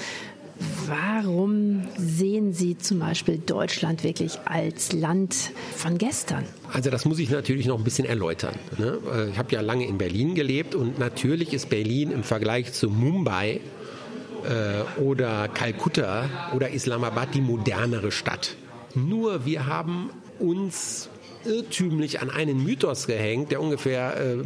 Warum 0.87 1.87
sehen 1.97 2.53
Sie 2.53 2.79
zum 2.79 2.99
Beispiel 2.99 3.39
Deutschland 3.39 4.05
wirklich 4.05 4.39
als 4.45 4.93
Land 4.93 5.53
von 5.77 5.99
gestern? 5.99 6.45
Also 6.73 6.91
das 6.91 7.05
muss 7.05 7.19
ich 7.19 7.31
natürlich 7.31 7.67
noch 7.67 7.79
ein 7.79 7.85
bisschen 7.85 8.07
erläutern. 8.07 8.55
Ne? 8.79 8.99
Äh, 9.13 9.31
ich 9.31 9.39
habe 9.39 9.53
ja 9.53 9.61
lange 9.61 9.87
in 9.87 9.99
Berlin 9.99 10.35
gelebt 10.35 10.75
und 10.75 10.99
natürlich 10.99 11.53
ist 11.53 11.69
Berlin 11.69 12.11
im 12.11 12.25
Vergleich 12.25 12.73
zu 12.73 12.89
Mumbai 12.89 13.61
äh, 14.45 15.01
oder 15.01 15.49
Kalkutta 15.49 16.29
oder 16.55 16.71
Islamabad 16.71 17.35
die 17.35 17.41
modernere 17.41 18.11
Stadt. 18.11 18.57
Nur 18.95 19.45
wir 19.45 19.67
haben 19.67 20.11
uns 20.39 21.11
irrtümlich 21.49 22.21
an 22.21 22.31
einen 22.31 22.63
Mythos 22.63 23.07
gehängt, 23.07 23.51
der 23.51 23.61
ungefähr 23.61 24.21
äh, 24.21 24.37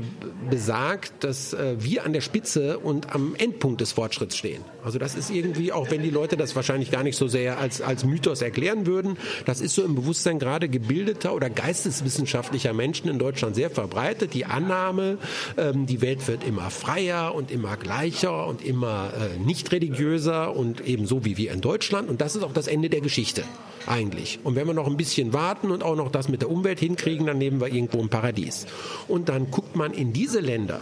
besagt, 0.49 1.25
dass 1.25 1.53
äh, 1.53 1.77
wir 1.79 2.05
an 2.05 2.13
der 2.13 2.21
Spitze 2.21 2.79
und 2.79 3.15
am 3.15 3.35
Endpunkt 3.35 3.81
des 3.81 3.93
Fortschritts 3.93 4.37
stehen. 4.37 4.65
Also 4.85 4.99
das 4.99 5.15
ist 5.15 5.31
irgendwie, 5.31 5.73
auch 5.73 5.91
wenn 5.91 6.03
die 6.03 6.11
Leute 6.11 6.37
das 6.37 6.55
wahrscheinlich 6.57 6.91
gar 6.91 7.03
nicht 7.03 7.17
so 7.17 7.29
sehr 7.29 7.59
als, 7.59 7.81
als 7.81 8.05
Mythos 8.05 8.43
erklären 8.43 8.87
würden, 8.87 9.17
das 9.45 9.61
ist 9.61 9.75
so 9.75 9.83
im 9.83 9.95
Bewusstsein 9.95 10.39
gerade 10.39 10.69
gebildeter 10.69 11.35
oder 11.35 11.51
geisteswissenschaftlicher 11.51 12.73
Menschen 12.73 13.09
in 13.09 13.19
Deutschland 13.19 13.55
sehr 13.55 13.71
verbreitet. 13.71 14.35
Die 14.35 14.45
Annahme, 14.45 15.19
ähm, 15.57 15.87
die 15.87 16.01
Welt 16.01 16.27
wird 16.29 16.45
immer 16.45 16.71
freier 16.71 17.35
und 17.35 17.51
immer 17.51 17.77
gleicher 17.77 18.47
und 18.47 18.65
immer 18.65 19.13
äh, 19.15 19.39
nicht 19.39 19.73
religiöser 19.73 20.55
und 20.55 20.87
ebenso 20.87 21.25
wie 21.25 21.37
wir 21.37 21.53
in 21.53 21.61
Deutschland. 21.61 22.09
Und 22.09 22.21
das 22.21 22.37
ist 22.37 22.43
auch 22.43 22.53
das 22.53 22.67
Ende 22.67 22.89
der 22.89 23.01
Geschichte 23.01 23.45
eigentlich. 23.87 24.39
Und 24.45 24.55
wenn 24.55 24.67
wir 24.67 24.75
noch 24.75 24.87
ein 24.87 24.97
bisschen 24.97 25.33
warten 25.33 25.71
und 25.71 25.83
auch 25.83 25.97
noch 25.97 26.11
das 26.11 26.29
mit 26.29 26.43
der 26.43 26.51
Umwelt 26.51 26.79
hinkriegen, 26.93 27.27
dann 27.27 27.39
nehmen 27.39 27.61
wir 27.61 27.69
irgendwo 27.69 28.01
ein 28.01 28.09
Paradies. 28.09 28.67
Und 29.09 29.29
dann 29.29 29.51
guckt 29.51 29.77
man 29.77 29.93
in 29.93 30.13
diese 30.13 30.41
Länder, 30.41 30.81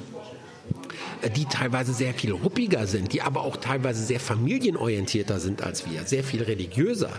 die 1.36 1.44
teilweise 1.44 1.92
sehr 1.92 2.14
viel 2.14 2.32
ruppiger 2.32 2.86
sind, 2.86 3.12
die 3.12 3.20
aber 3.22 3.42
auch 3.42 3.58
teilweise 3.58 4.02
sehr 4.02 4.20
familienorientierter 4.20 5.38
sind 5.38 5.62
als 5.62 5.88
wir, 5.90 6.04
sehr 6.04 6.24
viel 6.24 6.42
religiöser, 6.42 7.12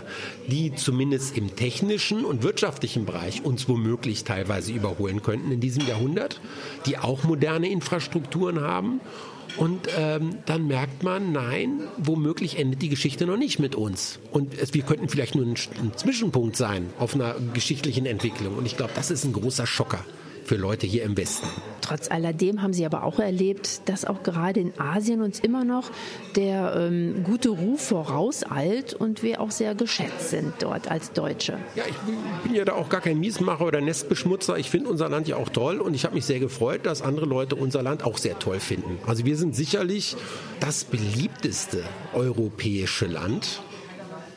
die 0.48 0.74
zumindest 0.74 1.36
im 1.36 1.54
technischen 1.54 2.24
und 2.24 2.42
wirtschaftlichen 2.42 3.06
Bereich 3.06 3.44
uns 3.44 3.68
womöglich 3.68 4.24
teilweise 4.24 4.72
überholen 4.72 5.22
könnten 5.22 5.52
in 5.52 5.60
diesem 5.60 5.86
Jahrhundert, 5.86 6.40
die 6.86 6.98
auch 6.98 7.22
moderne 7.22 7.68
Infrastrukturen 7.68 8.60
haben 8.60 9.00
und 9.56 9.88
ähm, 9.96 10.38
dann 10.46 10.66
merkt 10.66 11.02
man, 11.02 11.32
nein, 11.32 11.80
womöglich 11.98 12.58
endet 12.58 12.82
die 12.82 12.88
Geschichte 12.88 13.26
noch 13.26 13.36
nicht 13.36 13.58
mit 13.58 13.74
uns. 13.74 14.18
Und 14.30 14.56
es, 14.58 14.74
wir 14.74 14.82
könnten 14.82 15.08
vielleicht 15.08 15.34
nur 15.34 15.44
ein, 15.44 15.56
ein 15.80 15.92
Zwischenpunkt 15.96 16.56
sein 16.56 16.90
auf 16.98 17.14
einer 17.14 17.36
geschichtlichen 17.52 18.06
Entwicklung. 18.06 18.56
Und 18.56 18.66
ich 18.66 18.76
glaube, 18.76 18.92
das 18.94 19.10
ist 19.10 19.24
ein 19.24 19.32
großer 19.32 19.66
Schocker 19.66 20.04
für 20.52 20.58
Leute 20.58 20.86
hier 20.86 21.04
im 21.04 21.16
Westen. 21.16 21.48
Trotz 21.80 22.10
alledem 22.10 22.60
haben 22.60 22.74
Sie 22.74 22.84
aber 22.84 23.04
auch 23.04 23.18
erlebt, 23.18 23.88
dass 23.88 24.04
auch 24.04 24.22
gerade 24.22 24.60
in 24.60 24.78
Asien 24.78 25.22
uns 25.22 25.40
immer 25.40 25.64
noch 25.64 25.90
der 26.36 26.74
ähm, 26.76 27.24
gute 27.24 27.48
Ruf 27.48 27.80
vorauseilt 27.88 28.92
und 28.92 29.22
wir 29.22 29.40
auch 29.40 29.50
sehr 29.50 29.74
geschätzt 29.74 30.28
sind 30.28 30.52
dort 30.58 30.90
als 30.90 31.12
Deutsche. 31.12 31.54
Ja, 31.74 31.84
ich 31.88 31.96
bin 32.44 32.54
ja 32.54 32.66
da 32.66 32.74
auch 32.74 32.90
gar 32.90 33.00
kein 33.00 33.18
Miesmacher 33.18 33.64
oder 33.64 33.80
Nestbeschmutzer. 33.80 34.58
Ich 34.58 34.68
finde 34.68 34.90
unser 34.90 35.08
Land 35.08 35.26
ja 35.26 35.36
auch 35.36 35.48
toll 35.48 35.80
und 35.80 35.94
ich 35.94 36.04
habe 36.04 36.16
mich 36.16 36.26
sehr 36.26 36.38
gefreut, 36.38 36.84
dass 36.84 37.00
andere 37.00 37.24
Leute 37.24 37.56
unser 37.56 37.82
Land 37.82 38.04
auch 38.04 38.18
sehr 38.18 38.38
toll 38.38 38.60
finden. 38.60 38.98
Also 39.06 39.24
wir 39.24 39.38
sind 39.38 39.56
sicherlich 39.56 40.16
das 40.60 40.84
beliebteste 40.84 41.82
europäische 42.12 43.06
Land 43.06 43.62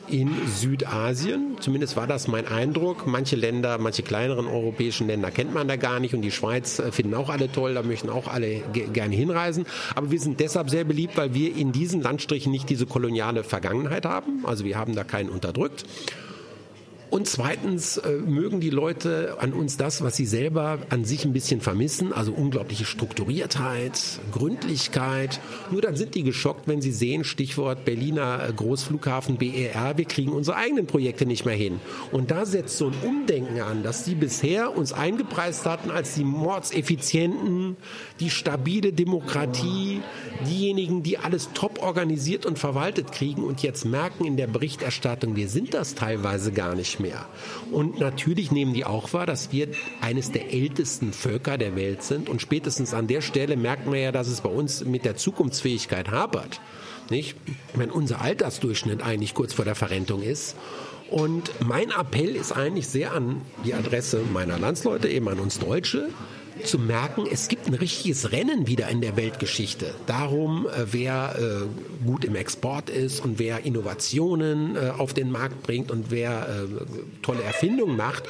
in 0.08 0.30
Südasien. 0.46 1.56
Zumindest 1.60 1.96
war 1.96 2.06
das 2.06 2.28
mein 2.28 2.46
Eindruck. 2.46 3.06
Manche 3.06 3.36
Länder, 3.36 3.78
manche 3.78 4.02
kleineren 4.02 4.46
europäischen 4.46 5.06
Länder 5.06 5.30
kennt 5.30 5.54
man 5.54 5.68
da 5.68 5.76
gar 5.76 6.00
nicht 6.00 6.14
und 6.14 6.22
die 6.22 6.30
Schweiz 6.30 6.78
äh, 6.78 6.92
finden 6.92 7.14
auch 7.14 7.30
alle 7.30 7.50
toll, 7.50 7.74
da 7.74 7.82
möchten 7.82 8.08
auch 8.08 8.28
alle 8.28 8.62
gerne 8.92 9.14
hinreisen. 9.14 9.66
Aber 9.94 10.10
wir 10.10 10.20
sind 10.20 10.40
deshalb 10.40 10.70
sehr 10.70 10.84
beliebt, 10.84 11.16
weil 11.16 11.34
wir 11.34 11.54
in 11.56 11.72
diesen 11.72 12.02
Landstrichen 12.02 12.52
nicht 12.52 12.68
diese 12.68 12.86
koloniale 12.86 13.44
Vergangenheit 13.44 14.04
haben. 14.04 14.44
Also 14.44 14.64
wir 14.64 14.78
haben 14.78 14.94
da 14.94 15.04
keinen 15.04 15.28
unterdrückt. 15.28 15.84
Und 17.16 17.26
zweitens 17.26 17.96
äh, 17.96 18.10
mögen 18.10 18.60
die 18.60 18.68
Leute 18.68 19.38
an 19.40 19.54
uns 19.54 19.78
das, 19.78 20.02
was 20.02 20.16
sie 20.16 20.26
selber 20.26 20.80
an 20.90 21.06
sich 21.06 21.24
ein 21.24 21.32
bisschen 21.32 21.62
vermissen, 21.62 22.12
also 22.12 22.30
unglaubliche 22.30 22.84
Strukturiertheit, 22.84 23.98
Gründlichkeit. 24.32 25.40
Nur 25.70 25.80
dann 25.80 25.96
sind 25.96 26.14
die 26.14 26.24
geschockt, 26.24 26.68
wenn 26.68 26.82
sie 26.82 26.92
sehen, 26.92 27.24
Stichwort 27.24 27.86
Berliner 27.86 28.52
Großflughafen 28.54 29.38
BER, 29.38 29.96
wir 29.96 30.04
kriegen 30.04 30.30
unsere 30.30 30.58
eigenen 30.58 30.86
Projekte 30.86 31.24
nicht 31.24 31.46
mehr 31.46 31.54
hin. 31.54 31.80
Und 32.12 32.30
da 32.30 32.44
setzt 32.44 32.76
so 32.76 32.88
ein 32.88 32.94
Umdenken 33.02 33.62
an, 33.62 33.82
dass 33.82 34.04
die 34.04 34.14
bisher 34.14 34.76
uns 34.76 34.92
eingepreist 34.92 35.64
hatten 35.64 35.90
als 35.90 36.16
die 36.16 36.24
mordseffizienten, 36.24 37.78
die 38.20 38.28
stabile 38.28 38.92
Demokratie, 38.92 40.02
diejenigen, 40.46 41.02
die 41.02 41.16
alles 41.16 41.48
top 41.54 41.82
organisiert 41.82 42.44
und 42.44 42.58
verwaltet 42.58 43.10
kriegen 43.10 43.42
und 43.42 43.62
jetzt 43.62 43.86
merken 43.86 44.26
in 44.26 44.36
der 44.36 44.48
Berichterstattung, 44.48 45.34
wir 45.34 45.48
sind 45.48 45.72
das 45.72 45.94
teilweise 45.94 46.52
gar 46.52 46.74
nicht 46.74 47.00
mehr. 47.00 47.05
Und 47.70 47.98
natürlich 47.98 48.50
nehmen 48.50 48.74
die 48.74 48.84
auch 48.84 49.12
wahr, 49.12 49.26
dass 49.26 49.52
wir 49.52 49.68
eines 50.00 50.30
der 50.32 50.52
ältesten 50.52 51.12
Völker 51.12 51.58
der 51.58 51.76
Welt 51.76 52.02
sind 52.02 52.28
und 52.28 52.42
spätestens 52.42 52.94
an 52.94 53.06
der 53.06 53.20
Stelle 53.20 53.56
merkt 53.56 53.86
man 53.86 53.98
ja, 53.98 54.12
dass 54.12 54.28
es 54.28 54.40
bei 54.40 54.48
uns 54.48 54.84
mit 54.84 55.04
der 55.04 55.16
Zukunftsfähigkeit 55.16 56.10
hapert. 56.10 56.60
Nicht? 57.10 57.36
Wenn 57.74 57.90
unser 57.90 58.20
Altersdurchschnitt 58.20 59.02
eigentlich 59.02 59.34
kurz 59.34 59.52
vor 59.52 59.64
der 59.64 59.74
Verrentung 59.74 60.22
ist. 60.22 60.56
Und 61.10 61.52
mein 61.64 61.90
Appell 61.90 62.34
ist 62.34 62.50
eigentlich 62.50 62.88
sehr 62.88 63.12
an 63.12 63.42
die 63.64 63.74
Adresse 63.74 64.22
meiner 64.32 64.58
Landsleute, 64.58 65.08
eben 65.08 65.28
an 65.28 65.38
uns 65.38 65.60
Deutsche 65.60 66.08
zu 66.64 66.78
merken, 66.78 67.26
es 67.30 67.48
gibt 67.48 67.66
ein 67.66 67.74
richtiges 67.74 68.32
Rennen 68.32 68.66
wieder 68.66 68.88
in 68.88 69.00
der 69.00 69.16
Weltgeschichte. 69.16 69.94
Darum, 70.06 70.66
äh, 70.66 70.86
wer 70.92 71.36
äh, 71.38 72.04
gut 72.06 72.24
im 72.24 72.34
Export 72.34 72.90
ist 72.90 73.24
und 73.24 73.38
wer 73.38 73.64
Innovationen 73.64 74.76
äh, 74.76 74.90
auf 74.96 75.14
den 75.14 75.30
Markt 75.30 75.62
bringt 75.62 75.90
und 75.90 76.10
wer 76.10 76.46
tolle 77.22 77.42
Erfindungen 77.42 77.96
macht 77.96 78.24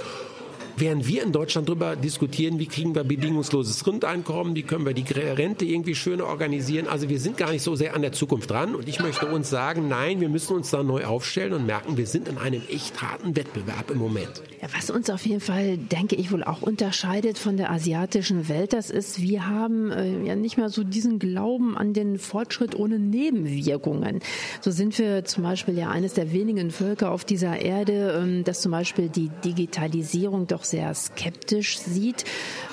Während 0.78 1.08
wir 1.08 1.22
in 1.22 1.32
Deutschland 1.32 1.68
darüber 1.68 1.96
diskutieren, 1.96 2.58
wie 2.58 2.66
kriegen 2.66 2.94
wir 2.94 3.02
bedingungsloses 3.02 3.82
Grundeinkommen, 3.82 4.54
wie 4.54 4.62
können 4.62 4.84
wir 4.84 4.92
die 4.92 5.10
Rente 5.10 5.64
irgendwie 5.64 5.94
schöner 5.94 6.26
organisieren. 6.26 6.86
Also 6.86 7.08
wir 7.08 7.18
sind 7.18 7.38
gar 7.38 7.50
nicht 7.50 7.62
so 7.62 7.76
sehr 7.76 7.94
an 7.94 8.02
der 8.02 8.12
Zukunft 8.12 8.50
dran. 8.50 8.74
Und 8.74 8.86
ich 8.86 9.00
möchte 9.00 9.26
uns 9.26 9.48
sagen, 9.48 9.88
nein, 9.88 10.20
wir 10.20 10.28
müssen 10.28 10.54
uns 10.54 10.70
da 10.70 10.82
neu 10.82 11.06
aufstellen 11.06 11.54
und 11.54 11.64
merken, 11.64 11.96
wir 11.96 12.06
sind 12.06 12.28
in 12.28 12.36
einem 12.36 12.60
echt 12.70 13.00
harten 13.00 13.34
Wettbewerb 13.36 13.90
im 13.90 13.96
Moment. 13.96 14.42
Ja, 14.60 14.68
was 14.76 14.90
uns 14.90 15.08
auf 15.08 15.24
jeden 15.24 15.40
Fall, 15.40 15.78
denke 15.78 16.14
ich, 16.14 16.30
wohl 16.30 16.44
auch 16.44 16.60
unterscheidet 16.60 17.38
von 17.38 17.56
der 17.56 17.70
asiatischen 17.70 18.48
Welt, 18.50 18.74
das 18.74 18.90
ist, 18.90 19.22
wir 19.22 19.46
haben 19.46 19.90
äh, 19.90 20.26
ja 20.26 20.36
nicht 20.36 20.58
mehr 20.58 20.68
so 20.68 20.84
diesen 20.84 21.18
Glauben 21.18 21.76
an 21.76 21.94
den 21.94 22.18
Fortschritt 22.18 22.74
ohne 22.74 22.98
Nebenwirkungen. 22.98 24.20
So 24.60 24.70
sind 24.70 24.98
wir 24.98 25.24
zum 25.24 25.42
Beispiel 25.42 25.78
ja 25.78 25.88
eines 25.88 26.12
der 26.12 26.32
wenigen 26.32 26.70
Völker 26.70 27.12
auf 27.12 27.24
dieser 27.24 27.58
Erde, 27.60 28.20
ähm, 28.22 28.44
dass 28.44 28.60
zum 28.60 28.72
Beispiel 28.72 29.08
die 29.08 29.30
Digitalisierung 29.42 30.46
doch 30.46 30.65
sehr 30.70 30.94
skeptisch 30.94 31.78
sieht 31.78 32.24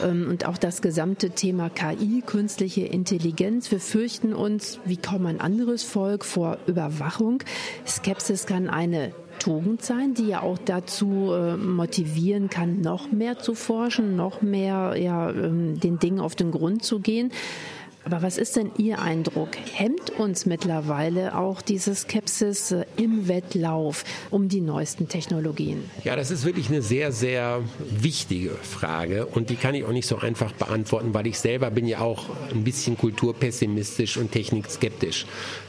ähm, 0.04 0.28
und 0.30 0.46
auch 0.46 0.58
das 0.58 0.82
gesamte 0.82 1.32
Thema 1.32 1.70
KI, 1.70 2.24
künstliche 2.26 2.82
Intelligenz. 2.82 3.72
Wir 3.72 3.80
fürchten 3.80 4.34
uns 4.34 4.80
wie 4.86 4.98
kaum 4.98 5.26
ein 5.26 5.40
anderes 5.40 5.84
Volk 5.84 6.26
vor 6.26 6.58
Überwachung. 6.68 7.44
Skepsis 7.86 8.46
kann 8.46 8.70
eine 8.70 9.14
Tugend 9.40 9.82
sein, 9.84 10.14
die 10.14 10.28
ja 10.28 10.42
auch 10.42 10.58
dazu 10.58 11.32
äh, 11.34 11.58
motivieren 11.58 12.50
kann, 12.50 12.82
noch 12.82 13.12
mehr 13.12 13.40
zu 13.40 13.56
forschen, 13.56 14.16
noch 14.16 14.42
mehr 14.42 14.96
ja, 14.98 15.30
ähm, 15.32 15.80
den 15.80 16.00
Dingen 16.00 16.20
auf 16.20 16.36
den 16.36 16.52
Grund 16.52 16.84
zu 16.84 17.00
gehen. 17.00 17.32
Aber 18.06 18.22
was 18.22 18.38
ist 18.38 18.58
denn 18.58 18.72
Ihr 18.78 19.00
Eindruck? 19.00 19.52
Hemmt 19.74 20.10
uns 20.12 20.46
mittlerweile 20.46 21.38
auch 21.38 21.62
diese 21.62 21.96
Skepsis 21.96 22.72
äh, 22.72 22.86
im 22.98 23.28
Wettlauf 23.28 24.04
um 24.30 24.50
die 24.50 24.60
neuesten 24.60 25.08
Technologien? 25.08 25.90
Ja, 26.04 26.16
das 26.16 26.30
ist 26.30 26.44
wirklich 26.44 26.68
eine 26.70 26.82
sehr, 26.82 27.14
sehr 27.14 27.62
wichtige 27.80 28.52
Frage 28.52 29.26
und 29.26 29.50
die 29.50 29.56
kann 29.56 29.74
ich 29.74 29.86
auch 29.86 29.92
nicht 29.92 30.08
so 30.08 30.18
einfach 30.18 30.52
beantworten, 30.52 31.14
weil 31.14 31.28
ich 31.28 31.40
selber 31.40 31.72
bin 31.72 31.88
ja 31.88 32.00
auch 32.00 32.26
ein 32.52 32.64
bisschen 32.64 32.98
kulturpessimistisch 32.98 34.18
und 34.18 34.32
technikskeptisch. 34.32 35.26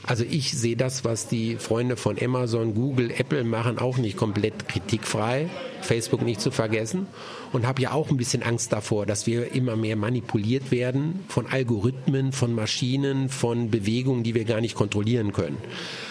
Also 0.06 0.24
ich 0.28 0.52
sehe 0.52 0.76
das, 0.76 1.04
was 1.04 1.28
die 1.28 1.56
Freunde 1.56 1.96
von 1.96 2.20
Amazon, 2.20 2.74
Google, 2.74 3.10
Apple 3.10 3.44
machen, 3.44 3.78
auch 3.78 3.96
nicht 3.96 4.16
komplett 4.16 4.68
kritikfrei. 4.68 5.48
Facebook 5.84 6.22
nicht 6.22 6.40
zu 6.40 6.50
vergessen 6.50 7.06
und 7.52 7.66
habe 7.66 7.82
ja 7.82 7.92
auch 7.92 8.10
ein 8.10 8.16
bisschen 8.16 8.42
Angst 8.42 8.72
davor, 8.72 9.06
dass 9.06 9.26
wir 9.26 9.52
immer 9.54 9.76
mehr 9.76 9.96
manipuliert 9.96 10.70
werden 10.70 11.24
von 11.28 11.46
Algorithmen, 11.46 12.32
von 12.32 12.54
Maschinen, 12.54 13.28
von 13.28 13.70
Bewegungen, 13.70 14.22
die 14.22 14.34
wir 14.34 14.44
gar 14.44 14.60
nicht 14.60 14.74
kontrollieren 14.74 15.32
können. 15.32 15.58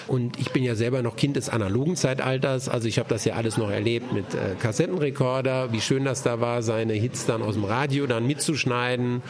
Und 0.08 0.40
ich 0.40 0.52
bin 0.52 0.64
ja 0.64 0.76
selber 0.76 1.02
noch 1.02 1.16
Kind 1.16 1.36
des 1.36 1.50
analogen 1.50 1.96
Zeitalters, 1.96 2.70
also 2.70 2.88
ich 2.88 3.00
habe 3.00 3.10
das 3.10 3.26
ja 3.26 3.36
alles 3.36 3.58
noch 3.58 3.70
erlebt 3.70 4.14
mit 4.14 4.34
äh, 4.34 4.56
Kassettenrekorder, 4.60 5.72
wie 5.72 5.82
schön 5.82 6.06
das 6.06 6.24
da 6.24 6.40
war, 6.40 6.62
seine 6.62 6.94
Hits 6.94 7.26
dann 7.26 7.42
aus 7.42 7.56
dem 7.56 7.64
Radio 7.64 8.06
dann 8.06 8.28
mitzuschneiden 8.28 9.22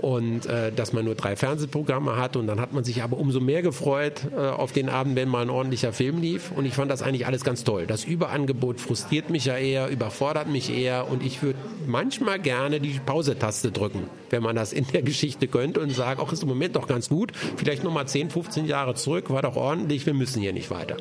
und 0.00 0.46
äh, 0.46 0.72
dass 0.72 0.92
man 0.92 1.04
nur 1.04 1.14
drei 1.14 1.36
Fernsehprogramme 1.36 2.16
hat 2.16 2.36
und 2.36 2.46
dann 2.46 2.60
hat 2.60 2.72
man 2.72 2.84
sich 2.84 3.02
aber 3.02 3.18
umso 3.18 3.40
mehr 3.40 3.62
gefreut 3.62 4.22
äh, 4.34 4.40
auf 4.40 4.72
den 4.72 4.88
Abend, 4.88 5.16
wenn 5.16 5.28
mal 5.28 5.42
ein 5.42 5.50
ordentlicher 5.50 5.92
Film 5.92 6.20
lief 6.20 6.50
und 6.52 6.64
ich 6.64 6.74
fand 6.74 6.90
das 6.90 7.02
eigentlich 7.02 7.26
alles 7.26 7.44
ganz 7.44 7.64
toll. 7.64 7.86
Das 7.86 8.04
Überangebot 8.04 8.80
frustriert 8.80 9.30
mich 9.30 9.44
ja 9.44 9.56
eher, 9.56 9.88
überfordert 9.88 10.48
mich 10.48 10.74
eher 10.74 11.10
und 11.10 11.22
ich 11.22 11.42
würde 11.42 11.58
manchmal 11.86 12.38
gerne 12.38 12.80
die 12.80 12.98
Pause-Taste 13.04 13.72
drücken, 13.72 14.04
wenn 14.30 14.42
man 14.42 14.56
das 14.56 14.72
in 14.72 14.86
der 14.86 15.02
Geschichte 15.02 15.48
könnte 15.48 15.80
und 15.80 15.90
sagen, 15.90 16.20
ach 16.24 16.32
ist 16.32 16.42
im 16.42 16.48
Moment 16.48 16.76
doch 16.76 16.86
ganz 16.86 17.08
gut, 17.08 17.32
vielleicht 17.56 17.84
nochmal 17.84 18.08
10, 18.08 18.30
15 18.30 18.66
Jahre 18.66 18.94
zurück, 18.94 19.30
war 19.30 19.42
doch 19.42 19.56
ordentlich, 19.56 20.06
wir 20.06 20.14
müssen 20.14 20.40
hier 20.40 20.52
nicht 20.52 20.70
weiter. 20.70 20.96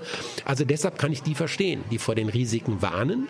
Also 0.45 0.66
deshalb 0.66 0.97
kann 0.97 1.12
ich 1.12 1.24
die 1.24 1.36
verstehen, 1.36 1.84
die 1.91 2.00
vor 2.00 2.16
den 2.16 2.30
Risiken 2.30 2.82
warnen. 2.82 3.28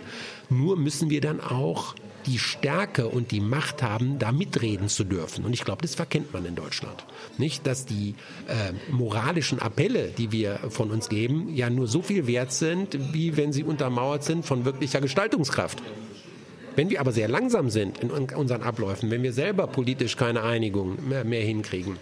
Nur 0.50 0.78
müssen 0.78 1.10
wir 1.10 1.22
dann 1.22 1.40
auch 1.40 1.94
die 2.26 2.40
Stärke 2.40 3.08
und 3.08 3.32
die 3.32 3.40
Macht 3.40 3.82
haben, 3.82 4.20
da 4.20 4.32
mitreden 4.32 4.88
zu 4.88 5.04
dürfen. 5.04 5.46
Und 5.46 5.54
ich 5.54 5.66
glaube, 5.66 5.82
das 5.82 5.96
verkennt 5.96 6.34
man 6.34 6.46
in 6.46 6.56
Deutschland. 6.56 7.04
Nicht, 7.38 7.66
dass 7.66 7.86
die 7.86 8.16
äh, 8.48 8.74
moralischen 8.92 9.60
Appelle, 9.60 10.10
die 10.10 10.32
wir 10.32 10.60
von 10.70 10.92
uns 10.92 11.10
geben, 11.10 11.54
ja 11.56 11.70
nur 11.70 11.88
so 11.88 12.02
viel 12.02 12.28
wert 12.28 12.52
sind, 12.52 13.14
wie 13.14 13.38
wenn 13.38 13.54
sie 13.54 13.64
untermauert 13.64 14.24
sind 14.24 14.46
von 14.46 14.66
wirklicher 14.66 15.02
Gestaltungskraft. 15.02 15.82
Wenn 16.76 16.90
wir 16.90 17.02
aber 17.02 17.12
sehr 17.12 17.28
langsam 17.28 17.70
sind 17.70 18.00
in 18.00 18.10
unseren 18.10 18.64
Abläufen, 18.64 19.12
wenn 19.12 19.24
wir 19.24 19.34
selber 19.34 19.68
politisch 19.68 20.16
keine 20.16 20.44
Einigung 20.44 21.10
mehr, 21.10 21.26
mehr 21.26 21.42
hinkriegen, 21.42 21.98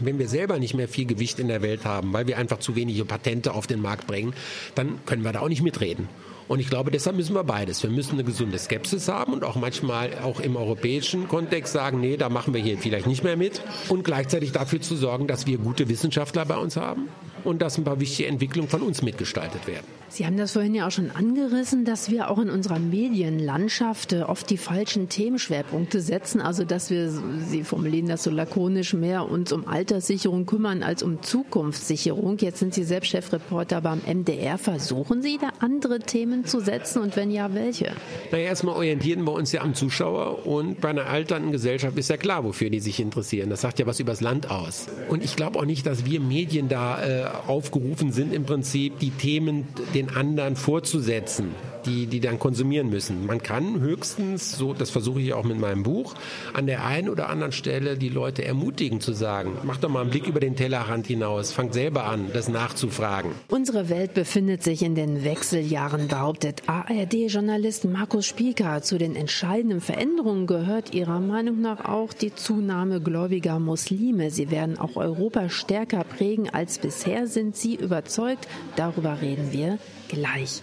wenn 0.00 0.18
wir 0.18 0.28
selber 0.28 0.58
nicht 0.58 0.74
mehr 0.74 0.88
viel 0.88 1.06
Gewicht 1.06 1.38
in 1.38 1.48
der 1.48 1.62
Welt 1.62 1.84
haben, 1.84 2.12
weil 2.12 2.26
wir 2.26 2.38
einfach 2.38 2.58
zu 2.58 2.76
wenige 2.76 3.04
Patente 3.04 3.54
auf 3.54 3.66
den 3.66 3.80
Markt 3.80 4.06
bringen, 4.06 4.34
dann 4.74 5.00
können 5.06 5.22
wir 5.22 5.32
da 5.32 5.40
auch 5.40 5.48
nicht 5.48 5.62
mitreden. 5.62 6.08
Und 6.48 6.60
ich 6.60 6.68
glaube, 6.68 6.90
deshalb 6.90 7.16
müssen 7.16 7.34
wir 7.34 7.44
beides. 7.44 7.82
Wir 7.82 7.90
müssen 7.90 8.12
eine 8.12 8.24
gesunde 8.24 8.58
Skepsis 8.58 9.08
haben 9.08 9.32
und 9.32 9.44
auch 9.44 9.56
manchmal 9.56 10.18
auch 10.22 10.40
im 10.40 10.56
europäischen 10.56 11.28
Kontext 11.28 11.72
sagen, 11.72 12.00
nee, 12.00 12.16
da 12.16 12.28
machen 12.28 12.54
wir 12.54 12.60
hier 12.60 12.78
vielleicht 12.78 13.06
nicht 13.06 13.24
mehr 13.24 13.36
mit. 13.36 13.62
Und 13.88 14.04
gleichzeitig 14.04 14.52
dafür 14.52 14.80
zu 14.80 14.96
sorgen, 14.96 15.26
dass 15.26 15.46
wir 15.46 15.58
gute 15.58 15.88
Wissenschaftler 15.88 16.44
bei 16.44 16.56
uns 16.56 16.76
haben 16.76 17.08
und 17.46 17.62
dass 17.62 17.78
ein 17.78 17.84
paar 17.84 18.00
wichtige 18.00 18.28
Entwicklungen 18.28 18.68
von 18.68 18.82
uns 18.82 19.02
mitgestaltet 19.02 19.66
werden. 19.66 19.86
Sie 20.08 20.24
haben 20.24 20.36
das 20.36 20.52
vorhin 20.52 20.74
ja 20.74 20.86
auch 20.86 20.90
schon 20.90 21.10
angerissen, 21.10 21.84
dass 21.84 22.10
wir 22.10 22.30
auch 22.30 22.38
in 22.38 22.48
unserer 22.48 22.78
Medienlandschaft 22.78 24.12
äh, 24.12 24.22
oft 24.22 24.48
die 24.48 24.56
falschen 24.56 25.08
Themenschwerpunkte 25.08 26.00
setzen. 26.00 26.40
Also, 26.40 26.64
dass 26.64 26.90
wir, 26.90 27.10
Sie 27.10 27.64
formulieren 27.64 28.06
das 28.06 28.22
so 28.22 28.30
lakonisch, 28.30 28.94
mehr 28.94 29.28
uns 29.28 29.52
um 29.52 29.66
Alterssicherung 29.66 30.46
kümmern 30.46 30.82
als 30.82 31.02
um 31.02 31.22
Zukunftssicherung. 31.22 32.38
Jetzt 32.38 32.60
sind 32.60 32.72
Sie 32.72 32.84
selbst 32.84 33.08
Chefreporter 33.08 33.80
beim 33.80 34.00
MDR. 34.06 34.58
Versuchen 34.58 35.22
Sie 35.22 35.38
da 35.38 35.50
andere 35.58 35.98
Themen 35.98 36.44
zu 36.44 36.60
setzen 36.60 37.02
und 37.02 37.16
wenn 37.16 37.30
ja, 37.30 37.52
welche? 37.52 37.92
Na, 38.30 38.38
erstmal 38.38 38.76
orientieren 38.76 39.24
wir 39.24 39.32
uns 39.32 39.52
ja 39.52 39.62
am 39.62 39.74
Zuschauer 39.74 40.46
und 40.46 40.80
bei 40.80 40.90
einer 40.90 41.06
alternden 41.06 41.52
Gesellschaft 41.52 41.98
ist 41.98 42.08
ja 42.08 42.16
klar, 42.16 42.44
wofür 42.44 42.70
die 42.70 42.80
sich 42.80 43.00
interessieren. 43.00 43.50
Das 43.50 43.60
sagt 43.60 43.78
ja 43.80 43.86
was 43.86 44.00
übers 44.00 44.20
Land 44.20 44.50
aus. 44.50 44.86
Und 45.08 45.24
ich 45.24 45.36
glaube 45.36 45.58
auch 45.58 45.64
nicht, 45.66 45.84
dass 45.84 46.06
wir 46.06 46.20
Medien 46.20 46.68
da 46.68 47.02
äh, 47.02 47.26
aufgerufen 47.46 48.12
sind, 48.12 48.32
im 48.32 48.44
Prinzip 48.44 48.98
die 48.98 49.10
Themen 49.10 49.68
den 49.94 50.10
anderen 50.16 50.56
vorzusetzen 50.56 51.54
die, 51.86 52.06
die 52.06 52.20
dann 52.20 52.38
konsumieren 52.38 52.90
müssen. 52.90 53.26
Man 53.26 53.42
kann 53.42 53.80
höchstens, 53.80 54.52
so 54.52 54.74
das 54.74 54.90
versuche 54.90 55.20
ich 55.20 55.32
auch 55.32 55.44
mit 55.44 55.58
meinem 55.58 55.82
Buch, 55.82 56.14
an 56.52 56.66
der 56.66 56.84
einen 56.84 57.08
oder 57.08 57.28
anderen 57.28 57.52
Stelle 57.52 57.96
die 57.96 58.08
Leute 58.08 58.44
ermutigen 58.44 59.00
zu 59.00 59.12
sagen, 59.12 59.52
macht 59.62 59.84
doch 59.84 59.88
mal 59.88 60.02
einen 60.02 60.10
Blick 60.10 60.26
über 60.26 60.40
den 60.40 60.56
Tellerrand 60.56 61.06
hinaus, 61.06 61.52
fangt 61.52 61.74
selber 61.74 62.04
an, 62.04 62.30
das 62.32 62.48
nachzufragen. 62.48 63.30
Unsere 63.48 63.88
Welt 63.88 64.14
befindet 64.14 64.62
sich 64.62 64.82
in 64.82 64.94
den 64.94 65.24
Wechseljahren, 65.24 66.08
behauptet 66.08 66.62
ARD-Journalist 66.66 67.84
Markus 67.84 68.26
Spieker. 68.26 68.82
Zu 68.82 68.98
den 68.98 69.16
entscheidenden 69.16 69.80
Veränderungen 69.80 70.46
gehört 70.46 70.94
Ihrer 70.94 71.20
Meinung 71.20 71.60
nach 71.60 71.84
auch 71.84 72.12
die 72.12 72.34
Zunahme 72.34 73.00
gläubiger 73.00 73.58
Muslime. 73.58 74.30
Sie 74.30 74.50
werden 74.50 74.78
auch 74.78 74.96
Europa 74.96 75.48
stärker 75.48 76.04
prägen 76.04 76.50
als 76.50 76.78
bisher. 76.78 77.26
Sind 77.26 77.56
Sie 77.56 77.76
überzeugt? 77.76 78.48
Darüber 78.76 79.20
reden 79.20 79.52
wir 79.52 79.78
gleich. 80.08 80.62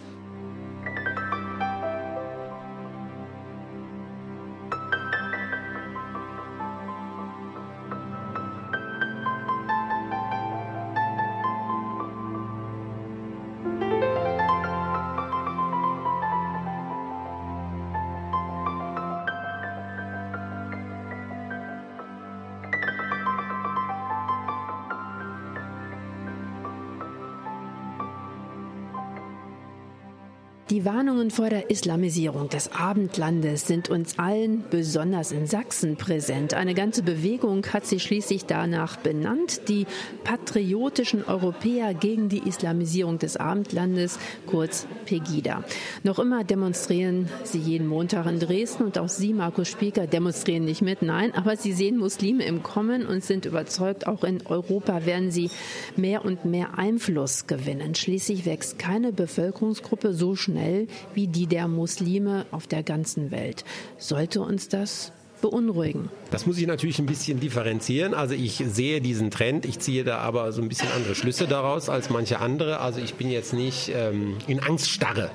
Warnungen 31.23 31.31
vor 31.31 31.49
der 31.49 31.69
Islamisierung 31.69 32.49
des 32.49 32.73
Abendlandes 32.73 33.65
sind 33.65 33.89
uns 33.89 34.19
allen, 34.19 34.65
besonders 34.69 35.31
in 35.31 35.47
Sachsen, 35.47 35.95
präsent. 35.95 36.53
Eine 36.53 36.73
ganze 36.73 37.01
Bewegung 37.01 37.65
hat 37.67 37.85
sich 37.85 38.03
schließlich 38.03 38.45
danach 38.45 38.97
benannt, 38.97 39.69
die 39.69 39.85
patriotischen 40.25 41.23
Europäer 41.23 41.93
gegen 41.93 42.27
die 42.27 42.45
Islamisierung 42.45 43.19
des 43.19 43.37
Abendlandes, 43.37 44.19
kurz 44.47 44.85
Pegida. 45.05 45.63
Noch 46.03 46.19
immer 46.19 46.43
demonstrieren 46.43 47.29
sie 47.45 47.59
jeden 47.59 47.87
Montag 47.87 48.25
in 48.25 48.39
Dresden 48.39 48.83
und 48.83 48.97
auch 48.97 49.07
Sie, 49.07 49.33
Markus 49.33 49.69
Spieker, 49.69 50.07
demonstrieren 50.07 50.65
nicht 50.65 50.81
mit, 50.81 51.03
nein, 51.03 51.33
aber 51.33 51.55
sie 51.55 51.71
sehen 51.71 51.97
Muslime 51.99 52.43
im 52.43 52.63
Kommen 52.63 53.05
und 53.05 53.23
sind 53.23 53.45
überzeugt, 53.45 54.07
auch 54.07 54.25
in 54.25 54.45
Europa 54.45 55.05
werden 55.05 55.31
sie 55.31 55.49
mehr 55.95 56.25
und 56.25 56.43
mehr 56.43 56.77
Einfluss 56.77 57.47
gewinnen. 57.47 57.95
Schließlich 57.95 58.45
wächst 58.45 58.77
keine 58.77 59.13
Bevölkerungsgruppe 59.13 60.13
so 60.13 60.35
schnell 60.35 60.87
wie 61.15 61.27
die 61.27 61.47
der 61.47 61.67
Muslime 61.67 62.45
auf 62.51 62.67
der 62.67 62.83
ganzen 62.83 63.31
Welt. 63.31 63.63
Sollte 63.97 64.41
uns 64.41 64.69
das 64.69 65.11
beunruhigen. 65.41 66.09
Das 66.31 66.45
muss 66.45 66.57
ich 66.57 66.65
natürlich 66.65 66.99
ein 66.99 67.05
bisschen 67.05 67.39
differenzieren. 67.39 68.13
Also 68.13 68.33
ich 68.33 68.63
sehe 68.65 69.01
diesen 69.01 69.29
Trend, 69.29 69.65
ich 69.65 69.77
ziehe 69.79 70.05
da 70.05 70.19
aber 70.19 70.51
so 70.53 70.61
ein 70.61 70.69
bisschen 70.69 70.89
andere 70.95 71.15
Schlüsse 71.15 71.47
daraus 71.47 71.89
als 71.89 72.09
manche 72.09 72.39
andere. 72.39 72.79
Also 72.79 73.01
ich 73.01 73.15
bin 73.15 73.29
jetzt 73.29 73.53
nicht 73.53 73.91
ähm, 73.93 74.37
in 74.47 74.61
Angststarre 74.61 75.29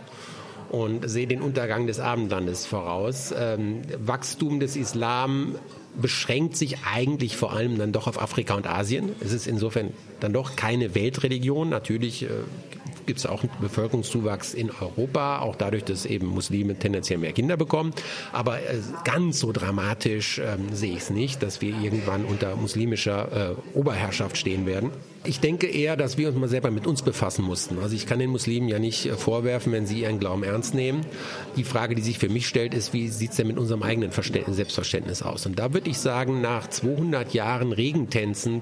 und 0.71 1.09
sehe 1.09 1.27
den 1.27 1.43
Untergang 1.43 1.87
des 1.87 2.01
Abendlandes 2.01 2.67
voraus. 2.67 3.35
Ähm, 3.37 3.83
Wachstum 3.99 4.61
des 4.61 4.77
Islam 4.77 5.57
beschränkt 6.01 6.57
sich 6.57 6.79
eigentlich 6.91 7.37
vor 7.37 7.53
allem 7.53 7.79
dann 7.79 7.93
doch 7.93 8.07
auf 8.07 8.21
Afrika 8.21 8.55
und 8.55 8.67
Asien. 8.67 9.11
Es 9.21 9.33
ist 9.33 9.47
insofern 9.47 9.91
dann 10.21 10.33
doch 10.33 10.57
keine 10.57 10.95
Weltreligion. 10.95 11.69
Natürlich 11.69 12.23
äh, 12.23 12.29
gibt 13.09 13.21
es 13.21 13.27
auch 13.27 13.43
einen 13.43 13.51
Bevölkerungszuwachs 13.59 14.53
in 14.53 14.71
Europa, 14.71 15.39
auch 15.39 15.57
dadurch, 15.57 15.83
dass 15.83 16.05
eben 16.05 16.27
Muslime 16.27 16.79
tendenziell 16.79 17.19
mehr 17.19 17.33
Kinder 17.33 17.57
bekommen. 17.57 17.95
Aber 18.33 18.59
äh, 18.59 18.77
ganz 19.05 19.41
so 19.41 19.51
dramatisch 19.51 20.39
ähm, 20.45 20.75
sehe 20.75 20.93
ich 20.93 20.99
es 20.99 21.11
nicht, 21.11 21.43
dass 21.43 21.63
wir 21.63 21.71
irgendwann 21.71 22.27
unter 22.27 22.55
muslimischer 22.55 23.57
äh, 23.75 23.77
Oberherrschaft 23.79 24.37
stehen 24.37 24.67
werden. 24.67 24.91
Ich 25.25 25.41
denke 25.41 25.67
eher, 25.67 25.97
dass 25.97 26.17
wir 26.19 26.29
uns 26.29 26.37
mal 26.37 26.49
selber 26.49 26.71
mit 26.71 26.87
uns 26.87 27.03
befassen 27.03 27.45
mussten. 27.45 27.79
Also 27.79 27.97
ich 27.97 28.07
kann 28.07 28.19
den 28.19 28.31
Muslimen 28.31 28.69
ja 28.69 28.79
nicht 28.79 29.07
äh, 29.07 29.15
vorwerfen, 29.15 29.73
wenn 29.73 29.87
sie 29.87 30.03
ihren 30.03 30.21
Glauben 30.21 30.45
ernst 30.45 30.75
nehmen. 30.75 31.01
Die 31.57 31.65
Frage, 31.65 31.95
die 31.95 32.03
sich 32.03 32.19
für 32.19 32.29
mich 32.29 32.47
stellt, 32.47 32.75
ist, 32.75 32.93
wie 32.93 33.09
sieht 33.09 33.31
es 33.31 33.37
denn 33.37 33.47
mit 33.47 33.57
unserem 33.57 33.83
eigenen 33.83 34.11
Selbstverständnis 34.13 35.23
aus? 35.23 35.47
Und 35.47 35.59
da 35.59 35.73
würde 35.73 35.89
ich 35.89 35.99
sagen, 35.99 36.43
nach 36.43 36.69
200 36.69 37.33
Jahren 37.33 37.73
Regentänzen 37.73 38.61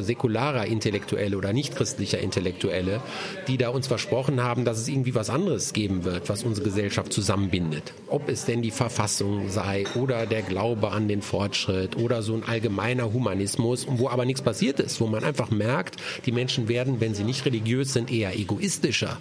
säkularer 0.00 0.66
Intellektuelle 0.66 1.36
oder 1.36 1.54
nichtchristlicher 1.54 2.18
Intellektuelle, 2.18 3.00
die 3.48 3.56
da 3.56 3.70
uns 3.70 3.85
versprochen 3.86 4.42
haben, 4.42 4.64
dass 4.64 4.78
es 4.78 4.88
irgendwie 4.88 5.14
was 5.14 5.30
anderes 5.30 5.72
geben 5.72 6.04
wird, 6.04 6.28
was 6.28 6.44
unsere 6.44 6.64
Gesellschaft 6.64 7.12
zusammenbindet. 7.12 7.92
Ob 8.08 8.28
es 8.28 8.44
denn 8.44 8.62
die 8.62 8.70
Verfassung 8.70 9.48
sei 9.48 9.84
oder 9.94 10.26
der 10.26 10.42
Glaube 10.42 10.90
an 10.90 11.08
den 11.08 11.22
Fortschritt 11.22 11.96
oder 11.96 12.22
so 12.22 12.34
ein 12.34 12.44
allgemeiner 12.44 13.12
Humanismus, 13.12 13.86
wo 13.88 14.08
aber 14.08 14.24
nichts 14.24 14.42
passiert 14.42 14.80
ist, 14.80 15.00
wo 15.00 15.06
man 15.06 15.24
einfach 15.24 15.50
merkt, 15.50 15.96
die 16.26 16.32
Menschen 16.32 16.68
werden, 16.68 17.00
wenn 17.00 17.14
sie 17.14 17.24
nicht 17.24 17.44
religiös 17.44 17.92
sind, 17.92 18.10
eher 18.10 18.38
egoistischer 18.38 19.18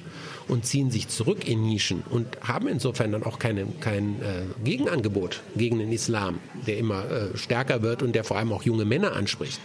und 0.47 0.65
ziehen 0.65 0.91
sich 0.91 1.07
zurück 1.07 1.47
in 1.47 1.63
Nischen 1.63 2.03
und 2.09 2.27
haben 2.41 2.67
insofern 2.67 3.11
dann 3.11 3.23
auch 3.23 3.39
keine, 3.39 3.65
kein 3.79 4.21
äh, 4.21 4.43
Gegenangebot 4.63 5.41
gegen 5.55 5.79
den 5.79 5.91
Islam, 5.91 6.39
der 6.67 6.77
immer 6.77 7.09
äh, 7.09 7.37
stärker 7.37 7.81
wird 7.81 8.03
und 8.03 8.13
der 8.13 8.23
vor 8.23 8.37
allem 8.37 8.51
auch 8.51 8.63
junge 8.63 8.85
Männer 8.85 9.13
anspricht. 9.15 9.59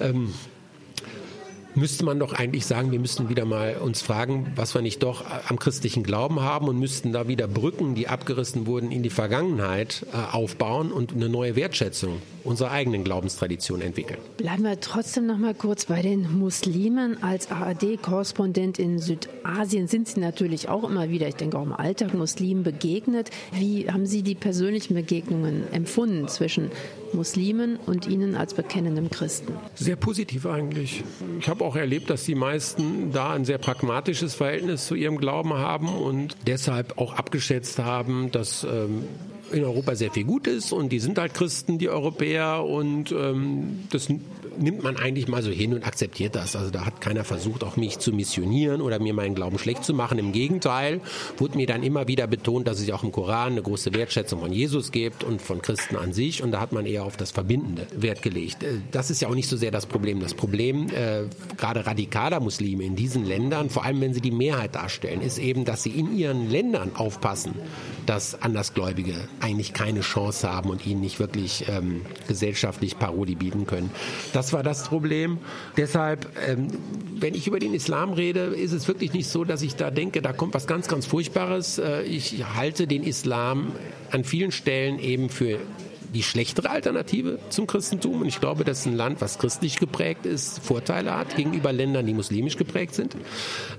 Ähm, 0.00 0.34
müsste 1.74 2.04
man 2.04 2.18
doch 2.18 2.32
eigentlich 2.32 2.66
sagen, 2.66 2.92
wir 2.92 2.98
müssten 2.98 3.28
wieder 3.28 3.44
mal 3.44 3.76
uns 3.76 4.02
fragen, 4.02 4.52
was 4.56 4.74
wir 4.74 4.82
nicht 4.82 5.02
doch 5.02 5.24
am 5.48 5.58
christlichen 5.58 6.02
Glauben 6.02 6.40
haben 6.40 6.68
und 6.68 6.78
müssten 6.78 7.12
da 7.12 7.28
wieder 7.28 7.46
Brücken, 7.46 7.94
die 7.94 8.08
abgerissen 8.08 8.66
wurden, 8.66 8.90
in 8.90 9.02
die 9.02 9.10
Vergangenheit 9.10 10.06
äh, 10.12 10.34
aufbauen 10.34 10.92
und 10.92 11.12
eine 11.12 11.28
neue 11.28 11.56
Wertschätzung 11.56 12.20
unserer 12.44 12.72
eigenen 12.72 13.04
Glaubenstradition 13.04 13.80
entwickeln. 13.80 14.18
Bleiben 14.36 14.64
wir 14.64 14.80
trotzdem 14.80 15.26
noch 15.26 15.38
mal 15.38 15.54
kurz 15.54 15.86
bei 15.86 16.02
den 16.02 16.38
Muslimen. 16.38 17.22
Als 17.22 17.50
ARD-Korrespondent 17.50 18.78
in 18.78 18.98
Südasien 18.98 19.86
sind 19.86 20.08
Sie 20.08 20.20
natürlich 20.20 20.68
auch 20.68 20.84
immer 20.84 21.10
wieder, 21.10 21.28
ich 21.28 21.36
denke 21.36 21.58
auch 21.58 21.62
im 21.62 21.72
Alltag, 21.72 22.14
Muslimen 22.14 22.64
begegnet. 22.64 23.30
Wie 23.52 23.88
haben 23.90 24.06
Sie 24.06 24.22
die 24.22 24.34
persönlichen 24.34 24.94
Begegnungen 24.94 25.64
empfunden 25.72 26.28
zwischen 26.28 26.70
Muslimen 27.14 27.76
und 27.76 28.06
Ihnen 28.06 28.34
als 28.36 28.54
bekennendem 28.54 29.10
Christen? 29.10 29.54
Sehr 29.74 29.96
positiv 29.96 30.46
eigentlich. 30.46 31.04
Ich 31.38 31.48
habe 31.48 31.64
auch 31.64 31.76
erlebt, 31.76 32.10
dass 32.10 32.24
die 32.24 32.34
meisten 32.34 33.12
da 33.12 33.32
ein 33.32 33.44
sehr 33.44 33.58
pragmatisches 33.58 34.34
Verhältnis 34.34 34.86
zu 34.86 34.94
ihrem 34.94 35.18
Glauben 35.18 35.54
haben 35.54 35.88
und 35.88 36.36
deshalb 36.46 36.98
auch 36.98 37.14
abgeschätzt 37.14 37.78
haben, 37.78 38.30
dass 38.30 38.64
ähm, 38.64 39.04
in 39.52 39.64
Europa 39.64 39.94
sehr 39.94 40.10
viel 40.10 40.24
gut 40.24 40.46
ist 40.46 40.72
und 40.72 40.90
die 40.90 40.98
sind 40.98 41.18
halt 41.18 41.34
Christen, 41.34 41.78
die 41.78 41.88
Europäer 41.88 42.64
und 42.64 43.12
ähm, 43.12 43.80
das 43.90 44.08
nimmt 44.58 44.82
man 44.82 44.96
eigentlich 44.96 45.28
mal 45.28 45.42
so 45.42 45.50
hin 45.50 45.74
und 45.74 45.86
akzeptiert 45.86 46.34
das. 46.34 46.56
Also 46.56 46.70
da 46.70 46.86
hat 46.86 47.00
keiner 47.00 47.24
versucht, 47.24 47.64
auch 47.64 47.76
mich 47.76 47.98
zu 47.98 48.12
missionieren 48.12 48.80
oder 48.80 48.98
mir 48.98 49.14
meinen 49.14 49.34
Glauben 49.34 49.58
schlecht 49.58 49.84
zu 49.84 49.94
machen. 49.94 50.18
Im 50.18 50.32
Gegenteil 50.32 51.00
wurde 51.38 51.56
mir 51.56 51.66
dann 51.66 51.82
immer 51.82 52.08
wieder 52.08 52.26
betont, 52.26 52.68
dass 52.68 52.80
es 52.80 52.90
auch 52.90 53.02
im 53.02 53.12
Koran 53.12 53.52
eine 53.52 53.62
große 53.62 53.94
Wertschätzung 53.94 54.40
von 54.40 54.52
Jesus 54.52 54.92
gibt 54.92 55.24
und 55.24 55.40
von 55.40 55.62
Christen 55.62 55.96
an 55.96 56.12
sich. 56.12 56.42
Und 56.42 56.52
da 56.52 56.60
hat 56.60 56.72
man 56.72 56.86
eher 56.86 57.04
auf 57.04 57.16
das 57.16 57.30
Verbindende 57.30 57.86
Wert 57.96 58.22
gelegt. 58.22 58.62
Äh, 58.62 58.78
das 58.90 59.10
ist 59.10 59.22
ja 59.22 59.28
auch 59.28 59.34
nicht 59.34 59.48
so 59.48 59.56
sehr 59.56 59.70
das 59.70 59.86
Problem. 59.86 60.20
Das 60.20 60.34
Problem, 60.34 60.88
äh, 60.88 61.24
gerade 61.56 61.86
radikaler 61.86 62.40
Muslime 62.40 62.84
in 62.84 62.96
diesen 62.96 63.24
Ländern, 63.24 63.70
vor 63.70 63.84
allem 63.84 64.00
wenn 64.00 64.14
sie 64.14 64.20
die 64.20 64.30
Mehrheit 64.30 64.74
darstellen, 64.74 65.20
ist 65.20 65.38
eben, 65.38 65.64
dass 65.64 65.82
sie 65.82 65.90
in 65.90 66.16
ihren 66.16 66.50
Ländern 66.50 66.92
aufpassen, 66.96 67.54
dass 68.06 68.40
Andersgläubige 68.42 69.14
eigentlich 69.42 69.72
keine 69.72 70.00
Chance 70.00 70.50
haben 70.50 70.70
und 70.70 70.86
ihnen 70.86 71.00
nicht 71.00 71.18
wirklich 71.18 71.66
ähm, 71.68 72.02
gesellschaftlich 72.28 72.98
Parodie 72.98 73.34
bieten 73.34 73.66
können. 73.66 73.90
Das 74.32 74.52
war 74.52 74.62
das 74.62 74.88
Problem. 74.88 75.38
Deshalb, 75.76 76.30
ähm, 76.46 76.68
wenn 77.18 77.34
ich 77.34 77.46
über 77.46 77.58
den 77.58 77.74
Islam 77.74 78.12
rede, 78.12 78.40
ist 78.40 78.72
es 78.72 78.88
wirklich 78.88 79.12
nicht 79.12 79.28
so, 79.28 79.44
dass 79.44 79.62
ich 79.62 79.76
da 79.76 79.90
denke, 79.90 80.22
da 80.22 80.32
kommt 80.32 80.54
was 80.54 80.66
ganz, 80.66 80.88
ganz 80.88 81.06
Furchtbares. 81.06 81.78
Äh, 81.78 82.02
ich 82.02 82.44
halte 82.54 82.86
den 82.86 83.02
Islam 83.02 83.72
an 84.10 84.24
vielen 84.24 84.52
Stellen 84.52 84.98
eben 84.98 85.28
für 85.28 85.58
die 86.12 86.22
schlechtere 86.22 86.70
Alternative 86.70 87.38
zum 87.48 87.66
Christentum. 87.66 88.20
Und 88.20 88.28
ich 88.28 88.40
glaube, 88.40 88.64
dass 88.64 88.86
ein 88.86 88.94
Land, 88.94 89.20
was 89.20 89.38
christlich 89.38 89.78
geprägt 89.78 90.26
ist, 90.26 90.58
Vorteile 90.60 91.16
hat 91.16 91.36
gegenüber 91.36 91.72
Ländern, 91.72 92.06
die 92.06 92.14
muslimisch 92.14 92.56
geprägt 92.56 92.94
sind. 92.94 93.16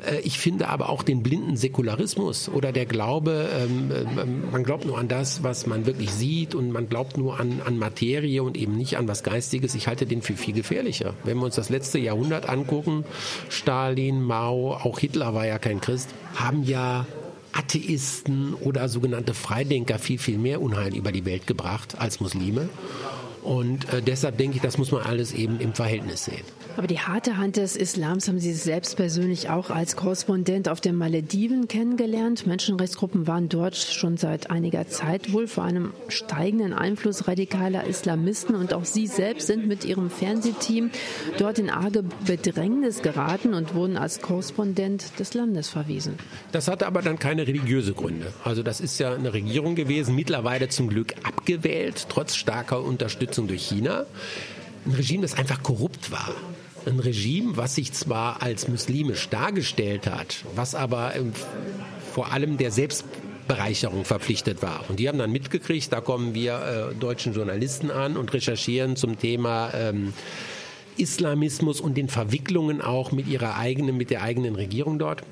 Äh, 0.05 0.19
ich 0.21 0.39
finde 0.39 0.69
aber 0.69 0.89
auch 0.89 1.03
den 1.03 1.23
blinden 1.23 1.57
Säkularismus 1.57 2.49
oder 2.49 2.71
der 2.71 2.85
Glaube, 2.85 3.49
ähm, 3.53 3.91
ähm, 3.91 4.43
man 4.51 4.63
glaubt 4.63 4.85
nur 4.85 4.97
an 4.97 5.07
das, 5.07 5.43
was 5.43 5.67
man 5.67 5.85
wirklich 5.85 6.11
sieht 6.11 6.55
und 6.55 6.71
man 6.71 6.89
glaubt 6.89 7.17
nur 7.17 7.39
an, 7.39 7.61
an 7.65 7.77
Materie 7.77 8.43
und 8.43 8.57
eben 8.57 8.75
nicht 8.75 8.97
an 8.97 9.07
was 9.07 9.23
Geistiges. 9.23 9.75
Ich 9.75 9.87
halte 9.87 10.05
den 10.05 10.21
für 10.21 10.33
viel 10.33 10.53
gefährlicher. 10.53 11.13
Wenn 11.23 11.37
wir 11.37 11.45
uns 11.45 11.55
das 11.55 11.69
letzte 11.69 11.99
Jahrhundert 11.99 12.49
angucken, 12.49 13.05
Stalin, 13.49 14.21
Mao, 14.21 14.73
auch 14.73 14.99
Hitler 14.99 15.33
war 15.33 15.45
ja 15.45 15.59
kein 15.59 15.81
Christ, 15.81 16.09
haben 16.35 16.63
ja 16.63 17.05
Atheisten 17.53 18.53
oder 18.53 18.89
sogenannte 18.89 19.33
Freidenker 19.33 19.99
viel, 19.99 20.19
viel 20.19 20.37
mehr 20.37 20.61
Unheil 20.61 20.95
über 20.95 21.11
die 21.11 21.25
Welt 21.25 21.47
gebracht 21.47 21.97
als 21.97 22.19
Muslime. 22.19 22.69
Und 23.43 23.91
äh, 23.93 24.01
deshalb 24.01 24.37
denke 24.37 24.55
ich, 24.57 24.61
das 24.61 24.77
muss 24.77 24.91
man 24.91 25.01
alles 25.03 25.33
eben 25.33 25.59
im 25.59 25.73
Verhältnis 25.73 26.25
sehen. 26.25 26.43
Aber 26.75 26.87
die 26.87 26.99
harte 26.99 27.37
Hand 27.37 27.57
des 27.57 27.75
Islams 27.75 28.27
haben 28.27 28.39
Sie 28.39 28.53
selbst 28.53 28.95
persönlich 28.95 29.49
auch 29.49 29.69
als 29.69 29.95
Korrespondent 29.95 30.67
auf 30.69 30.81
den 30.81 30.95
Malediven 30.95 31.67
kennengelernt. 31.67 32.47
Menschenrechtsgruppen 32.47 33.27
waren 33.27 33.47
dort 33.47 33.75
schon 33.75 34.17
seit 34.17 34.49
einiger 34.49 34.87
Zeit 34.87 35.33
wohl 35.33 35.47
vor 35.47 35.65
einem 35.65 35.93
steigenden 36.07 36.73
Einfluss 36.73 37.27
radikaler 37.27 37.83
Islamisten. 37.85 38.55
Und 38.55 38.73
auch 38.73 38.85
Sie 38.85 39.05
selbst 39.05 39.47
sind 39.47 39.67
mit 39.67 39.85
Ihrem 39.85 40.09
Fernsehteam 40.09 40.89
dort 41.37 41.59
in 41.59 41.69
arge 41.69 42.03
Bedrängnis 42.25 43.03
geraten 43.03 43.53
und 43.53 43.75
wurden 43.75 43.97
als 43.97 44.21
Korrespondent 44.21 45.19
des 45.19 45.35
Landes 45.35 45.69
verwiesen. 45.69 46.15
Das 46.51 46.67
hatte 46.67 46.87
aber 46.87 47.03
dann 47.03 47.19
keine 47.19 47.45
religiöse 47.45 47.93
Gründe. 47.93 48.33
Also 48.43 48.63
das 48.63 48.81
ist 48.81 48.99
ja 48.99 49.13
eine 49.13 49.33
Regierung 49.33 49.75
gewesen, 49.75 50.15
mittlerweile 50.15 50.69
zum 50.69 50.89
Glück 50.89 51.13
abgewählt, 51.23 52.07
trotz 52.09 52.35
starker 52.35 52.81
Unterstützung 52.81 53.32
durch 53.41 53.67
China. 53.67 54.05
Ein 54.85 54.93
Regime, 54.93 55.21
das 55.21 55.33
einfach 55.35 55.63
korrupt 55.63 56.11
war. 56.11 56.33
Ein 56.85 56.99
Regime, 56.99 57.55
was 57.55 57.75
sich 57.75 57.93
zwar 57.93 58.41
als 58.41 58.67
muslimisch 58.67 59.29
dargestellt 59.29 60.07
hat, 60.07 60.43
was 60.55 60.75
aber 60.75 61.13
vor 62.13 62.31
allem 62.31 62.57
der 62.57 62.71
Selbstbereicherung 62.71 64.05
verpflichtet 64.05 64.61
war. 64.61 64.85
Und 64.89 64.99
die 64.99 65.07
haben 65.07 65.17
dann 65.17 65.31
mitgekriegt, 65.31 65.91
da 65.91 66.01
kommen 66.01 66.33
wir 66.33 66.91
äh, 66.91 66.95
deutschen 66.95 67.33
Journalisten 67.33 67.89
an 67.89 68.17
und 68.17 68.33
recherchieren 68.33 68.95
zum 68.95 69.17
Thema 69.17 69.71
ähm, 69.73 70.13
Islamismus 70.97 71.81
und 71.81 71.95
den 71.95 72.09
Verwicklungen 72.09 72.81
auch 72.81 73.11
mit 73.11 73.27
ihrer 73.27 73.57
eigenen, 73.57 73.97
mit 73.97 74.09
der 74.09 74.21
eigenen 74.21 74.55
Regierung 74.55 74.99
dort. 74.99 75.23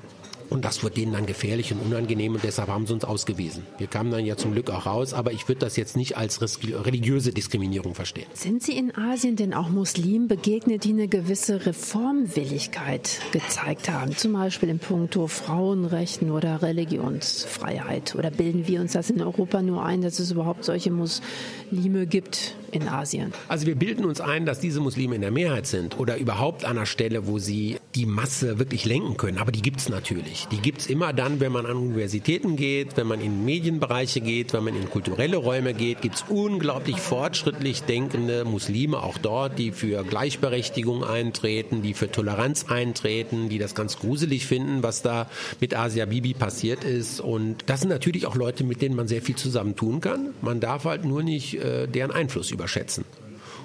Und 0.51 0.65
das 0.65 0.83
wird 0.83 0.97
denen 0.97 1.13
dann 1.13 1.25
gefährlich 1.25 1.71
und 1.71 1.79
unangenehm 1.79 2.35
und 2.35 2.43
deshalb 2.43 2.67
haben 2.67 2.85
sie 2.85 2.93
uns 2.93 3.05
ausgewiesen. 3.05 3.63
Wir 3.77 3.87
kamen 3.87 4.11
dann 4.11 4.25
ja 4.25 4.35
zum 4.35 4.51
Glück 4.51 4.69
auch 4.69 4.85
raus, 4.85 5.13
aber 5.13 5.31
ich 5.31 5.47
würde 5.47 5.59
das 5.59 5.77
jetzt 5.77 5.95
nicht 5.95 6.17
als 6.17 6.41
religiöse 6.41 7.31
Diskriminierung 7.31 7.95
verstehen. 7.95 8.27
Sind 8.33 8.61
Sie 8.61 8.77
in 8.77 8.93
Asien 8.93 9.37
denn 9.37 9.53
auch 9.53 9.69
Muslimen 9.69 10.27
begegnet, 10.27 10.83
die 10.83 10.89
eine 10.89 11.07
gewisse 11.07 11.65
Reformwilligkeit 11.65 13.21
gezeigt 13.31 13.89
haben? 13.89 14.17
Zum 14.17 14.33
Beispiel 14.33 14.67
in 14.67 14.79
puncto 14.79 15.27
Frauenrechten 15.27 16.31
oder 16.31 16.61
Religionsfreiheit? 16.61 18.15
Oder 18.15 18.29
bilden 18.29 18.67
wir 18.67 18.81
uns 18.81 18.91
das 18.91 19.09
in 19.09 19.21
Europa 19.21 19.61
nur 19.61 19.85
ein, 19.85 20.01
dass 20.01 20.19
es 20.19 20.31
überhaupt 20.31 20.65
solche 20.65 20.91
Muslime 20.91 22.07
gibt 22.07 22.55
in 22.71 22.87
Asien? 22.87 23.33
Also 23.47 23.67
wir 23.67 23.75
bilden 23.75 24.05
uns 24.05 24.21
ein, 24.21 24.45
dass 24.45 24.59
diese 24.59 24.79
Muslime 24.79 25.15
in 25.15 25.21
der 25.21 25.31
Mehrheit 25.31 25.67
sind 25.67 25.99
oder 25.99 26.17
überhaupt 26.17 26.65
an 26.65 26.77
einer 26.77 26.85
Stelle, 26.85 27.27
wo 27.27 27.39
sie 27.39 27.77
die 27.95 28.05
Masse 28.05 28.59
wirklich 28.59 28.85
lenken 28.85 29.17
können. 29.17 29.37
Aber 29.37 29.51
die 29.51 29.61
gibt 29.61 29.79
es 29.79 29.89
natürlich. 29.89 30.47
Die 30.51 30.59
gibt 30.59 30.81
es 30.81 30.87
immer 30.87 31.13
dann, 31.13 31.39
wenn 31.39 31.51
man 31.51 31.65
an 31.65 31.77
Universitäten 31.77 32.55
geht, 32.55 32.97
wenn 32.97 33.07
man 33.07 33.21
in 33.21 33.45
Medienbereiche 33.45 34.21
geht, 34.21 34.53
wenn 34.53 34.63
man 34.63 34.75
in 34.75 34.89
kulturelle 34.89 35.37
Räume 35.37 35.73
geht, 35.73 36.01
gibt 36.01 36.15
es 36.15 36.25
unglaublich 36.29 36.97
fortschrittlich 36.97 37.83
denkende 37.83 38.45
Muslime 38.45 39.01
auch 39.01 39.17
dort, 39.17 39.59
die 39.59 39.71
für 39.71 40.03
Gleichberechtigung 40.03 41.03
eintreten, 41.03 41.81
die 41.81 41.93
für 41.93 42.11
Toleranz 42.11 42.65
eintreten, 42.69 43.49
die 43.49 43.57
das 43.57 43.75
ganz 43.75 43.97
gruselig 43.97 44.45
finden, 44.45 44.83
was 44.83 45.01
da 45.01 45.29
mit 45.59 45.75
Asia 45.75 46.05
Bibi 46.05 46.33
passiert 46.33 46.83
ist. 46.83 47.19
Und 47.19 47.63
das 47.67 47.81
sind 47.81 47.89
natürlich 47.89 48.25
auch 48.25 48.35
Leute, 48.35 48.63
mit 48.63 48.81
denen 48.81 48.95
man 48.95 49.07
sehr 49.07 49.21
viel 49.21 49.35
zusammen 49.35 49.75
tun 49.75 50.01
kann. 50.01 50.33
Man 50.41 50.59
darf 50.59 50.85
halt 50.85 51.05
nur 51.05 51.23
nicht 51.23 51.55
äh, 51.55 51.87
deren 51.87 52.11
Einfluss 52.11 52.51
überschätzen. 52.61 53.05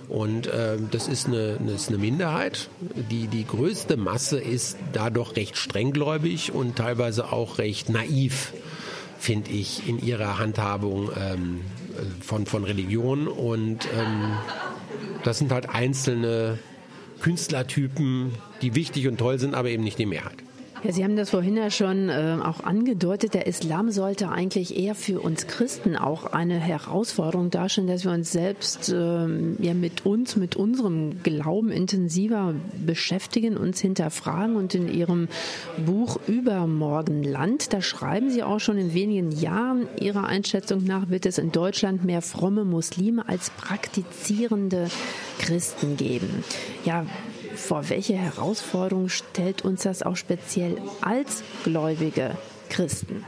Und 0.08 0.46
äh, 0.46 0.78
das, 0.90 1.08
ist 1.08 1.26
eine, 1.26 1.58
das 1.58 1.82
ist 1.82 1.88
eine 1.88 1.98
Minderheit. 1.98 2.68
Die, 3.10 3.26
die 3.26 3.46
größte 3.46 3.96
Masse 3.96 4.40
ist 4.40 4.78
dadurch 4.92 5.36
recht 5.36 5.56
strenggläubig 5.56 6.52
und 6.52 6.76
teilweise 6.76 7.32
auch 7.32 7.58
recht 7.58 7.88
naiv, 7.90 8.52
finde 9.18 9.50
ich, 9.50 9.88
in 9.88 9.98
ihrer 9.98 10.38
Handhabung 10.38 11.10
ähm, 11.16 11.60
von, 12.20 12.46
von 12.46 12.64
Religion. 12.64 13.26
Und 13.26 13.86
ähm, 13.86 14.32
das 15.24 15.38
sind 15.38 15.52
halt 15.52 15.68
einzelne 15.68 16.58
Künstlertypen, 17.20 18.32
die 18.62 18.74
wichtig 18.74 19.08
und 19.08 19.18
toll 19.18 19.38
sind, 19.38 19.54
aber 19.54 19.68
eben 19.68 19.82
nicht 19.82 19.98
die 19.98 20.06
Mehrheit. 20.06 20.45
Ja, 20.82 20.92
Sie 20.92 21.02
haben 21.02 21.16
das 21.16 21.30
vorhin 21.30 21.56
ja 21.56 21.70
schon 21.70 22.10
äh, 22.10 22.36
auch 22.42 22.60
angedeutet. 22.62 23.34
Der 23.34 23.46
Islam 23.46 23.90
sollte 23.90 24.28
eigentlich 24.28 24.76
eher 24.78 24.94
für 24.94 25.20
uns 25.20 25.46
Christen 25.46 25.96
auch 25.96 26.26
eine 26.26 26.58
Herausforderung 26.58 27.50
darstellen, 27.50 27.86
dass 27.86 28.04
wir 28.04 28.12
uns 28.12 28.30
selbst 28.30 28.90
äh, 28.90 29.26
ja 29.58 29.74
mit 29.74 30.04
uns, 30.04 30.36
mit 30.36 30.54
unserem 30.54 31.22
Glauben 31.22 31.70
intensiver 31.70 32.54
beschäftigen, 32.84 33.56
uns 33.56 33.80
hinterfragen. 33.80 34.56
Und 34.56 34.74
in 34.74 34.92
Ihrem 34.92 35.28
Buch 35.84 36.18
Übermorgenland, 36.26 37.72
da 37.72 37.80
schreiben 37.80 38.30
Sie 38.30 38.42
auch 38.42 38.60
schon 38.60 38.76
in 38.76 38.92
wenigen 38.92 39.32
Jahren 39.32 39.88
Ihrer 39.98 40.24
Einschätzung 40.24 40.84
nach, 40.84 41.08
wird 41.08 41.24
es 41.24 41.38
in 41.38 41.52
Deutschland 41.52 42.04
mehr 42.04 42.20
fromme 42.20 42.64
Muslime 42.64 43.26
als 43.28 43.48
praktizierende 43.50 44.88
Christen 45.38 45.96
geben. 45.96 46.44
Ja, 46.84 47.06
vor 47.56 47.88
welche 47.88 48.14
Herausforderung 48.14 49.08
stellt 49.08 49.64
uns 49.64 49.82
das 49.82 50.02
auch 50.02 50.16
speziell 50.16 50.76
als 51.00 51.42
gläubige 51.64 52.36
Christen? 52.68 53.24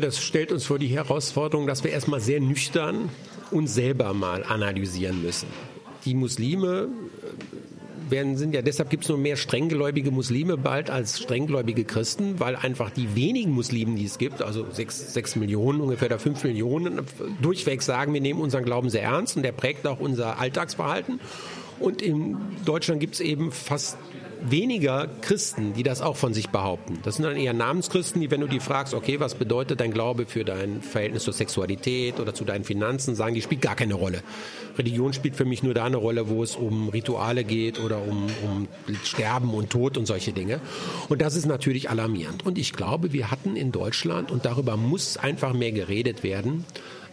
Das 0.00 0.18
stellt 0.22 0.50
uns 0.50 0.64
vor 0.64 0.78
die 0.78 0.88
Herausforderung, 0.88 1.66
dass 1.66 1.84
wir 1.84 1.90
erstmal 1.90 2.20
sehr 2.20 2.40
nüchtern 2.40 3.10
uns 3.50 3.74
selber 3.74 4.14
mal 4.14 4.42
analysieren 4.44 5.22
müssen. 5.22 5.48
Die 6.04 6.14
Muslime 6.14 6.88
äh, 6.88 8.10
werden, 8.10 8.36
sind 8.36 8.54
ja, 8.54 8.62
deshalb 8.62 8.90
gibt 8.90 9.04
es 9.04 9.08
nur 9.08 9.18
mehr 9.18 9.36
strenggläubige 9.36 10.10
Muslime 10.10 10.56
bald 10.56 10.90
als 10.90 11.20
strenggläubige 11.20 11.84
Christen, 11.84 12.40
weil 12.40 12.56
einfach 12.56 12.90
die 12.90 13.14
wenigen 13.14 13.52
Muslimen, 13.52 13.96
die 13.96 14.04
es 14.04 14.18
gibt, 14.18 14.42
also 14.42 14.66
sechs, 14.70 15.12
sechs 15.14 15.36
Millionen, 15.36 15.80
ungefähr 15.80 16.08
da 16.08 16.18
fünf 16.18 16.44
Millionen, 16.44 17.00
durchweg 17.40 17.82
sagen, 17.82 18.12
wir 18.12 18.20
nehmen 18.20 18.40
unseren 18.40 18.64
Glauben 18.64 18.90
sehr 18.90 19.02
ernst 19.02 19.36
und 19.36 19.42
der 19.42 19.52
prägt 19.52 19.86
auch 19.86 20.00
unser 20.00 20.38
Alltagsverhalten. 20.38 21.20
Und 21.80 22.02
in 22.02 22.36
Deutschland 22.64 23.00
gibt 23.00 23.14
es 23.14 23.20
eben 23.20 23.52
fast 23.52 23.98
weniger 24.44 25.08
Christen, 25.22 25.72
die 25.72 25.82
das 25.82 26.02
auch 26.02 26.16
von 26.16 26.34
sich 26.34 26.50
behaupten. 26.50 26.98
Das 27.02 27.16
sind 27.16 27.24
dann 27.24 27.36
eher 27.36 27.54
Namenschristen, 27.54 28.20
die, 28.20 28.30
wenn 28.30 28.40
du 28.40 28.46
die 28.46 28.60
fragst, 28.60 28.94
okay, 28.94 29.18
was 29.20 29.34
bedeutet 29.34 29.80
dein 29.80 29.90
Glaube 29.90 30.26
für 30.26 30.44
dein 30.44 30.82
Verhältnis 30.82 31.24
zur 31.24 31.32
Sexualität 31.32 32.20
oder 32.20 32.34
zu 32.34 32.44
deinen 32.44 32.64
Finanzen, 32.64 33.14
sagen 33.14 33.34
die, 33.34 33.42
spielt 33.42 33.62
gar 33.62 33.74
keine 33.74 33.94
Rolle. 33.94 34.22
Religion 34.76 35.12
spielt 35.12 35.36
für 35.36 35.44
mich 35.44 35.62
nur 35.62 35.72
da 35.72 35.84
eine 35.84 35.96
Rolle, 35.96 36.28
wo 36.28 36.42
es 36.42 36.56
um 36.56 36.88
Rituale 36.90 37.44
geht 37.44 37.80
oder 37.80 38.02
um, 38.02 38.26
um 38.44 38.68
Sterben 39.02 39.54
und 39.54 39.70
Tod 39.70 39.96
und 39.96 40.06
solche 40.06 40.32
Dinge. 40.32 40.60
Und 41.08 41.22
das 41.22 41.36
ist 41.36 41.46
natürlich 41.46 41.88
alarmierend. 41.88 42.44
Und 42.44 42.58
ich 42.58 42.72
glaube, 42.74 43.12
wir 43.12 43.30
hatten 43.30 43.56
in 43.56 43.72
Deutschland, 43.72 44.30
und 44.30 44.44
darüber 44.44 44.76
muss 44.76 45.16
einfach 45.16 45.54
mehr 45.54 45.72
geredet 45.72 46.22
werden, 46.22 46.64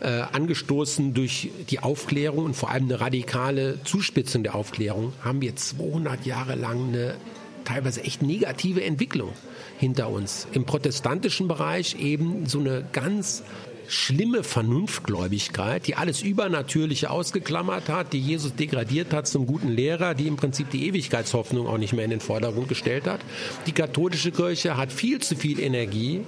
äh, 0.02 0.24
angestoßen 0.32 1.14
durch 1.14 1.52
die 1.70 1.80
Aufklärung 1.80 2.46
und 2.46 2.56
vor 2.56 2.72
allem 2.72 2.86
eine 2.86 3.00
radikale 3.00 3.84
Zuspitzung 3.84 4.44
der 4.44 4.56
Aufklärung, 4.56 5.14
haben 5.24 5.42
wir 5.42 5.56
200 5.56 6.26
Jahre 6.26 6.56
lang 6.56 6.90
eine 6.90 7.16
teilweise 7.64 8.04
echt 8.04 8.22
negative 8.22 8.84
Entwicklung 8.84 9.32
hinter 9.78 10.10
uns. 10.10 10.48
Im 10.54 10.66
protestantischen 10.66 11.48
Bereich 11.48 12.00
eben 12.00 12.48
so 12.48 12.60
eine 12.60 12.84
ganz 12.92 13.44
schlimme 13.88 14.44
Vernunftgläubigkeit, 14.44 15.86
die 15.86 15.96
alles 15.96 16.22
Übernatürliche 16.22 17.12
ausgeklammert 17.12 17.90
hat, 17.90 18.14
die 18.14 18.20
Jesus 18.20 18.56
degradiert 18.56 19.14
hat 19.14 19.28
zum 19.28 19.46
guten 19.46 19.70
Lehrer, 19.70 20.16
die 20.16 20.28
im 20.28 20.38
Prinzip 20.38 20.70
die 20.70 20.88
Ewigkeitshoffnung 20.88 21.68
auch 21.68 21.78
nicht 21.78 21.94
mehr 21.94 22.06
in 22.06 22.12
den 22.12 22.22
Vordergrund 22.22 22.70
gestellt 22.70 23.06
hat. 23.06 23.20
Die 23.68 23.74
katholische 23.74 24.32
Kirche 24.32 24.78
hat 24.78 24.92
viel 24.94 25.20
zu 25.20 25.36
viel 25.36 25.60
Energie 25.60 26.22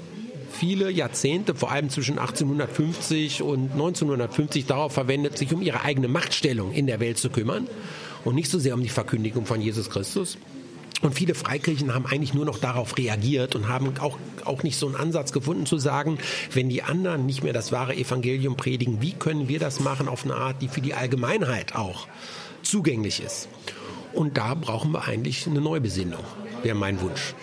viele 0.54 0.90
Jahrzehnte, 0.90 1.56
vor 1.56 1.72
allem 1.72 1.90
zwischen 1.90 2.20
1850 2.20 3.42
und 3.42 3.72
1950, 3.72 4.66
darauf 4.66 4.94
verwendet, 4.94 5.38
sich 5.38 5.54
um 5.54 5.62
ihre 5.62 5.82
eigene 5.82 6.08
Machtstellung 6.08 6.72
in 6.72 6.88
der 6.88 7.00
Welt 7.00 7.18
zu 7.18 7.30
kümmern 7.30 7.68
und 8.24 8.36
nicht 8.36 8.50
so 8.50 8.60
sehr 8.60 8.74
um 8.76 8.84
die 8.84 8.90
Verkündigung 8.90 9.46
von 9.46 9.62
Jesus 9.62 9.90
Christus. 9.90 10.38
Und 11.02 11.16
viele 11.16 11.36
Freikirchen 11.36 11.94
haben 11.94 12.06
eigentlich 12.06 12.34
nur 12.34 12.46
noch 12.46 12.60
darauf 12.60 12.98
reagiert 12.98 13.56
und 13.56 13.68
haben 13.68 13.94
auch, 14.00 14.18
auch 14.46 14.64
nicht 14.64 14.78
so 14.78 14.88
einen 14.88 14.96
Ansatz 14.96 15.34
gefunden 15.34 15.66
zu 15.66 15.78
sagen, 15.78 16.18
wenn 16.54 16.70
die 16.70 16.82
anderen 16.82 17.26
nicht 17.26 17.44
mehr 17.44 17.52
das 17.52 17.74
wahre 17.74 17.94
Evangelium 17.94 18.56
predigen, 18.56 19.02
wie 19.02 19.12
können 19.12 19.50
wir 19.50 19.60
das 19.60 19.82
machen 19.82 20.08
auf 20.08 20.24
eine 20.24 20.36
Art, 20.36 20.62
die 20.62 20.70
für 20.70 20.80
die 20.80 20.94
Allgemeinheit 20.94 21.76
auch 21.76 22.08
zugänglich 22.62 23.22
ist. 23.22 23.50
Und 24.14 24.38
da 24.38 24.54
brauchen 24.54 24.92
wir 24.94 25.06
eigentlich 25.06 25.46
eine 25.46 25.60
Neubesinnung, 25.60 26.24
wäre 26.62 26.76
mein 26.76 27.02
Wunsch. 27.02 27.34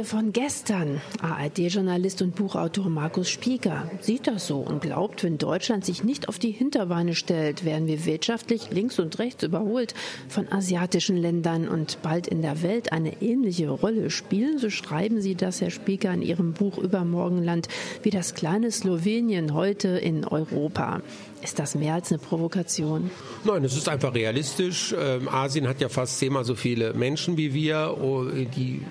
Wir 0.00 0.06
von 0.06 0.32
gestern? 0.32 1.02
ARD-Journalist 1.20 2.22
und 2.22 2.34
Buchautor 2.34 2.88
Markus 2.88 3.28
Spieker 3.28 3.90
sieht 4.00 4.26
das 4.26 4.46
so 4.46 4.60
und 4.60 4.80
glaubt, 4.80 5.24
wenn 5.24 5.36
Deutschland 5.36 5.84
sich 5.84 6.04
nicht 6.04 6.26
auf 6.26 6.38
die 6.38 6.52
Hinterbeine 6.52 7.14
stellt, 7.14 7.66
werden 7.66 7.86
wir 7.86 8.06
wirtschaftlich 8.06 8.70
links 8.70 8.98
und 8.98 9.18
rechts 9.18 9.42
überholt 9.42 9.94
von 10.26 10.50
asiatischen 10.50 11.18
Ländern 11.18 11.68
und 11.68 12.00
bald 12.00 12.28
in 12.28 12.40
der 12.40 12.62
Welt 12.62 12.92
eine 12.92 13.20
ähnliche 13.20 13.68
Rolle 13.68 14.08
spielen. 14.08 14.56
So 14.56 14.70
schreiben 14.70 15.20
Sie 15.20 15.34
das, 15.34 15.60
Herr 15.60 15.70
Spieker, 15.70 16.14
in 16.14 16.22
Ihrem 16.22 16.54
Buch 16.54 16.78
Übermorgenland, 16.78 17.68
wie 18.02 18.10
das 18.10 18.34
kleine 18.34 18.70
Slowenien 18.70 19.52
heute 19.52 19.88
in 19.88 20.24
Europa. 20.24 21.02
Ist 21.42 21.58
das 21.58 21.74
mehr 21.74 21.94
als 21.94 22.12
eine 22.12 22.18
Provokation? 22.18 23.10
Nein, 23.44 23.64
es 23.64 23.74
ist 23.74 23.88
einfach 23.88 24.14
realistisch. 24.14 24.94
Ähm, 24.98 25.26
Asien 25.26 25.66
hat 25.66 25.80
ja 25.80 25.88
fast 25.88 26.18
zehnmal 26.18 26.44
so 26.44 26.54
viele 26.54 26.92
Menschen 26.92 27.38
wie 27.38 27.54
wir. 27.54 27.96
Oh, 27.98 28.24
die 28.24 28.82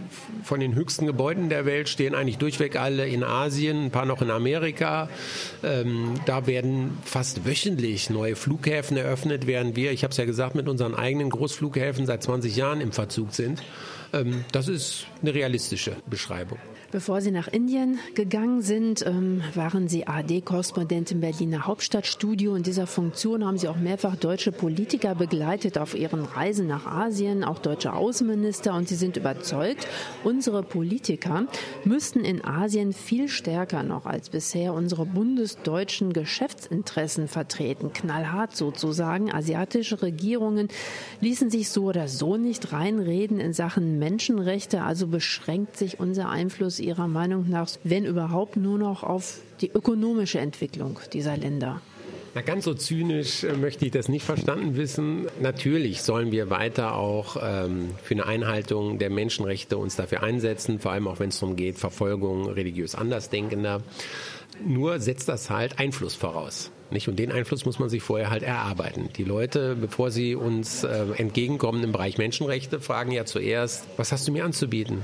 von 0.43 0.59
den 0.59 0.73
höchsten 0.73 0.98
Gebäuden 1.07 1.49
der 1.49 1.65
Welt 1.65 1.89
stehen 1.89 2.15
eigentlich 2.15 2.37
durchweg 2.37 2.75
alle 2.75 3.07
in 3.07 3.23
Asien, 3.23 3.85
ein 3.85 3.91
paar 3.91 4.05
noch 4.05 4.21
in 4.21 4.31
Amerika. 4.31 5.09
Ähm, 5.63 6.15
da 6.25 6.47
werden 6.47 6.97
fast 7.03 7.45
wöchentlich 7.45 8.09
neue 8.09 8.35
Flughäfen 8.35 8.97
eröffnet, 8.97 9.47
während 9.47 9.75
wir, 9.75 9.91
ich 9.91 10.03
habe 10.03 10.11
es 10.11 10.17
ja 10.17 10.25
gesagt, 10.25 10.55
mit 10.55 10.67
unseren 10.67 10.95
eigenen 10.95 11.29
Großflughäfen 11.29 12.05
seit 12.05 12.23
20 12.23 12.55
Jahren 12.55 12.81
im 12.81 12.91
Verzug 12.91 13.33
sind. 13.33 13.61
Ähm, 14.13 14.45
das 14.51 14.67
ist 14.67 15.07
eine 15.21 15.33
realistische 15.33 15.95
Beschreibung. 16.09 16.59
Bevor 16.91 17.21
Sie 17.21 17.29
nach 17.29 17.47
Indien 17.47 17.99
gegangen 18.15 18.63
sind, 18.63 19.05
ähm, 19.05 19.43
waren 19.53 19.87
Sie 19.87 20.07
AD-Korrespondent 20.07 21.11
im 21.11 21.19
Berliner 21.19 21.67
Hauptstadtstudio. 21.67 22.55
In 22.55 22.63
dieser 22.63 22.87
Funktion 22.87 23.45
haben 23.45 23.59
Sie 23.59 23.67
auch 23.67 23.75
mehrfach 23.75 24.15
deutsche 24.15 24.51
Politiker 24.51 25.13
begleitet 25.13 25.77
auf 25.77 25.93
ihren 25.93 26.25
Reisen 26.25 26.65
nach 26.65 26.87
Asien, 26.87 27.43
auch 27.43 27.59
deutsche 27.59 27.93
Außenminister. 27.93 28.73
Und 28.73 28.87
Sie 28.87 28.95
sind 28.95 29.17
überzeugt, 29.17 29.85
unsere 30.23 30.63
Politiker 30.63 31.45
müssten 31.83 32.21
in 32.25 32.43
Asien 32.43 32.91
viel 32.91 33.27
stärker 33.27 33.83
noch 33.83 34.07
als 34.07 34.31
bisher 34.31 34.73
unsere 34.73 35.05
bundesdeutschen 35.05 36.11
Geschäftsinteressen 36.11 37.27
vertreten. 37.27 37.93
Knallhart 37.93 38.55
sozusagen. 38.55 39.31
Asiatische 39.31 40.01
Regierungen 40.01 40.69
ließen 41.21 41.51
sich 41.51 41.69
so 41.69 41.83
oder 41.83 42.07
so 42.07 42.37
nicht 42.37 42.73
reinreden 42.73 43.39
in 43.39 43.53
Sachen 43.53 43.99
Menschenrechte. 43.99 44.81
Also 44.81 45.05
beschränkt 45.05 45.77
sich 45.77 45.99
unser 45.99 46.29
Einfluss 46.29 46.78
Ihrer 46.79 47.07
Meinung 47.07 47.49
nach, 47.49 47.69
wenn 47.83 48.05
überhaupt, 48.05 48.57
nur 48.57 48.77
noch 48.77 49.03
auf 49.03 49.39
die 49.61 49.71
ökonomische 49.71 50.39
Entwicklung 50.39 50.99
dieser 51.13 51.37
Länder? 51.37 51.81
Na, 52.35 52.41
ganz 52.41 52.65
so 52.65 52.73
zynisch 52.73 53.43
äh, 53.43 53.53
möchte 53.53 53.85
ich 53.85 53.91
das 53.91 54.07
nicht 54.07 54.23
verstanden 54.23 54.75
wissen. 54.77 55.27
Natürlich 55.41 56.03
sollen 56.03 56.31
wir 56.31 56.49
weiter 56.49 56.95
auch 56.95 57.37
ähm, 57.41 57.89
für 58.03 58.13
eine 58.13 58.25
Einhaltung 58.25 58.99
der 58.99 59.09
Menschenrechte 59.09 59.77
uns 59.77 59.95
dafür 59.95 60.21
einsetzen, 60.21 60.79
vor 60.79 60.91
allem 60.91 61.07
auch 61.07 61.19
wenn 61.19 61.29
es 61.29 61.39
darum 61.39 61.55
geht, 61.55 61.79
Verfolgung 61.79 62.47
religiös 62.49 62.93
Andersdenkender. 62.93 63.81
Nur 64.63 64.99
setzt 64.99 65.27
das 65.29 65.49
halt 65.49 65.79
Einfluss 65.79 66.15
voraus. 66.15 66.71
Nicht? 66.91 67.07
Und 67.07 67.17
den 67.17 67.31
Einfluss 67.31 67.65
muss 67.65 67.79
man 67.79 67.89
sich 67.89 68.01
vorher 68.01 68.29
halt 68.29 68.43
erarbeiten. 68.43 69.09
Die 69.15 69.23
Leute, 69.23 69.75
bevor 69.75 70.11
sie 70.11 70.35
uns 70.35 70.83
äh, 70.83 71.05
entgegenkommen 71.17 71.83
im 71.83 71.91
Bereich 71.91 72.17
Menschenrechte, 72.17 72.79
fragen 72.79 73.11
ja 73.11 73.25
zuerst, 73.25 73.87
was 73.97 74.11
hast 74.11 74.27
du 74.27 74.31
mir 74.31 74.43
anzubieten? 74.43 75.01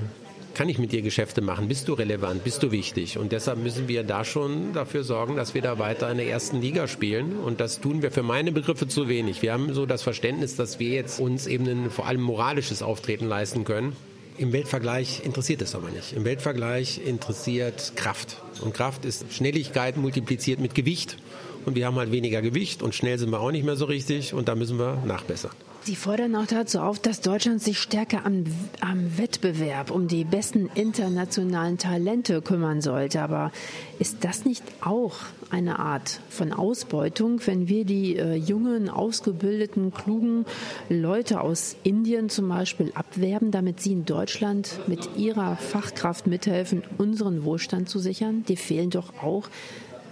Kann 0.55 0.69
ich 0.69 0.79
mit 0.79 0.91
dir 0.91 1.01
Geschäfte 1.01 1.41
machen? 1.41 1.67
Bist 1.67 1.87
du 1.87 1.93
relevant? 1.93 2.43
Bist 2.43 2.63
du 2.63 2.71
wichtig? 2.71 3.17
Und 3.17 3.31
deshalb 3.31 3.59
müssen 3.59 3.87
wir 3.87 4.03
da 4.03 4.23
schon 4.23 4.73
dafür 4.73 5.03
sorgen, 5.03 5.35
dass 5.35 5.53
wir 5.53 5.61
da 5.61 5.77
weiter 5.77 6.09
in 6.09 6.17
der 6.17 6.27
ersten 6.27 6.61
Liga 6.61 6.87
spielen. 6.87 7.37
Und 7.37 7.59
das 7.59 7.81
tun 7.81 8.01
wir 8.01 8.09
für 8.09 8.23
meine 8.23 8.51
Begriffe 8.51 8.87
zu 8.87 9.07
wenig. 9.07 9.41
Wir 9.41 9.53
haben 9.53 9.73
so 9.73 9.85
das 9.85 10.01
Verständnis, 10.01 10.55
dass 10.55 10.79
wir 10.79 10.89
jetzt 10.89 11.19
uns 11.19 11.45
eben 11.45 11.67
ein 11.67 11.91
vor 11.91 12.07
allem 12.07 12.21
moralisches 12.21 12.81
Auftreten 12.81 13.27
leisten 13.27 13.65
können. 13.65 13.95
Im 14.37 14.53
Weltvergleich 14.53 15.21
interessiert 15.23 15.61
es 15.61 15.75
aber 15.75 15.89
nicht. 15.89 16.13
Im 16.13 16.25
Weltvergleich 16.25 17.01
interessiert 17.05 17.93
Kraft. 17.95 18.37
Und 18.61 18.73
Kraft 18.73 19.05
ist 19.05 19.31
Schnelligkeit 19.31 19.97
multipliziert 19.97 20.59
mit 20.59 20.73
Gewicht. 20.73 21.17
Und 21.65 21.75
wir 21.75 21.85
haben 21.85 21.95
halt 21.95 22.11
weniger 22.11 22.41
Gewicht 22.41 22.81
und 22.83 22.93
schnell 22.95 23.17
sind 23.17 23.31
wir 23.31 23.39
auch 23.39 23.51
nicht 23.51 23.65
mehr 23.65 23.75
so 23.75 23.85
richtig 23.85 24.33
und 24.33 24.47
da 24.47 24.55
müssen 24.55 24.77
wir 24.77 25.01
nachbessern. 25.05 25.51
Sie 25.85 25.95
fordern 25.95 26.35
auch 26.35 26.47
dazu 26.47 26.79
auf, 26.79 26.97
dass 26.97 27.21
Deutschland 27.21 27.61
sich 27.61 27.77
stärker 27.77 28.25
am, 28.25 28.45
am, 28.81 29.19
Wettbewerb 29.19 29.91
um 29.91 30.07
die 30.07 30.23
besten 30.23 30.67
internationalen 30.73 31.77
Talente 31.77 32.41
kümmern 32.41 32.81
sollte. 32.81 33.21
Aber 33.21 33.51
ist 33.99 34.23
das 34.23 34.45
nicht 34.45 34.63
auch 34.81 35.13
eine 35.51 35.77
Art 35.77 36.21
von 36.31 36.53
Ausbeutung, 36.53 37.39
wenn 37.45 37.67
wir 37.67 37.85
die 37.85 38.17
äh, 38.17 38.33
jungen, 38.33 38.89
ausgebildeten, 38.89 39.93
klugen 39.93 40.47
Leute 40.89 41.41
aus 41.41 41.75
Indien 41.83 42.29
zum 42.29 42.49
Beispiel 42.49 42.91
abwerben, 42.95 43.51
damit 43.51 43.79
sie 43.79 43.91
in 43.91 44.05
Deutschland 44.05 44.79
mit 44.87 45.15
ihrer 45.15 45.55
Fachkraft 45.55 46.25
mithelfen, 46.25 46.81
unseren 46.97 47.43
Wohlstand 47.43 47.89
zu 47.89 47.99
sichern? 47.99 48.43
Die 48.47 48.57
fehlen 48.57 48.89
doch 48.89 49.13
auch 49.21 49.49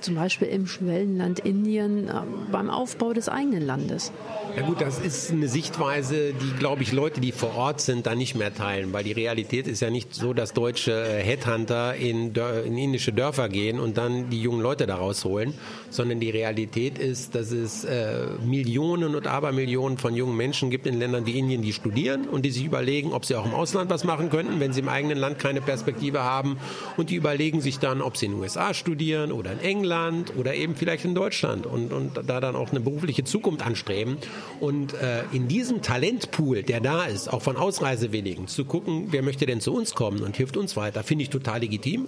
zum 0.03 0.15
Beispiel 0.15 0.47
im 0.49 0.67
Schwellenland 0.67 1.39
Indien 1.39 2.07
äh, 2.07 2.11
beim 2.51 2.69
Aufbau 2.69 3.13
des 3.13 3.29
eigenen 3.29 3.65
Landes. 3.65 4.11
Ja 4.55 4.61
gut, 4.63 4.81
das 4.81 4.99
ist 4.99 5.31
eine 5.31 5.47
Sichtweise, 5.47 6.33
die, 6.33 6.59
glaube 6.59 6.83
ich, 6.83 6.91
Leute, 6.91 7.21
die 7.21 7.31
vor 7.31 7.55
Ort 7.55 7.81
sind, 7.81 8.05
da 8.05 8.13
nicht 8.13 8.35
mehr 8.35 8.53
teilen, 8.53 8.93
weil 8.93 9.03
die 9.03 9.11
Realität 9.11 9.67
ist 9.67 9.81
ja 9.81 9.89
nicht 9.89 10.13
so, 10.13 10.33
dass 10.33 10.53
deutsche 10.53 10.93
Headhunter 10.93 11.95
in, 11.95 12.33
in 12.65 12.77
indische 12.77 13.13
Dörfer 13.13 13.49
gehen 13.49 13.79
und 13.79 13.97
dann 13.97 14.29
die 14.29 14.41
jungen 14.41 14.61
Leute 14.61 14.85
da 14.85 14.95
rausholen, 14.95 15.55
sondern 15.93 16.19
die 16.19 16.29
Realität 16.29 16.97
ist, 16.97 17.35
dass 17.35 17.51
es 17.51 17.83
äh, 17.83 18.27
Millionen 18.45 19.15
und 19.15 19.27
Abermillionen 19.27 19.97
von 19.97 20.15
jungen 20.15 20.35
Menschen 20.35 20.69
gibt 20.69 20.87
in 20.87 20.99
Ländern 20.99 21.25
wie 21.25 21.37
Indien, 21.37 21.61
die 21.61 21.73
studieren 21.73 22.27
und 22.27 22.43
die 22.43 22.51
sich 22.51 22.65
überlegen, 22.65 23.13
ob 23.13 23.25
sie 23.25 23.35
auch 23.35 23.45
im 23.45 23.53
Ausland 23.53 23.89
was 23.89 24.03
machen 24.03 24.29
könnten, 24.29 24.59
wenn 24.59 24.73
sie 24.73 24.81
im 24.81 24.89
eigenen 24.89 25.17
Land 25.17 25.39
keine 25.39 25.61
Perspektive 25.61 26.23
haben 26.23 26.57
und 26.97 27.09
die 27.09 27.15
überlegen 27.15 27.61
sich 27.61 27.79
dann, 27.79 28.01
ob 28.01 28.17
sie 28.17 28.25
in 28.25 28.33
den 28.33 28.41
USA 28.41 28.73
studieren 28.73 29.31
oder 29.31 29.51
in 29.51 29.59
England 29.59 30.33
oder 30.37 30.55
eben 30.55 30.75
vielleicht 30.75 31.05
in 31.05 31.15
Deutschland 31.15 31.65
und, 31.65 31.93
und 31.93 32.11
da 32.27 32.39
dann 32.39 32.55
auch 32.55 32.71
eine 32.71 32.79
berufliche 32.79 33.23
Zukunft 33.23 33.65
anstreben. 33.65 34.17
Und 34.59 34.93
äh, 34.93 35.23
in 35.31 35.47
diesem 35.47 35.81
Talentpool, 35.81 36.63
der 36.63 36.81
da 36.81 37.05
ist, 37.05 37.31
auch 37.31 37.41
von 37.41 37.57
Ausreisewilligen, 37.57 38.47
zu 38.47 38.65
gucken, 38.65 39.07
wer 39.11 39.21
möchte 39.21 39.45
denn 39.45 39.61
zu 39.61 39.73
uns 39.73 39.93
kommen 39.93 40.21
und 40.21 40.37
hilft 40.37 40.57
uns 40.57 40.75
weiter, 40.75 41.03
finde 41.03 41.23
ich 41.23 41.29
total 41.29 41.59
legitim. 41.59 42.07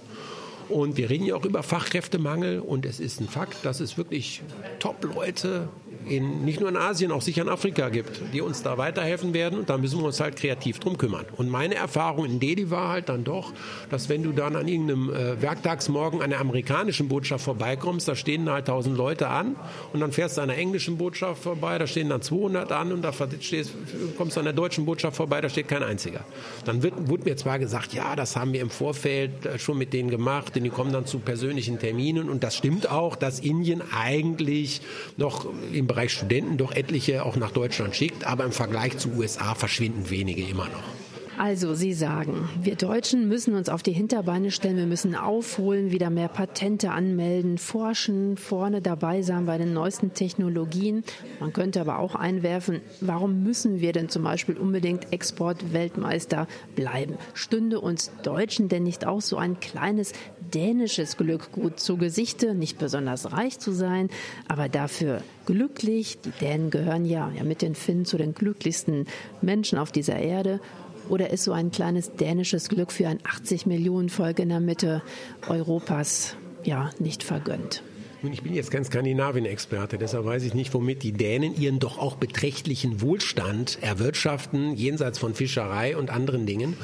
Und 0.68 0.96
wir 0.96 1.10
reden 1.10 1.24
ja 1.24 1.36
auch 1.36 1.44
über 1.44 1.62
Fachkräftemangel. 1.62 2.60
Und 2.60 2.86
es 2.86 3.00
ist 3.00 3.20
ein 3.20 3.28
Fakt, 3.28 3.64
dass 3.64 3.80
es 3.80 3.96
wirklich 3.96 4.42
Top-Leute 4.78 5.68
in, 6.08 6.44
nicht 6.44 6.60
nur 6.60 6.68
in 6.68 6.76
Asien, 6.76 7.10
auch 7.10 7.22
sicher 7.22 7.42
in 7.42 7.48
Afrika 7.48 7.88
gibt, 7.88 8.20
die 8.32 8.40
uns 8.40 8.62
da 8.62 8.78
weiterhelfen 8.78 9.34
werden 9.34 9.58
und 9.58 9.68
da 9.68 9.78
müssen 9.78 9.98
wir 9.98 10.06
uns 10.06 10.20
halt 10.20 10.36
kreativ 10.36 10.78
drum 10.78 10.98
kümmern. 10.98 11.26
Und 11.36 11.48
meine 11.48 11.74
Erfahrung 11.74 12.24
in 12.24 12.40
Delhi 12.40 12.70
war 12.70 12.88
halt 12.88 13.08
dann 13.08 13.24
doch, 13.24 13.52
dass 13.90 14.08
wenn 14.08 14.22
du 14.22 14.32
dann 14.32 14.56
an 14.56 14.68
irgendeinem 14.68 15.10
äh, 15.10 15.42
Werktagsmorgen 15.42 16.22
an 16.22 16.30
der 16.30 16.40
amerikanischen 16.40 17.08
Botschaft 17.08 17.44
vorbeikommst, 17.44 18.08
da 18.08 18.14
stehen 18.14 18.48
halt 18.48 18.66
tausend 18.66 18.96
Leute 18.96 19.28
an 19.28 19.56
und 19.92 20.00
dann 20.00 20.12
fährst 20.12 20.36
du 20.36 20.42
an 20.42 20.48
der 20.48 20.58
englischen 20.58 20.96
Botschaft 20.96 21.42
vorbei, 21.42 21.78
da 21.78 21.86
stehen 21.86 22.08
dann 22.08 22.22
200 22.22 22.70
an 22.72 22.92
und 22.92 23.02
da 23.02 23.12
stehst, 23.12 23.72
kommst 24.16 24.36
du 24.36 24.40
an 24.40 24.44
der 24.44 24.54
deutschen 24.54 24.84
Botschaft 24.86 25.16
vorbei, 25.16 25.40
da 25.40 25.48
steht 25.48 25.68
kein 25.68 25.82
einziger. 25.82 26.24
Dann 26.64 26.82
wird, 26.82 27.08
wurde 27.08 27.24
mir 27.24 27.36
zwar 27.36 27.58
gesagt, 27.58 27.92
ja, 27.92 28.16
das 28.16 28.36
haben 28.36 28.52
wir 28.52 28.60
im 28.60 28.70
Vorfeld 28.70 29.44
äh, 29.44 29.58
schon 29.58 29.78
mit 29.78 29.92
denen 29.92 30.10
gemacht, 30.10 30.54
denn 30.54 30.64
die 30.64 30.70
kommen 30.70 30.92
dann 30.92 31.06
zu 31.06 31.18
persönlichen 31.18 31.78
Terminen 31.78 32.30
und 32.30 32.44
das 32.44 32.56
stimmt 32.56 32.90
auch, 32.90 33.16
dass 33.16 33.40
Indien 33.40 33.82
eigentlich 33.92 34.80
noch 35.16 35.46
im 35.72 35.86
Bereich 35.86 35.95
Studenten 36.08 36.56
doch 36.56 36.72
etliche 36.72 37.24
auch 37.24 37.36
nach 37.36 37.50
Deutschland 37.50 37.96
schickt, 37.96 38.26
aber 38.26 38.44
im 38.44 38.52
Vergleich 38.52 38.98
zu 38.98 39.10
USA 39.12 39.54
verschwinden 39.54 40.10
wenige 40.10 40.42
immer 40.42 40.66
noch. 40.66 40.96
Also, 41.38 41.74
Sie 41.74 41.92
sagen, 41.92 42.48
wir 42.62 42.76
Deutschen 42.76 43.28
müssen 43.28 43.54
uns 43.54 43.68
auf 43.68 43.82
die 43.82 43.92
Hinterbeine 43.92 44.50
stellen, 44.50 44.78
wir 44.78 44.86
müssen 44.86 45.14
aufholen, 45.14 45.90
wieder 45.90 46.08
mehr 46.08 46.28
Patente 46.28 46.90
anmelden, 46.90 47.58
forschen, 47.58 48.38
vorne 48.38 48.80
dabei 48.80 49.20
sein 49.20 49.44
bei 49.44 49.58
den 49.58 49.74
neuesten 49.74 50.14
Technologien. 50.14 51.04
Man 51.38 51.52
könnte 51.52 51.82
aber 51.82 51.98
auch 51.98 52.14
einwerfen, 52.14 52.80
warum 53.02 53.42
müssen 53.42 53.80
wir 53.80 53.92
denn 53.92 54.08
zum 54.08 54.22
Beispiel 54.22 54.56
unbedingt 54.56 55.12
Exportweltmeister 55.12 56.48
bleiben? 56.74 57.18
Stünde 57.34 57.80
uns 57.80 58.10
Deutschen 58.22 58.70
denn 58.70 58.84
nicht 58.84 59.06
auch 59.06 59.20
so 59.20 59.36
ein 59.36 59.60
kleines 59.60 60.14
dänisches 60.54 61.16
Glück 61.16 61.52
gut 61.52 61.80
zu 61.80 61.96
Gesichte, 61.96 62.54
nicht 62.54 62.78
besonders 62.78 63.32
reich 63.32 63.58
zu 63.58 63.72
sein, 63.72 64.10
aber 64.48 64.68
dafür 64.68 65.22
glücklich? 65.46 66.18
Die 66.24 66.30
Dänen 66.30 66.70
gehören 66.70 67.04
ja, 67.04 67.30
ja 67.36 67.44
mit 67.44 67.62
den 67.62 67.74
Finnen 67.74 68.04
zu 68.04 68.16
den 68.16 68.34
glücklichsten 68.34 69.06
Menschen 69.42 69.78
auf 69.78 69.92
dieser 69.92 70.16
Erde 70.16 70.60
oder 71.08 71.30
ist 71.30 71.44
so 71.44 71.52
ein 71.52 71.70
kleines 71.70 72.12
dänisches 72.16 72.68
Glück 72.68 72.92
für 72.92 73.08
ein 73.08 73.20
80 73.24 73.66
Millionen 73.66 74.08
Volk 74.08 74.38
in 74.38 74.48
der 74.48 74.60
Mitte 74.60 75.02
Europas 75.48 76.36
ja 76.64 76.90
nicht 76.98 77.22
vergönnt? 77.22 77.82
Nun, 78.22 78.32
ich 78.32 78.42
bin 78.42 78.54
jetzt 78.54 78.70
kein 78.70 78.84
Skandinavien-Experte, 78.84 79.98
deshalb 79.98 80.24
weiß 80.24 80.42
ich 80.42 80.54
nicht, 80.54 80.72
womit 80.74 81.02
die 81.02 81.12
Dänen 81.12 81.54
ihren 81.54 81.78
doch 81.78 81.98
auch 81.98 82.16
beträchtlichen 82.16 83.00
Wohlstand 83.02 83.78
erwirtschaften, 83.82 84.74
jenseits 84.74 85.18
von 85.18 85.34
Fischerei 85.34 85.96
und 85.96 86.10
anderen 86.10 86.46
Dingen. 86.46 86.76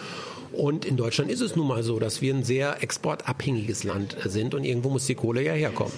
Und 0.53 0.85
in 0.85 0.97
Deutschland 0.97 1.31
ist 1.31 1.41
es 1.41 1.57
nun 1.57 1.67
mal 1.67 1.83
so, 1.83 1.99
dass 1.99 2.21
wir 2.21 2.35
ein 2.35 2.45
sehr 2.45 2.83
exportabhängiges 2.83 3.85
Land 3.85 4.17
sind 4.25 4.55
und 4.55 4.65
irgendwo 4.65 4.91
muss 4.91 5.07
die 5.07 5.15
Kohle 5.15 5.43
ja 5.43 5.53
herkommen. 5.53 5.93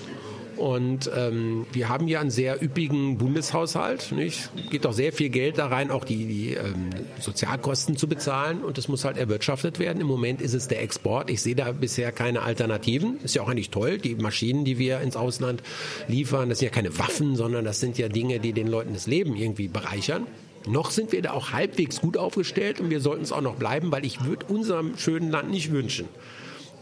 Und 0.56 1.10
ähm, 1.14 1.66
wir 1.72 1.88
haben 1.88 2.06
ja 2.08 2.20
einen 2.20 2.30
sehr 2.30 2.62
üppigen 2.62 3.18
Bundeshaushalt. 3.18 4.12
Nicht? 4.12 4.50
Geht 4.70 4.86
auch 4.86 4.92
sehr 4.92 5.12
viel 5.12 5.28
Geld 5.28 5.58
da 5.58 5.66
rein, 5.66 5.90
auch 5.90 6.04
die, 6.04 6.26
die 6.26 6.54
ähm, 6.54 6.90
Sozialkosten 7.20 7.96
zu 7.96 8.08
bezahlen. 8.08 8.62
Und 8.62 8.78
das 8.78 8.88
muss 8.88 9.04
halt 9.04 9.16
erwirtschaftet 9.16 9.78
werden. 9.78 10.00
Im 10.00 10.06
Moment 10.06 10.40
ist 10.40 10.54
es 10.54 10.68
der 10.68 10.82
Export. 10.82 11.30
Ich 11.30 11.42
sehe 11.42 11.54
da 11.56 11.72
bisher 11.72 12.12
keine 12.12 12.42
Alternativen. 12.42 13.18
Ist 13.24 13.34
ja 13.34 13.42
auch 13.42 13.48
eigentlich 13.48 13.70
toll. 13.70 13.98
Die 13.98 14.14
Maschinen, 14.14 14.64
die 14.64 14.78
wir 14.78 15.00
ins 15.00 15.16
Ausland 15.16 15.62
liefern, 16.08 16.48
das 16.48 16.60
sind 16.60 16.66
ja 16.66 16.74
keine 16.74 16.98
Waffen, 16.98 17.36
sondern 17.36 17.64
das 17.64 17.80
sind 17.80 17.98
ja 17.98 18.08
Dinge, 18.08 18.38
die 18.38 18.52
den 18.52 18.68
Leuten 18.68 18.94
das 18.94 19.06
Leben 19.06 19.36
irgendwie 19.36 19.68
bereichern. 19.68 20.26
Noch 20.66 20.90
sind 20.90 21.12
wir 21.12 21.20
da 21.20 21.32
auch 21.32 21.52
halbwegs 21.52 22.00
gut 22.00 22.16
aufgestellt 22.16 22.80
und 22.80 22.90
wir 22.90 23.00
sollten 23.00 23.22
es 23.22 23.32
auch 23.32 23.42
noch 23.42 23.56
bleiben, 23.56 23.92
weil 23.92 24.04
ich 24.04 24.24
würde 24.24 24.46
unserem 24.46 24.96
schönen 24.96 25.30
Land 25.30 25.50
nicht 25.50 25.70
wünschen, 25.70 26.08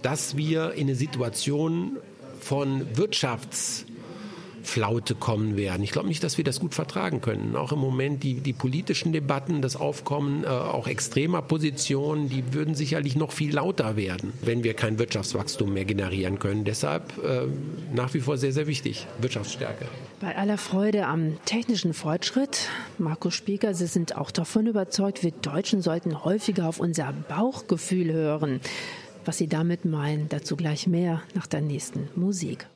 dass 0.02 0.36
wir 0.36 0.72
in 0.72 0.82
eine 0.82 0.94
Situation 0.94 1.96
von 2.40 2.96
Wirtschafts 2.96 3.86
Flaute 4.62 5.14
kommen 5.14 5.56
werden. 5.56 5.82
Ich 5.82 5.90
glaube 5.90 6.08
nicht, 6.08 6.22
dass 6.24 6.38
wir 6.38 6.44
das 6.44 6.60
gut 6.60 6.74
vertragen 6.74 7.20
können. 7.20 7.56
Auch 7.56 7.72
im 7.72 7.78
Moment 7.78 8.22
die, 8.22 8.34
die 8.34 8.52
politischen 8.52 9.12
Debatten, 9.12 9.62
das 9.62 9.76
Aufkommen 9.76 10.44
äh, 10.44 10.48
auch 10.48 10.86
extremer 10.86 11.42
Positionen, 11.42 12.28
die 12.28 12.54
würden 12.54 12.74
sicherlich 12.74 13.16
noch 13.16 13.32
viel 13.32 13.54
lauter 13.54 13.96
werden, 13.96 14.32
wenn 14.42 14.64
wir 14.64 14.74
kein 14.74 14.98
Wirtschaftswachstum 14.98 15.72
mehr 15.72 15.84
generieren 15.84 16.38
können. 16.38 16.64
Deshalb 16.64 17.12
äh, 17.24 17.46
nach 17.94 18.14
wie 18.14 18.20
vor 18.20 18.38
sehr, 18.38 18.52
sehr 18.52 18.66
wichtig, 18.66 19.06
Wirtschaftsstärke. 19.20 19.86
Bei 20.20 20.36
aller 20.36 20.58
Freude 20.58 21.06
am 21.06 21.36
technischen 21.44 21.94
Fortschritt, 21.94 22.68
Markus 22.98 23.34
Spieker, 23.34 23.74
Sie 23.74 23.86
sind 23.86 24.16
auch 24.16 24.30
davon 24.30 24.66
überzeugt, 24.66 25.22
wir 25.22 25.32
Deutschen 25.32 25.82
sollten 25.82 26.24
häufiger 26.24 26.68
auf 26.68 26.78
unser 26.80 27.12
Bauchgefühl 27.28 28.12
hören. 28.12 28.60
Was 29.24 29.38
Sie 29.38 29.48
damit 29.48 29.84
meinen, 29.84 30.28
dazu 30.28 30.56
gleich 30.56 30.86
mehr 30.86 31.22
nach 31.34 31.46
der 31.46 31.60
nächsten 31.60 32.08
Musik. 32.16 32.66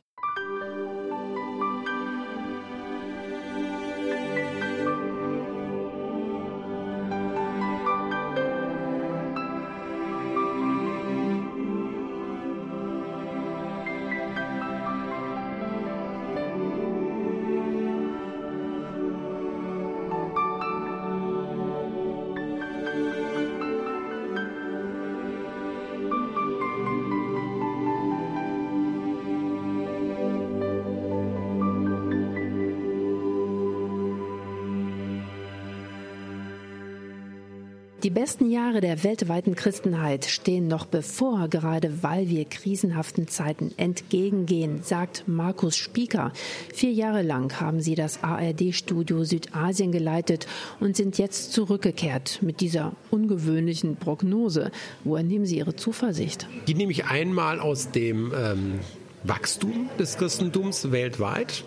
Besten 38.26 38.50
Jahre 38.50 38.80
der 38.80 39.04
weltweiten 39.04 39.54
Christenheit 39.54 40.24
stehen 40.24 40.66
noch 40.66 40.84
bevor, 40.84 41.46
gerade 41.46 42.02
weil 42.02 42.28
wir 42.28 42.44
krisenhaften 42.44 43.28
Zeiten 43.28 43.70
entgegengehen, 43.76 44.82
sagt 44.82 45.22
Markus 45.28 45.76
Spieker. 45.76 46.32
Vier 46.74 46.90
Jahre 46.90 47.22
lang 47.22 47.60
haben 47.60 47.80
sie 47.80 47.94
das 47.94 48.24
ARD-Studio 48.24 49.22
Südasien 49.22 49.92
geleitet 49.92 50.48
und 50.80 50.96
sind 50.96 51.18
jetzt 51.18 51.52
zurückgekehrt 51.52 52.40
mit 52.42 52.60
dieser 52.60 52.96
ungewöhnlichen 53.12 53.94
Prognose. 53.94 54.72
Woher 55.04 55.22
nehmen 55.22 55.46
Sie 55.46 55.58
Ihre 55.58 55.76
Zuversicht? 55.76 56.48
Die 56.66 56.74
nehme 56.74 56.90
ich 56.90 57.04
einmal 57.04 57.60
aus 57.60 57.92
dem 57.92 58.32
ähm, 58.36 58.80
Wachstum 59.22 59.88
des 60.00 60.18
Christentums 60.18 60.90
weltweit 60.90 61.62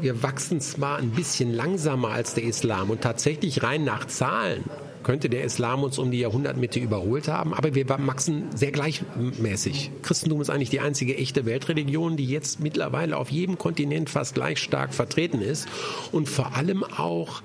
wir 0.00 0.22
wachsen 0.22 0.62
zwar 0.62 0.96
ein 0.96 1.10
bisschen 1.10 1.52
langsamer 1.52 2.08
als 2.08 2.32
der 2.32 2.44
Islam 2.44 2.88
und 2.88 3.02
tatsächlich 3.02 3.62
rein 3.62 3.84
nach 3.84 4.06
Zahlen 4.06 4.64
könnte 5.02 5.28
der 5.28 5.44
Islam 5.44 5.82
uns 5.82 5.98
um 5.98 6.10
die 6.10 6.20
Jahrhundertmitte 6.20 6.80
überholt 6.80 7.28
haben, 7.28 7.54
aber 7.54 7.74
wir 7.74 7.88
wachsen 7.88 8.44
sehr 8.54 8.72
gleichmäßig. 8.72 9.90
Christentum 10.02 10.40
ist 10.40 10.50
eigentlich 10.50 10.70
die 10.70 10.80
einzige 10.80 11.16
echte 11.16 11.46
Weltreligion, 11.46 12.16
die 12.16 12.26
jetzt 12.26 12.60
mittlerweile 12.60 13.16
auf 13.16 13.30
jedem 13.30 13.58
Kontinent 13.58 14.10
fast 14.10 14.34
gleich 14.34 14.58
stark 14.58 14.94
vertreten 14.94 15.40
ist 15.40 15.68
und 16.12 16.28
vor 16.28 16.54
allem 16.54 16.84
auch 16.84 17.42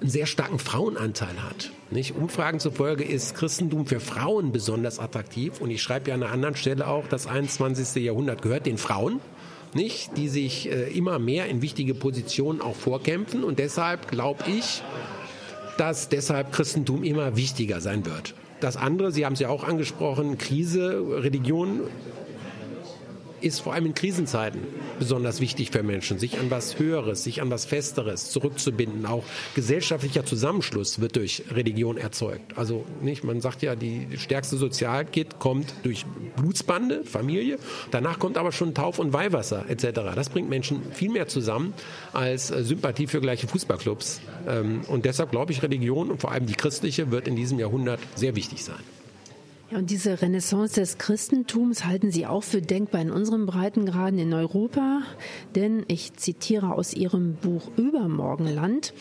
einen 0.00 0.10
sehr 0.10 0.26
starken 0.26 0.58
Frauenanteil 0.58 1.42
hat. 1.42 1.70
Nicht? 1.90 2.16
Umfragen 2.16 2.58
zufolge 2.58 3.04
ist 3.04 3.34
Christentum 3.34 3.86
für 3.86 4.00
Frauen 4.00 4.50
besonders 4.50 4.98
attraktiv 4.98 5.60
und 5.60 5.70
ich 5.70 5.82
schreibe 5.82 6.08
ja 6.08 6.14
an 6.14 6.22
einer 6.22 6.32
anderen 6.32 6.56
Stelle 6.56 6.88
auch, 6.88 7.06
das 7.06 7.26
21. 7.26 8.02
Jahrhundert 8.02 8.42
gehört 8.42 8.66
den 8.66 8.78
Frauen 8.78 9.20
nicht, 9.74 10.16
die 10.16 10.28
sich 10.28 10.70
äh, 10.70 10.90
immer 10.90 11.18
mehr 11.18 11.46
in 11.46 11.62
wichtige 11.62 11.94
Positionen 11.94 12.60
auch 12.60 12.76
vorkämpfen. 12.76 13.44
Und 13.44 13.58
deshalb 13.58 14.08
glaube 14.08 14.44
ich, 14.46 14.82
dass 15.76 16.08
deshalb 16.08 16.52
Christentum 16.52 17.02
immer 17.04 17.36
wichtiger 17.36 17.80
sein 17.80 18.04
wird. 18.06 18.34
Das 18.60 18.76
andere, 18.76 19.10
Sie 19.10 19.26
haben 19.26 19.32
es 19.32 19.40
ja 19.40 19.48
auch 19.48 19.64
angesprochen, 19.64 20.38
Krise, 20.38 21.02
Religion 21.22 21.80
ist 23.42 23.60
vor 23.60 23.74
allem 23.74 23.86
in 23.86 23.94
Krisenzeiten 23.94 24.60
besonders 24.98 25.40
wichtig 25.40 25.70
für 25.70 25.82
Menschen, 25.82 26.18
sich 26.18 26.38
an 26.38 26.50
was 26.50 26.78
Höheres, 26.78 27.24
sich 27.24 27.42
an 27.42 27.50
was 27.50 27.64
Festeres 27.64 28.30
zurückzubinden. 28.30 29.06
Auch 29.06 29.24
gesellschaftlicher 29.54 30.24
Zusammenschluss 30.24 31.00
wird 31.00 31.16
durch 31.16 31.44
Religion 31.50 31.96
erzeugt. 31.96 32.56
Also 32.56 32.84
nicht, 33.00 33.24
man 33.24 33.40
sagt 33.40 33.62
ja, 33.62 33.74
die 33.74 34.06
stärkste 34.16 34.56
Sozialkit 34.56 35.38
kommt 35.38 35.74
durch 35.82 36.04
Blutsbande, 36.36 37.04
Familie. 37.04 37.58
Danach 37.90 38.18
kommt 38.18 38.38
aber 38.38 38.52
schon 38.52 38.74
Tauf- 38.74 38.98
und 38.98 39.12
Weihwasser 39.12 39.66
etc. 39.68 40.14
Das 40.14 40.28
bringt 40.28 40.48
Menschen 40.48 40.80
viel 40.92 41.10
mehr 41.10 41.28
zusammen 41.28 41.74
als 42.12 42.50
äh, 42.50 42.62
Sympathie 42.64 43.06
für 43.06 43.20
gleiche 43.20 43.48
Fußballclubs. 43.48 44.20
Ähm, 44.48 44.82
und 44.88 45.04
deshalb 45.04 45.30
glaube 45.30 45.52
ich, 45.52 45.62
Religion 45.62 46.10
und 46.10 46.20
vor 46.20 46.32
allem 46.32 46.46
die 46.46 46.54
christliche 46.54 47.10
wird 47.10 47.28
in 47.28 47.36
diesem 47.36 47.58
Jahrhundert 47.58 48.00
sehr 48.14 48.36
wichtig 48.36 48.64
sein. 48.64 49.01
Ja, 49.72 49.78
und 49.78 49.90
diese 49.90 50.20
Renaissance 50.20 50.74
des 50.74 50.98
Christentums 50.98 51.86
halten 51.86 52.10
Sie 52.10 52.26
auch 52.26 52.42
für 52.42 52.60
denkbar 52.60 53.00
in 53.00 53.10
unserem 53.10 53.46
Breitengraden 53.46 54.18
in 54.18 54.34
Europa? 54.34 55.02
Denn 55.54 55.84
ich 55.88 56.12
zitiere 56.14 56.74
aus 56.74 56.92
Ihrem 56.92 57.36
Buch 57.36 57.70
Übermorgenland. 57.76 58.92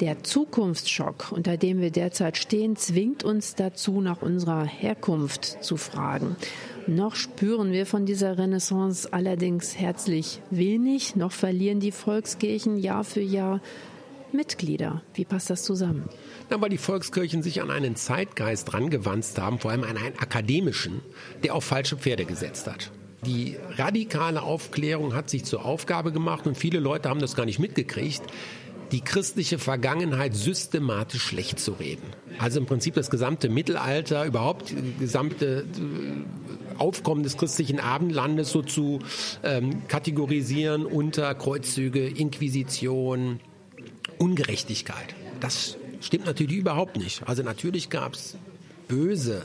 Der 0.00 0.24
Zukunftsschock, 0.24 1.30
unter 1.30 1.56
dem 1.56 1.80
wir 1.80 1.90
derzeit 1.90 2.36
stehen, 2.36 2.76
zwingt 2.76 3.22
uns 3.24 3.54
dazu, 3.54 4.00
nach 4.00 4.20
unserer 4.20 4.64
Herkunft 4.64 5.62
zu 5.62 5.76
fragen. 5.76 6.36
Noch 6.88 7.14
spüren 7.14 7.72
wir 7.72 7.86
von 7.86 8.04
dieser 8.04 8.36
Renaissance 8.36 9.12
allerdings 9.12 9.78
herzlich 9.78 10.40
wenig. 10.50 11.16
Noch 11.16 11.32
verlieren 11.32 11.80
die 11.80 11.92
Volkskirchen 11.92 12.78
Jahr 12.78 13.04
für 13.04 13.22
Jahr 13.22 13.60
Mitglieder. 14.32 15.02
Wie 15.14 15.24
passt 15.24 15.50
das 15.50 15.62
zusammen? 15.62 16.08
Na, 16.50 16.60
weil 16.60 16.70
die 16.70 16.78
Volkskirchen 16.78 17.42
sich 17.42 17.62
an 17.62 17.70
einen 17.70 17.96
Zeitgeist 17.96 18.72
rangewanzt 18.74 19.38
haben, 19.38 19.58
vor 19.58 19.70
allem 19.70 19.84
an 19.84 19.96
einen 19.96 20.18
akademischen, 20.18 21.00
der 21.42 21.54
auf 21.54 21.64
falsche 21.64 21.96
Pferde 21.96 22.24
gesetzt 22.24 22.66
hat. 22.66 22.90
Die 23.24 23.56
radikale 23.76 24.42
Aufklärung 24.42 25.14
hat 25.14 25.30
sich 25.30 25.44
zur 25.44 25.64
Aufgabe 25.64 26.12
gemacht 26.12 26.46
und 26.46 26.56
viele 26.56 26.78
Leute 26.78 27.08
haben 27.08 27.20
das 27.20 27.34
gar 27.34 27.46
nicht 27.46 27.58
mitgekriegt, 27.58 28.22
die 28.92 29.00
christliche 29.00 29.58
Vergangenheit 29.58 30.34
systematisch 30.34 31.22
schlecht 31.22 31.58
zu 31.58 31.72
reden. 31.72 32.04
Also 32.38 32.60
im 32.60 32.66
Prinzip 32.66 32.94
das 32.94 33.10
gesamte 33.10 33.48
Mittelalter, 33.48 34.24
überhaupt 34.24 34.70
das 34.70 35.00
gesamte 35.00 35.64
äh, 35.64 36.78
Aufkommen 36.78 37.22
des 37.22 37.36
christlichen 37.36 37.80
Abendlandes 37.80 38.50
so 38.50 38.62
zu 38.62 39.00
ähm, 39.42 39.88
kategorisieren 39.88 40.84
unter 40.86 41.34
Kreuzzüge, 41.34 42.06
Inquisition, 42.06 43.40
Ungerechtigkeit. 44.18 45.14
Das 45.40 45.76
stimmt 46.00 46.26
natürlich 46.26 46.56
überhaupt 46.56 46.96
nicht. 46.96 47.26
Also 47.26 47.42
natürlich 47.42 47.90
gab 47.90 48.14
es 48.14 48.36
böse 48.88 49.42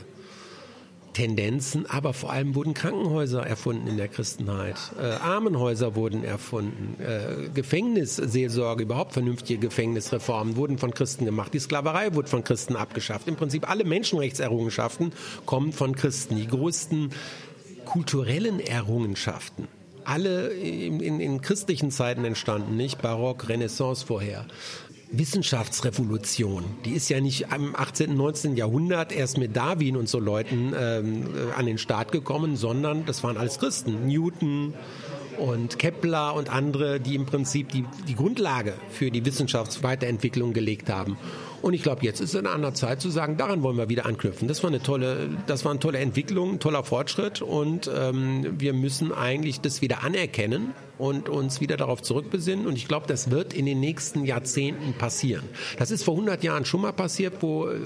Tendenzen, 1.12 1.84
aber 1.86 2.14
vor 2.14 2.32
allem 2.32 2.54
wurden 2.54 2.74
Krankenhäuser 2.74 3.46
erfunden 3.46 3.86
in 3.86 3.96
der 3.96 4.08
Christenheit, 4.08 4.76
äh, 4.98 5.04
Armenhäuser 5.04 5.94
wurden 5.94 6.24
erfunden, 6.24 6.96
äh, 7.02 7.50
Gefängnisseelsorge, 7.52 8.84
überhaupt 8.84 9.12
vernünftige 9.12 9.60
Gefängnisreformen 9.60 10.56
wurden 10.56 10.78
von 10.78 10.92
Christen 10.92 11.24
gemacht, 11.26 11.52
die 11.52 11.58
Sklaverei 11.58 12.14
wurde 12.14 12.28
von 12.28 12.44
Christen 12.44 12.76
abgeschafft. 12.76 13.28
Im 13.28 13.36
Prinzip 13.36 13.68
alle 13.68 13.84
Menschenrechtserrungenschaften 13.84 15.12
kommen 15.44 15.72
von 15.72 15.94
Christen. 15.94 16.36
Die 16.36 16.46
größten 16.46 17.10
kulturellen 17.84 18.60
Errungenschaften 18.60 19.68
alle 20.04 20.48
in, 20.48 21.00
in, 21.00 21.20
in, 21.20 21.40
christlichen 21.40 21.90
Zeiten 21.90 22.24
entstanden, 22.24 22.76
nicht 22.76 23.02
Barock, 23.02 23.48
Renaissance 23.48 24.04
vorher. 24.06 24.46
Wissenschaftsrevolution, 25.10 26.64
die 26.86 26.92
ist 26.92 27.10
ja 27.10 27.20
nicht 27.20 27.46
im 27.54 27.76
18., 27.76 28.16
19. 28.16 28.56
Jahrhundert 28.56 29.12
erst 29.12 29.36
mit 29.36 29.54
Darwin 29.54 29.96
und 29.96 30.08
so 30.08 30.18
Leuten 30.18 30.72
ähm, 30.74 31.26
äh, 31.26 31.52
an 31.52 31.66
den 31.66 31.76
Start 31.76 32.12
gekommen, 32.12 32.56
sondern 32.56 33.04
das 33.04 33.22
waren 33.22 33.36
alles 33.36 33.58
Christen. 33.58 34.06
Newton 34.06 34.72
und 35.38 35.78
Kepler 35.78 36.34
und 36.34 36.50
andere, 36.50 36.98
die 36.98 37.14
im 37.14 37.26
Prinzip 37.26 37.70
die, 37.70 37.84
die 38.08 38.14
Grundlage 38.14 38.74
für 38.88 39.10
die 39.10 39.24
Wissenschaftsweiterentwicklung 39.24 40.54
gelegt 40.54 40.88
haben. 40.88 41.18
Und 41.62 41.74
ich 41.74 41.82
glaube, 41.84 42.04
jetzt 42.04 42.20
ist 42.20 42.34
es 42.34 42.44
an 42.44 42.60
der 42.60 42.74
Zeit 42.74 43.00
zu 43.00 43.08
sagen, 43.08 43.36
daran 43.36 43.62
wollen 43.62 43.76
wir 43.76 43.88
wieder 43.88 44.04
anknüpfen. 44.04 44.48
Das 44.48 44.62
war 44.64 44.70
eine 44.70 44.82
tolle, 44.82 45.30
das 45.46 45.64
war 45.64 45.70
eine 45.70 45.80
tolle 45.80 45.98
Entwicklung, 45.98 46.54
ein 46.54 46.60
toller 46.60 46.82
Fortschritt 46.82 47.40
und 47.40 47.88
ähm, 47.94 48.56
wir 48.58 48.72
müssen 48.72 49.12
eigentlich 49.12 49.60
das 49.60 49.80
wieder 49.80 50.02
anerkennen 50.02 50.74
und 50.98 51.28
uns 51.28 51.60
wieder 51.60 51.76
darauf 51.76 52.02
zurückbesinnen. 52.02 52.66
Und 52.66 52.76
ich 52.76 52.88
glaube, 52.88 53.06
das 53.06 53.30
wird 53.30 53.54
in 53.54 53.64
den 53.64 53.78
nächsten 53.78 54.24
Jahrzehnten 54.24 54.94
passieren. 54.94 55.44
Das 55.78 55.92
ist 55.92 56.02
vor 56.02 56.14
100 56.14 56.42
Jahren 56.42 56.64
schon 56.64 56.80
mal 56.80 56.92
passiert, 56.92 57.34
wo 57.40 57.68
äh, 57.68 57.78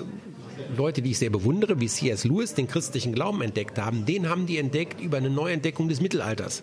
Leute, 0.74 1.02
die 1.02 1.10
ich 1.10 1.18
sehr 1.18 1.30
bewundere, 1.30 1.78
wie 1.78 1.86
C.S. 1.86 2.24
Lewis, 2.24 2.54
den 2.54 2.68
christlichen 2.68 3.12
Glauben 3.12 3.42
entdeckt 3.42 3.78
haben, 3.78 4.06
den 4.06 4.28
haben 4.28 4.46
die 4.46 4.56
entdeckt 4.56 5.02
über 5.02 5.18
eine 5.18 5.30
Neuentdeckung 5.30 5.88
des 5.88 6.00
Mittelalters. 6.00 6.62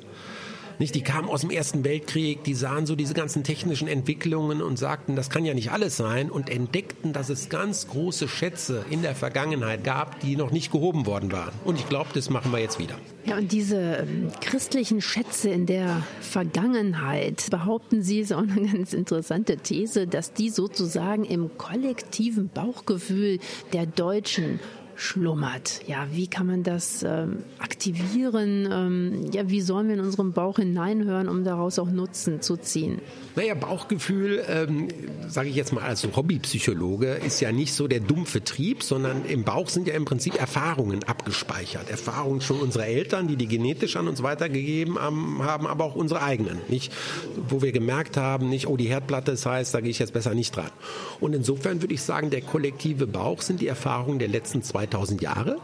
Nicht? 0.80 0.95
Die 0.95 1.01
kamen 1.01 1.30
aus 1.30 1.41
dem 1.41 1.49
Ersten 1.49 1.84
Weltkrieg, 1.84 2.43
die 2.43 2.53
sahen 2.53 2.86
so 2.86 2.95
diese 2.95 3.13
ganzen 3.13 3.43
technischen 3.43 3.88
Entwicklungen 3.88 4.61
und 4.61 4.78
sagten, 4.78 5.15
das 5.15 5.30
kann 5.30 5.45
ja 5.45 5.53
nicht 5.53 5.71
alles 5.71 5.97
sein 5.97 6.32
und 6.32 6.49
entdeckten, 6.49 7.13
dass 7.13 7.30
es 7.30 7.49
ganz 7.49 7.88
große 7.88 8.28
Schätze 8.28 8.86
in 8.89 9.01
der 9.01 9.15
Vergangenheit 9.15 9.84
gab, 9.84 10.19
die 10.19 10.36
noch 10.36 10.51
nicht 10.51 10.71
gehoben 10.71 11.05
worden 11.05 11.32
waren. 11.32 11.53
Und 11.65 11.80
ich 11.80 11.88
glaube, 11.88 12.09
das 12.13 12.30
machen 12.30 12.51
wir 12.51 12.59
jetzt 12.59 12.80
wieder. 12.80 12.95
Ja, 13.26 13.38
und 13.38 13.51
diese 13.51 13.78
ähm, 13.78 14.30
christlichen 14.41 15.01
Schätze 15.01 15.49
in 15.49 15.65
der 15.65 16.03
Vergangenheit, 16.19 17.49
behaupten 17.49 18.03
Sie, 18.03 18.19
ist 18.19 18.34
auch 18.34 18.39
eine 18.39 18.67
ganz 18.67 18.93
interessante 18.93 19.57
These, 19.57 20.07
dass 20.07 20.34
die 20.34 20.49
sozusagen 20.49 21.24
im 21.24 21.57
kollektiven 21.57 22.49
Bauchgefühl 22.49 23.39
der 23.71 23.86
Deutschen 23.86 24.59
schlummert. 25.03 25.81
Ja, 25.85 26.07
wie 26.11 26.27
kann 26.27 26.47
man 26.47 26.63
das 26.63 27.03
ähm, 27.03 27.43
aktivieren? 27.59 28.69
Ähm, 28.71 29.31
ja, 29.31 29.49
wie 29.49 29.61
sollen 29.61 29.87
wir 29.87 29.95
in 29.95 30.01
unserem 30.01 30.31
Bauch 30.31 30.55
hineinhören, 30.55 31.27
um 31.27 31.43
daraus 31.43 31.77
auch 31.77 31.89
Nutzen 31.89 32.41
zu 32.41 32.55
ziehen? 32.55 32.99
Naja, 33.35 33.53
Bauchgefühl, 33.53 34.43
ähm, 34.47 34.87
sage 35.27 35.49
ich 35.49 35.55
jetzt 35.55 35.73
mal 35.73 35.83
als 35.83 36.07
Hobbypsychologe, 36.15 37.15
ist 37.25 37.41
ja 37.41 37.51
nicht 37.51 37.73
so 37.73 37.87
der 37.87 37.99
dumpfe 37.99 38.43
Trieb, 38.43 38.81
sondern 38.81 39.25
im 39.25 39.43
Bauch 39.43 39.67
sind 39.67 39.87
ja 39.87 39.93
im 39.93 40.05
Prinzip 40.05 40.39
Erfahrungen 40.39 41.03
abgespeichert. 41.03 41.89
Erfahrungen 41.89 42.41
schon 42.41 42.59
unserer 42.61 42.87
Eltern, 42.87 43.27
die 43.27 43.35
die 43.35 43.47
genetisch 43.47 43.97
an 43.97 44.07
uns 44.07 44.23
weitergegeben 44.23 44.97
haben, 44.97 45.43
haben 45.43 45.67
aber 45.67 45.83
auch 45.83 45.95
unsere 45.95 46.21
eigenen. 46.21 46.59
Nicht, 46.69 46.93
wo 47.49 47.61
wir 47.61 47.73
gemerkt 47.73 48.15
haben, 48.15 48.49
nicht, 48.49 48.67
oh, 48.67 48.77
die 48.77 48.87
Herdplatte 48.87 49.33
ist 49.33 49.45
heiß, 49.45 49.71
da 49.71 49.81
gehe 49.81 49.89
ich 49.89 49.99
jetzt 49.99 50.13
besser 50.13 50.33
nicht 50.33 50.55
dran. 50.55 50.71
Und 51.19 51.33
insofern 51.33 51.81
würde 51.81 51.93
ich 51.93 52.03
sagen, 52.03 52.29
der 52.29 52.41
kollektive 52.41 53.05
Bauch 53.05 53.41
sind 53.41 53.59
die 53.59 53.67
Erfahrungen 53.67 54.19
der 54.19 54.29
letzten 54.29 54.61
2000 54.61 54.92
Jahre 55.19 55.57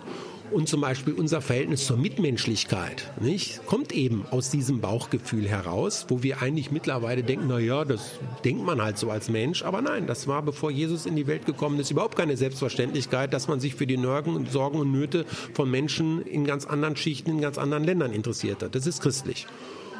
und 0.51 0.67
zum 0.67 0.81
Beispiel 0.81 1.13
unser 1.13 1.41
Verhältnis 1.41 1.85
zur 1.85 1.97
Mitmenschlichkeit 1.97 3.11
nicht, 3.19 3.65
kommt 3.65 3.91
eben 3.91 4.25
aus 4.31 4.49
diesem 4.49 4.81
Bauchgefühl 4.81 5.47
heraus, 5.47 6.05
wo 6.09 6.23
wir 6.23 6.41
eigentlich 6.41 6.71
mittlerweile 6.71 7.23
denken, 7.23 7.45
na 7.47 7.59
ja, 7.59 7.85
das 7.85 8.19
denkt 8.43 8.63
man 8.63 8.81
halt 8.81 8.97
so 8.97 9.11
als 9.11 9.29
Mensch. 9.29 9.63
Aber 9.63 9.81
nein, 9.81 10.07
das 10.07 10.27
war, 10.27 10.41
bevor 10.41 10.71
Jesus 10.71 11.05
in 11.05 11.15
die 11.15 11.27
Welt 11.27 11.45
gekommen 11.45 11.79
ist, 11.79 11.91
überhaupt 11.91 12.17
keine 12.17 12.37
Selbstverständlichkeit, 12.37 13.33
dass 13.33 13.47
man 13.47 13.59
sich 13.59 13.75
für 13.75 13.87
die 13.87 13.97
Nörgen 13.97 14.35
und 14.35 14.51
Sorgen 14.51 14.79
und 14.79 14.91
Nöte 14.91 15.25
von 15.53 15.69
Menschen 15.69 16.21
in 16.23 16.45
ganz 16.45 16.65
anderen 16.65 16.95
Schichten, 16.95 17.29
in 17.31 17.41
ganz 17.41 17.57
anderen 17.57 17.83
Ländern 17.83 18.13
interessiert 18.13 18.63
hat. 18.63 18.75
Das 18.75 18.87
ist 18.87 19.01
christlich. 19.01 19.45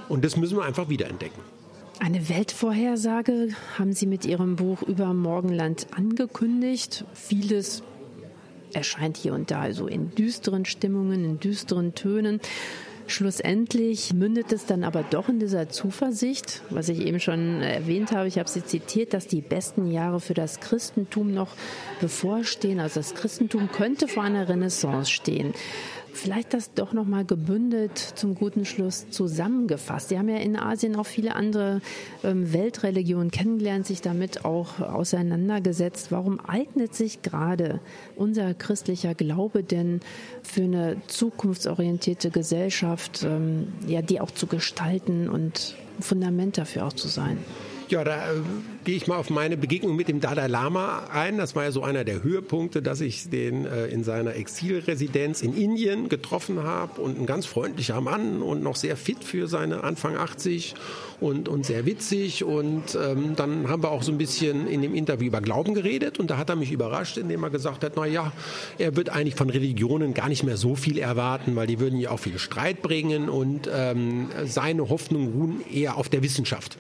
Und 0.08 0.26
das 0.26 0.36
müssen 0.36 0.58
wir 0.58 0.66
einfach 0.66 0.90
wiederentdecken. 0.90 1.42
Eine 2.00 2.30
Weltvorhersage 2.30 3.50
haben 3.78 3.92
Sie 3.92 4.08
mit 4.08 4.26
Ihrem 4.26 4.56
Buch 4.56 4.82
über 4.82 5.14
Morgenland 5.14 5.88
angekündigt. 5.92 7.04
Vieles 7.14 7.84
erscheint 8.74 9.18
hier 9.18 9.34
und 9.34 9.52
da 9.52 9.62
also 9.62 9.88
in 9.88 10.14
düsteren 10.16 10.66
Stimmungen, 10.66 11.24
in 11.24 11.40
düsteren 11.40 11.96
Tönen. 11.96 12.40
Schlussendlich 13.10 14.14
mündet 14.14 14.52
es 14.52 14.68
dann 14.68 14.84
aber 14.84 15.02
doch 15.02 15.30
in 15.30 15.40
dieser 15.40 15.68
Zuversicht, 15.68 16.62
was 16.70 16.90
ich 16.90 17.00
eben 17.00 17.20
schon 17.20 17.62
erwähnt 17.64 18.12
habe. 18.12 18.28
Ich 18.28 18.38
habe 18.38 18.48
sie 18.48 18.64
zitiert, 18.64 19.16
dass 19.16 19.26
die 19.26 19.42
besten 19.42 19.92
Jahre 19.92 20.20
für 20.20 20.36
das 20.36 20.60
Christentum 20.60 21.34
noch 21.34 21.50
bevorstehen. 22.00 22.80
Also 22.80 23.00
das 23.00 23.16
Christentum 23.16 23.72
könnte 23.72 24.08
vor 24.08 24.22
einer 24.22 24.48
Renaissance 24.48 25.10
stehen. 25.10 25.54
Vielleicht 26.14 26.54
das 26.54 26.74
doch 26.74 26.94
noch 26.94 27.06
mal 27.06 27.24
gebündelt 27.24 27.98
zum 27.98 28.36
guten 28.36 28.66
Schluss 28.66 29.10
zusammengefasst. 29.10 30.10
Sie 30.10 30.18
haben 30.18 30.30
ja 30.30 30.38
in 30.38 30.58
Asien 30.58 30.96
auch 30.96 31.06
viele 31.06 31.36
andere 31.36 31.82
ähm, 32.24 32.52
Weltreligionen 32.52 33.32
kennengelernt, 33.32 33.86
sich 33.86 34.02
damit 34.02 34.46
auch 34.46 34.80
auseinandergesetzt. 34.80 36.12
Warum 36.12 36.40
eignet 36.40 36.96
sich 36.96 37.22
gerade 37.22 37.80
unser 38.16 38.54
christlicher 38.54 39.16
Glaube 39.16 39.64
denn 39.64 40.02
für 40.44 40.64
eine 40.64 40.98
zukunftsorientierte 41.08 42.32
Gesellschaft, 42.32 43.24
ähm, 43.24 43.68
ja, 43.88 44.02
die 44.02 44.20
auch 44.20 44.32
zu 44.32 44.48
gestalten 44.48 45.30
und 45.30 45.76
Fundament 46.00 46.58
dafür 46.58 46.86
auch 46.86 46.94
zu 46.94 47.08
sein? 47.08 47.38
Ja, 47.90 48.04
da 48.04 48.34
äh, 48.34 48.36
gehe 48.84 48.96
ich 48.96 49.08
mal 49.08 49.18
auf 49.18 49.32
meine 49.32 49.58
Begegnung 49.58 49.96
mit 49.96 50.10
dem 50.10 50.20
Dalai 50.20 50.46
Lama 50.46 51.08
ein. 51.12 51.40
Das 51.40 51.56
war 51.56 51.64
ja 51.64 51.72
so 51.72 51.82
einer 51.82 52.04
der 52.04 52.22
Höhepunkte, 52.22 52.84
dass 52.84 53.02
ich 53.02 53.32
den 53.32 53.66
äh, 53.66 53.88
in 53.88 54.04
seiner 54.04 54.36
Exilresidenz 54.36 55.42
in 55.42 55.56
Indien 55.56 56.08
getroffen 56.08 56.62
habe 56.62 57.02
und 57.02 57.20
ein 57.20 57.26
ganz 57.26 57.48
freundlicher 57.48 58.00
Mann 58.00 58.44
und 58.44 58.62
noch 58.62 58.76
sehr 58.76 58.96
fit 58.96 59.24
für 59.24 59.48
seine 59.48 59.84
Anfang 59.84 60.18
80 60.18 60.76
und, 61.20 61.50
und 61.50 61.66
sehr 61.66 61.88
witzig. 61.88 62.44
Und 62.44 62.96
ähm, 62.96 63.36
dann 63.36 63.70
haben 63.70 63.82
wir 63.82 63.90
auch 63.90 64.04
so 64.04 64.12
ein 64.12 64.20
bisschen 64.20 64.68
in 64.68 64.84
dem 64.84 64.94
Interview 64.94 65.26
über 65.26 65.42
Glauben 65.42 65.74
geredet 65.74 66.20
und 66.20 66.30
da 66.30 66.38
hat 66.38 66.50
er 66.50 66.58
mich 66.58 66.72
überrascht, 66.72 67.18
indem 67.18 67.42
er 67.42 67.50
gesagt 67.50 67.84
hat, 67.84 67.94
na 67.96 68.06
ja, 68.06 68.32
er 68.78 68.96
wird 68.98 69.10
eigentlich 69.10 69.34
von 69.34 69.50
Religionen 69.50 70.14
gar 70.14 70.30
nicht 70.30 70.44
mehr 70.44 70.58
so 70.58 70.76
viel 70.76 71.00
erwarten, 71.00 71.56
weil 71.56 71.66
die 71.66 71.80
würden 71.80 72.00
ja 72.00 72.12
auch 72.12 72.20
viel 72.20 72.38
Streit 72.38 72.84
bringen 72.84 73.30
und 73.30 73.68
ähm, 73.74 74.28
seine 74.46 74.90
Hoffnungen 74.90 75.34
ruhen 75.34 75.64
eher 75.74 75.98
auf 75.98 76.08
der 76.08 76.22
Wissenschaft. 76.22 76.78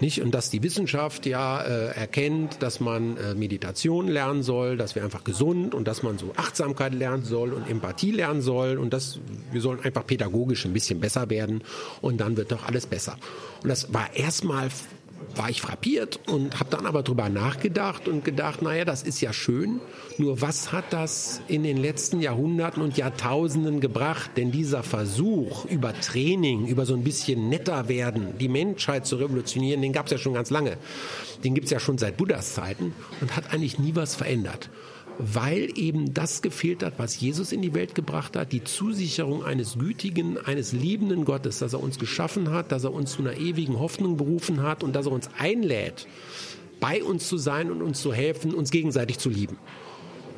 Nicht? 0.00 0.22
Und 0.22 0.34
dass 0.34 0.50
die 0.50 0.62
Wissenschaft 0.62 1.26
ja 1.26 1.60
äh, 1.60 1.94
erkennt, 1.94 2.62
dass 2.62 2.80
man 2.80 3.16
äh, 3.16 3.34
Meditation 3.34 4.08
lernen 4.08 4.42
soll, 4.42 4.76
dass 4.76 4.94
wir 4.94 5.04
einfach 5.04 5.24
gesund 5.24 5.74
und 5.74 5.86
dass 5.86 6.02
man 6.02 6.18
so 6.18 6.32
Achtsamkeit 6.36 6.94
lernen 6.94 7.24
soll 7.24 7.52
und 7.52 7.68
Empathie 7.68 8.10
lernen 8.10 8.40
soll 8.40 8.78
und 8.78 8.92
dass 8.92 9.20
wir 9.52 9.60
sollen 9.60 9.80
einfach 9.80 10.06
pädagogisch 10.06 10.64
ein 10.64 10.72
bisschen 10.72 11.00
besser 11.00 11.28
werden 11.28 11.62
und 12.00 12.18
dann 12.18 12.36
wird 12.36 12.50
doch 12.52 12.66
alles 12.66 12.86
besser. 12.86 13.16
Und 13.62 13.68
das 13.68 13.92
war 13.92 14.14
erstmal 14.14 14.68
war 15.36 15.50
ich 15.50 15.60
frappiert 15.62 16.20
und 16.28 16.58
habe 16.58 16.70
dann 16.70 16.86
aber 16.86 17.02
drüber 17.02 17.28
nachgedacht 17.28 18.08
und 18.08 18.24
gedacht, 18.24 18.62
naja, 18.62 18.84
das 18.84 19.02
ist 19.02 19.20
ja 19.20 19.32
schön, 19.32 19.80
nur 20.18 20.40
was 20.40 20.72
hat 20.72 20.92
das 20.92 21.40
in 21.48 21.62
den 21.62 21.76
letzten 21.76 22.20
Jahrhunderten 22.20 22.82
und 22.82 22.96
Jahrtausenden 22.96 23.80
gebracht? 23.80 24.32
Denn 24.36 24.50
dieser 24.50 24.82
Versuch 24.82 25.64
über 25.66 25.98
Training, 25.98 26.66
über 26.66 26.86
so 26.86 26.94
ein 26.94 27.04
bisschen 27.04 27.48
netter 27.48 27.88
werden, 27.88 28.38
die 28.38 28.48
Menschheit 28.48 29.06
zu 29.06 29.16
revolutionieren, 29.16 29.82
den 29.82 29.92
gab 29.92 30.06
es 30.06 30.12
ja 30.12 30.18
schon 30.18 30.34
ganz 30.34 30.50
lange. 30.50 30.76
Den 31.44 31.54
gibt 31.54 31.66
es 31.66 31.70
ja 31.70 31.80
schon 31.80 31.98
seit 31.98 32.16
Buddhas 32.16 32.54
Zeiten 32.54 32.92
und 33.20 33.36
hat 33.36 33.52
eigentlich 33.52 33.78
nie 33.78 33.94
was 33.94 34.14
verändert 34.14 34.70
weil 35.22 35.76
eben 35.78 36.14
das 36.14 36.40
gefehlt 36.40 36.82
hat, 36.82 36.94
was 36.98 37.20
Jesus 37.20 37.52
in 37.52 37.60
die 37.60 37.74
Welt 37.74 37.94
gebracht 37.94 38.36
hat, 38.36 38.52
die 38.52 38.64
Zusicherung 38.64 39.44
eines 39.44 39.78
gütigen, 39.78 40.38
eines 40.38 40.72
liebenden 40.72 41.24
Gottes, 41.26 41.58
dass 41.58 41.74
er 41.74 41.82
uns 41.82 41.98
geschaffen 41.98 42.50
hat, 42.50 42.72
dass 42.72 42.84
er 42.84 42.92
uns 42.92 43.12
zu 43.12 43.22
einer 43.22 43.36
ewigen 43.36 43.78
Hoffnung 43.78 44.16
berufen 44.16 44.62
hat 44.62 44.82
und 44.82 44.96
dass 44.96 45.06
er 45.06 45.12
uns 45.12 45.28
einlädt, 45.38 46.06
bei 46.80 47.04
uns 47.04 47.28
zu 47.28 47.36
sein 47.36 47.70
und 47.70 47.82
uns 47.82 48.00
zu 48.00 48.14
helfen, 48.14 48.54
uns 48.54 48.70
gegenseitig 48.70 49.18
zu 49.18 49.28
lieben. 49.28 49.58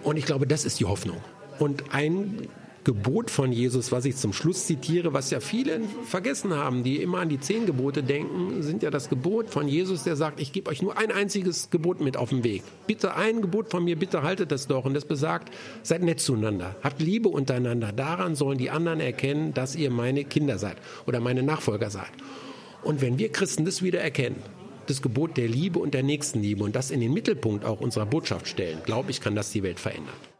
Und 0.02 0.16
ich 0.16 0.24
glaube, 0.24 0.48
das 0.48 0.64
ist 0.64 0.80
die 0.80 0.84
Hoffnung. 0.84 1.18
Und 1.60 1.94
ein 1.94 2.48
Gebot 2.84 3.30
von 3.30 3.52
Jesus, 3.52 3.92
was 3.92 4.04
ich 4.04 4.16
zum 4.16 4.32
Schluss 4.32 4.66
zitiere, 4.66 5.12
was 5.12 5.30
ja 5.30 5.38
viele 5.38 5.80
vergessen 6.04 6.54
haben, 6.54 6.82
die 6.82 6.96
immer 6.96 7.20
an 7.20 7.28
die 7.28 7.38
zehn 7.38 7.64
Gebote 7.64 8.02
denken, 8.02 8.62
sind 8.62 8.82
ja 8.82 8.90
das 8.90 9.08
Gebot 9.08 9.50
von 9.50 9.68
Jesus, 9.68 10.02
der 10.02 10.16
sagt, 10.16 10.40
ich 10.40 10.52
gebe 10.52 10.68
euch 10.68 10.82
nur 10.82 10.98
ein 10.98 11.12
einziges 11.12 11.70
Gebot 11.70 12.00
mit 12.00 12.16
auf 12.16 12.30
den 12.30 12.42
Weg. 12.42 12.64
Bitte 12.86 13.14
ein 13.14 13.40
Gebot 13.40 13.70
von 13.70 13.84
mir, 13.84 13.96
bitte 13.96 14.22
haltet 14.22 14.50
das 14.50 14.66
doch. 14.66 14.84
Und 14.84 14.94
das 14.94 15.04
besagt, 15.04 15.52
seid 15.82 16.02
nett 16.02 16.20
zueinander, 16.20 16.74
habt 16.82 17.00
Liebe 17.00 17.28
untereinander. 17.28 17.92
Daran 17.92 18.34
sollen 18.34 18.58
die 18.58 18.70
anderen 18.70 18.98
erkennen, 19.00 19.54
dass 19.54 19.76
ihr 19.76 19.90
meine 19.90 20.24
Kinder 20.24 20.58
seid 20.58 20.76
oder 21.06 21.20
meine 21.20 21.44
Nachfolger 21.44 21.90
seid. 21.90 22.10
Und 22.82 23.00
wenn 23.00 23.18
wir 23.18 23.30
Christen 23.30 23.64
das 23.64 23.82
wieder 23.82 24.00
erkennen, 24.00 24.42
das 24.86 25.02
Gebot 25.02 25.36
der 25.36 25.46
Liebe 25.48 25.78
und 25.78 25.94
der 25.94 26.02
Nächstenliebe 26.02 26.64
und 26.64 26.74
das 26.74 26.90
in 26.90 27.00
den 27.00 27.12
Mittelpunkt 27.12 27.64
auch 27.64 27.80
unserer 27.80 28.06
Botschaft 28.06 28.48
stellen, 28.48 28.78
glaube 28.84 29.12
ich, 29.12 29.20
kann 29.20 29.36
das 29.36 29.52
die 29.52 29.62
Welt 29.62 29.78
verändern. 29.78 30.31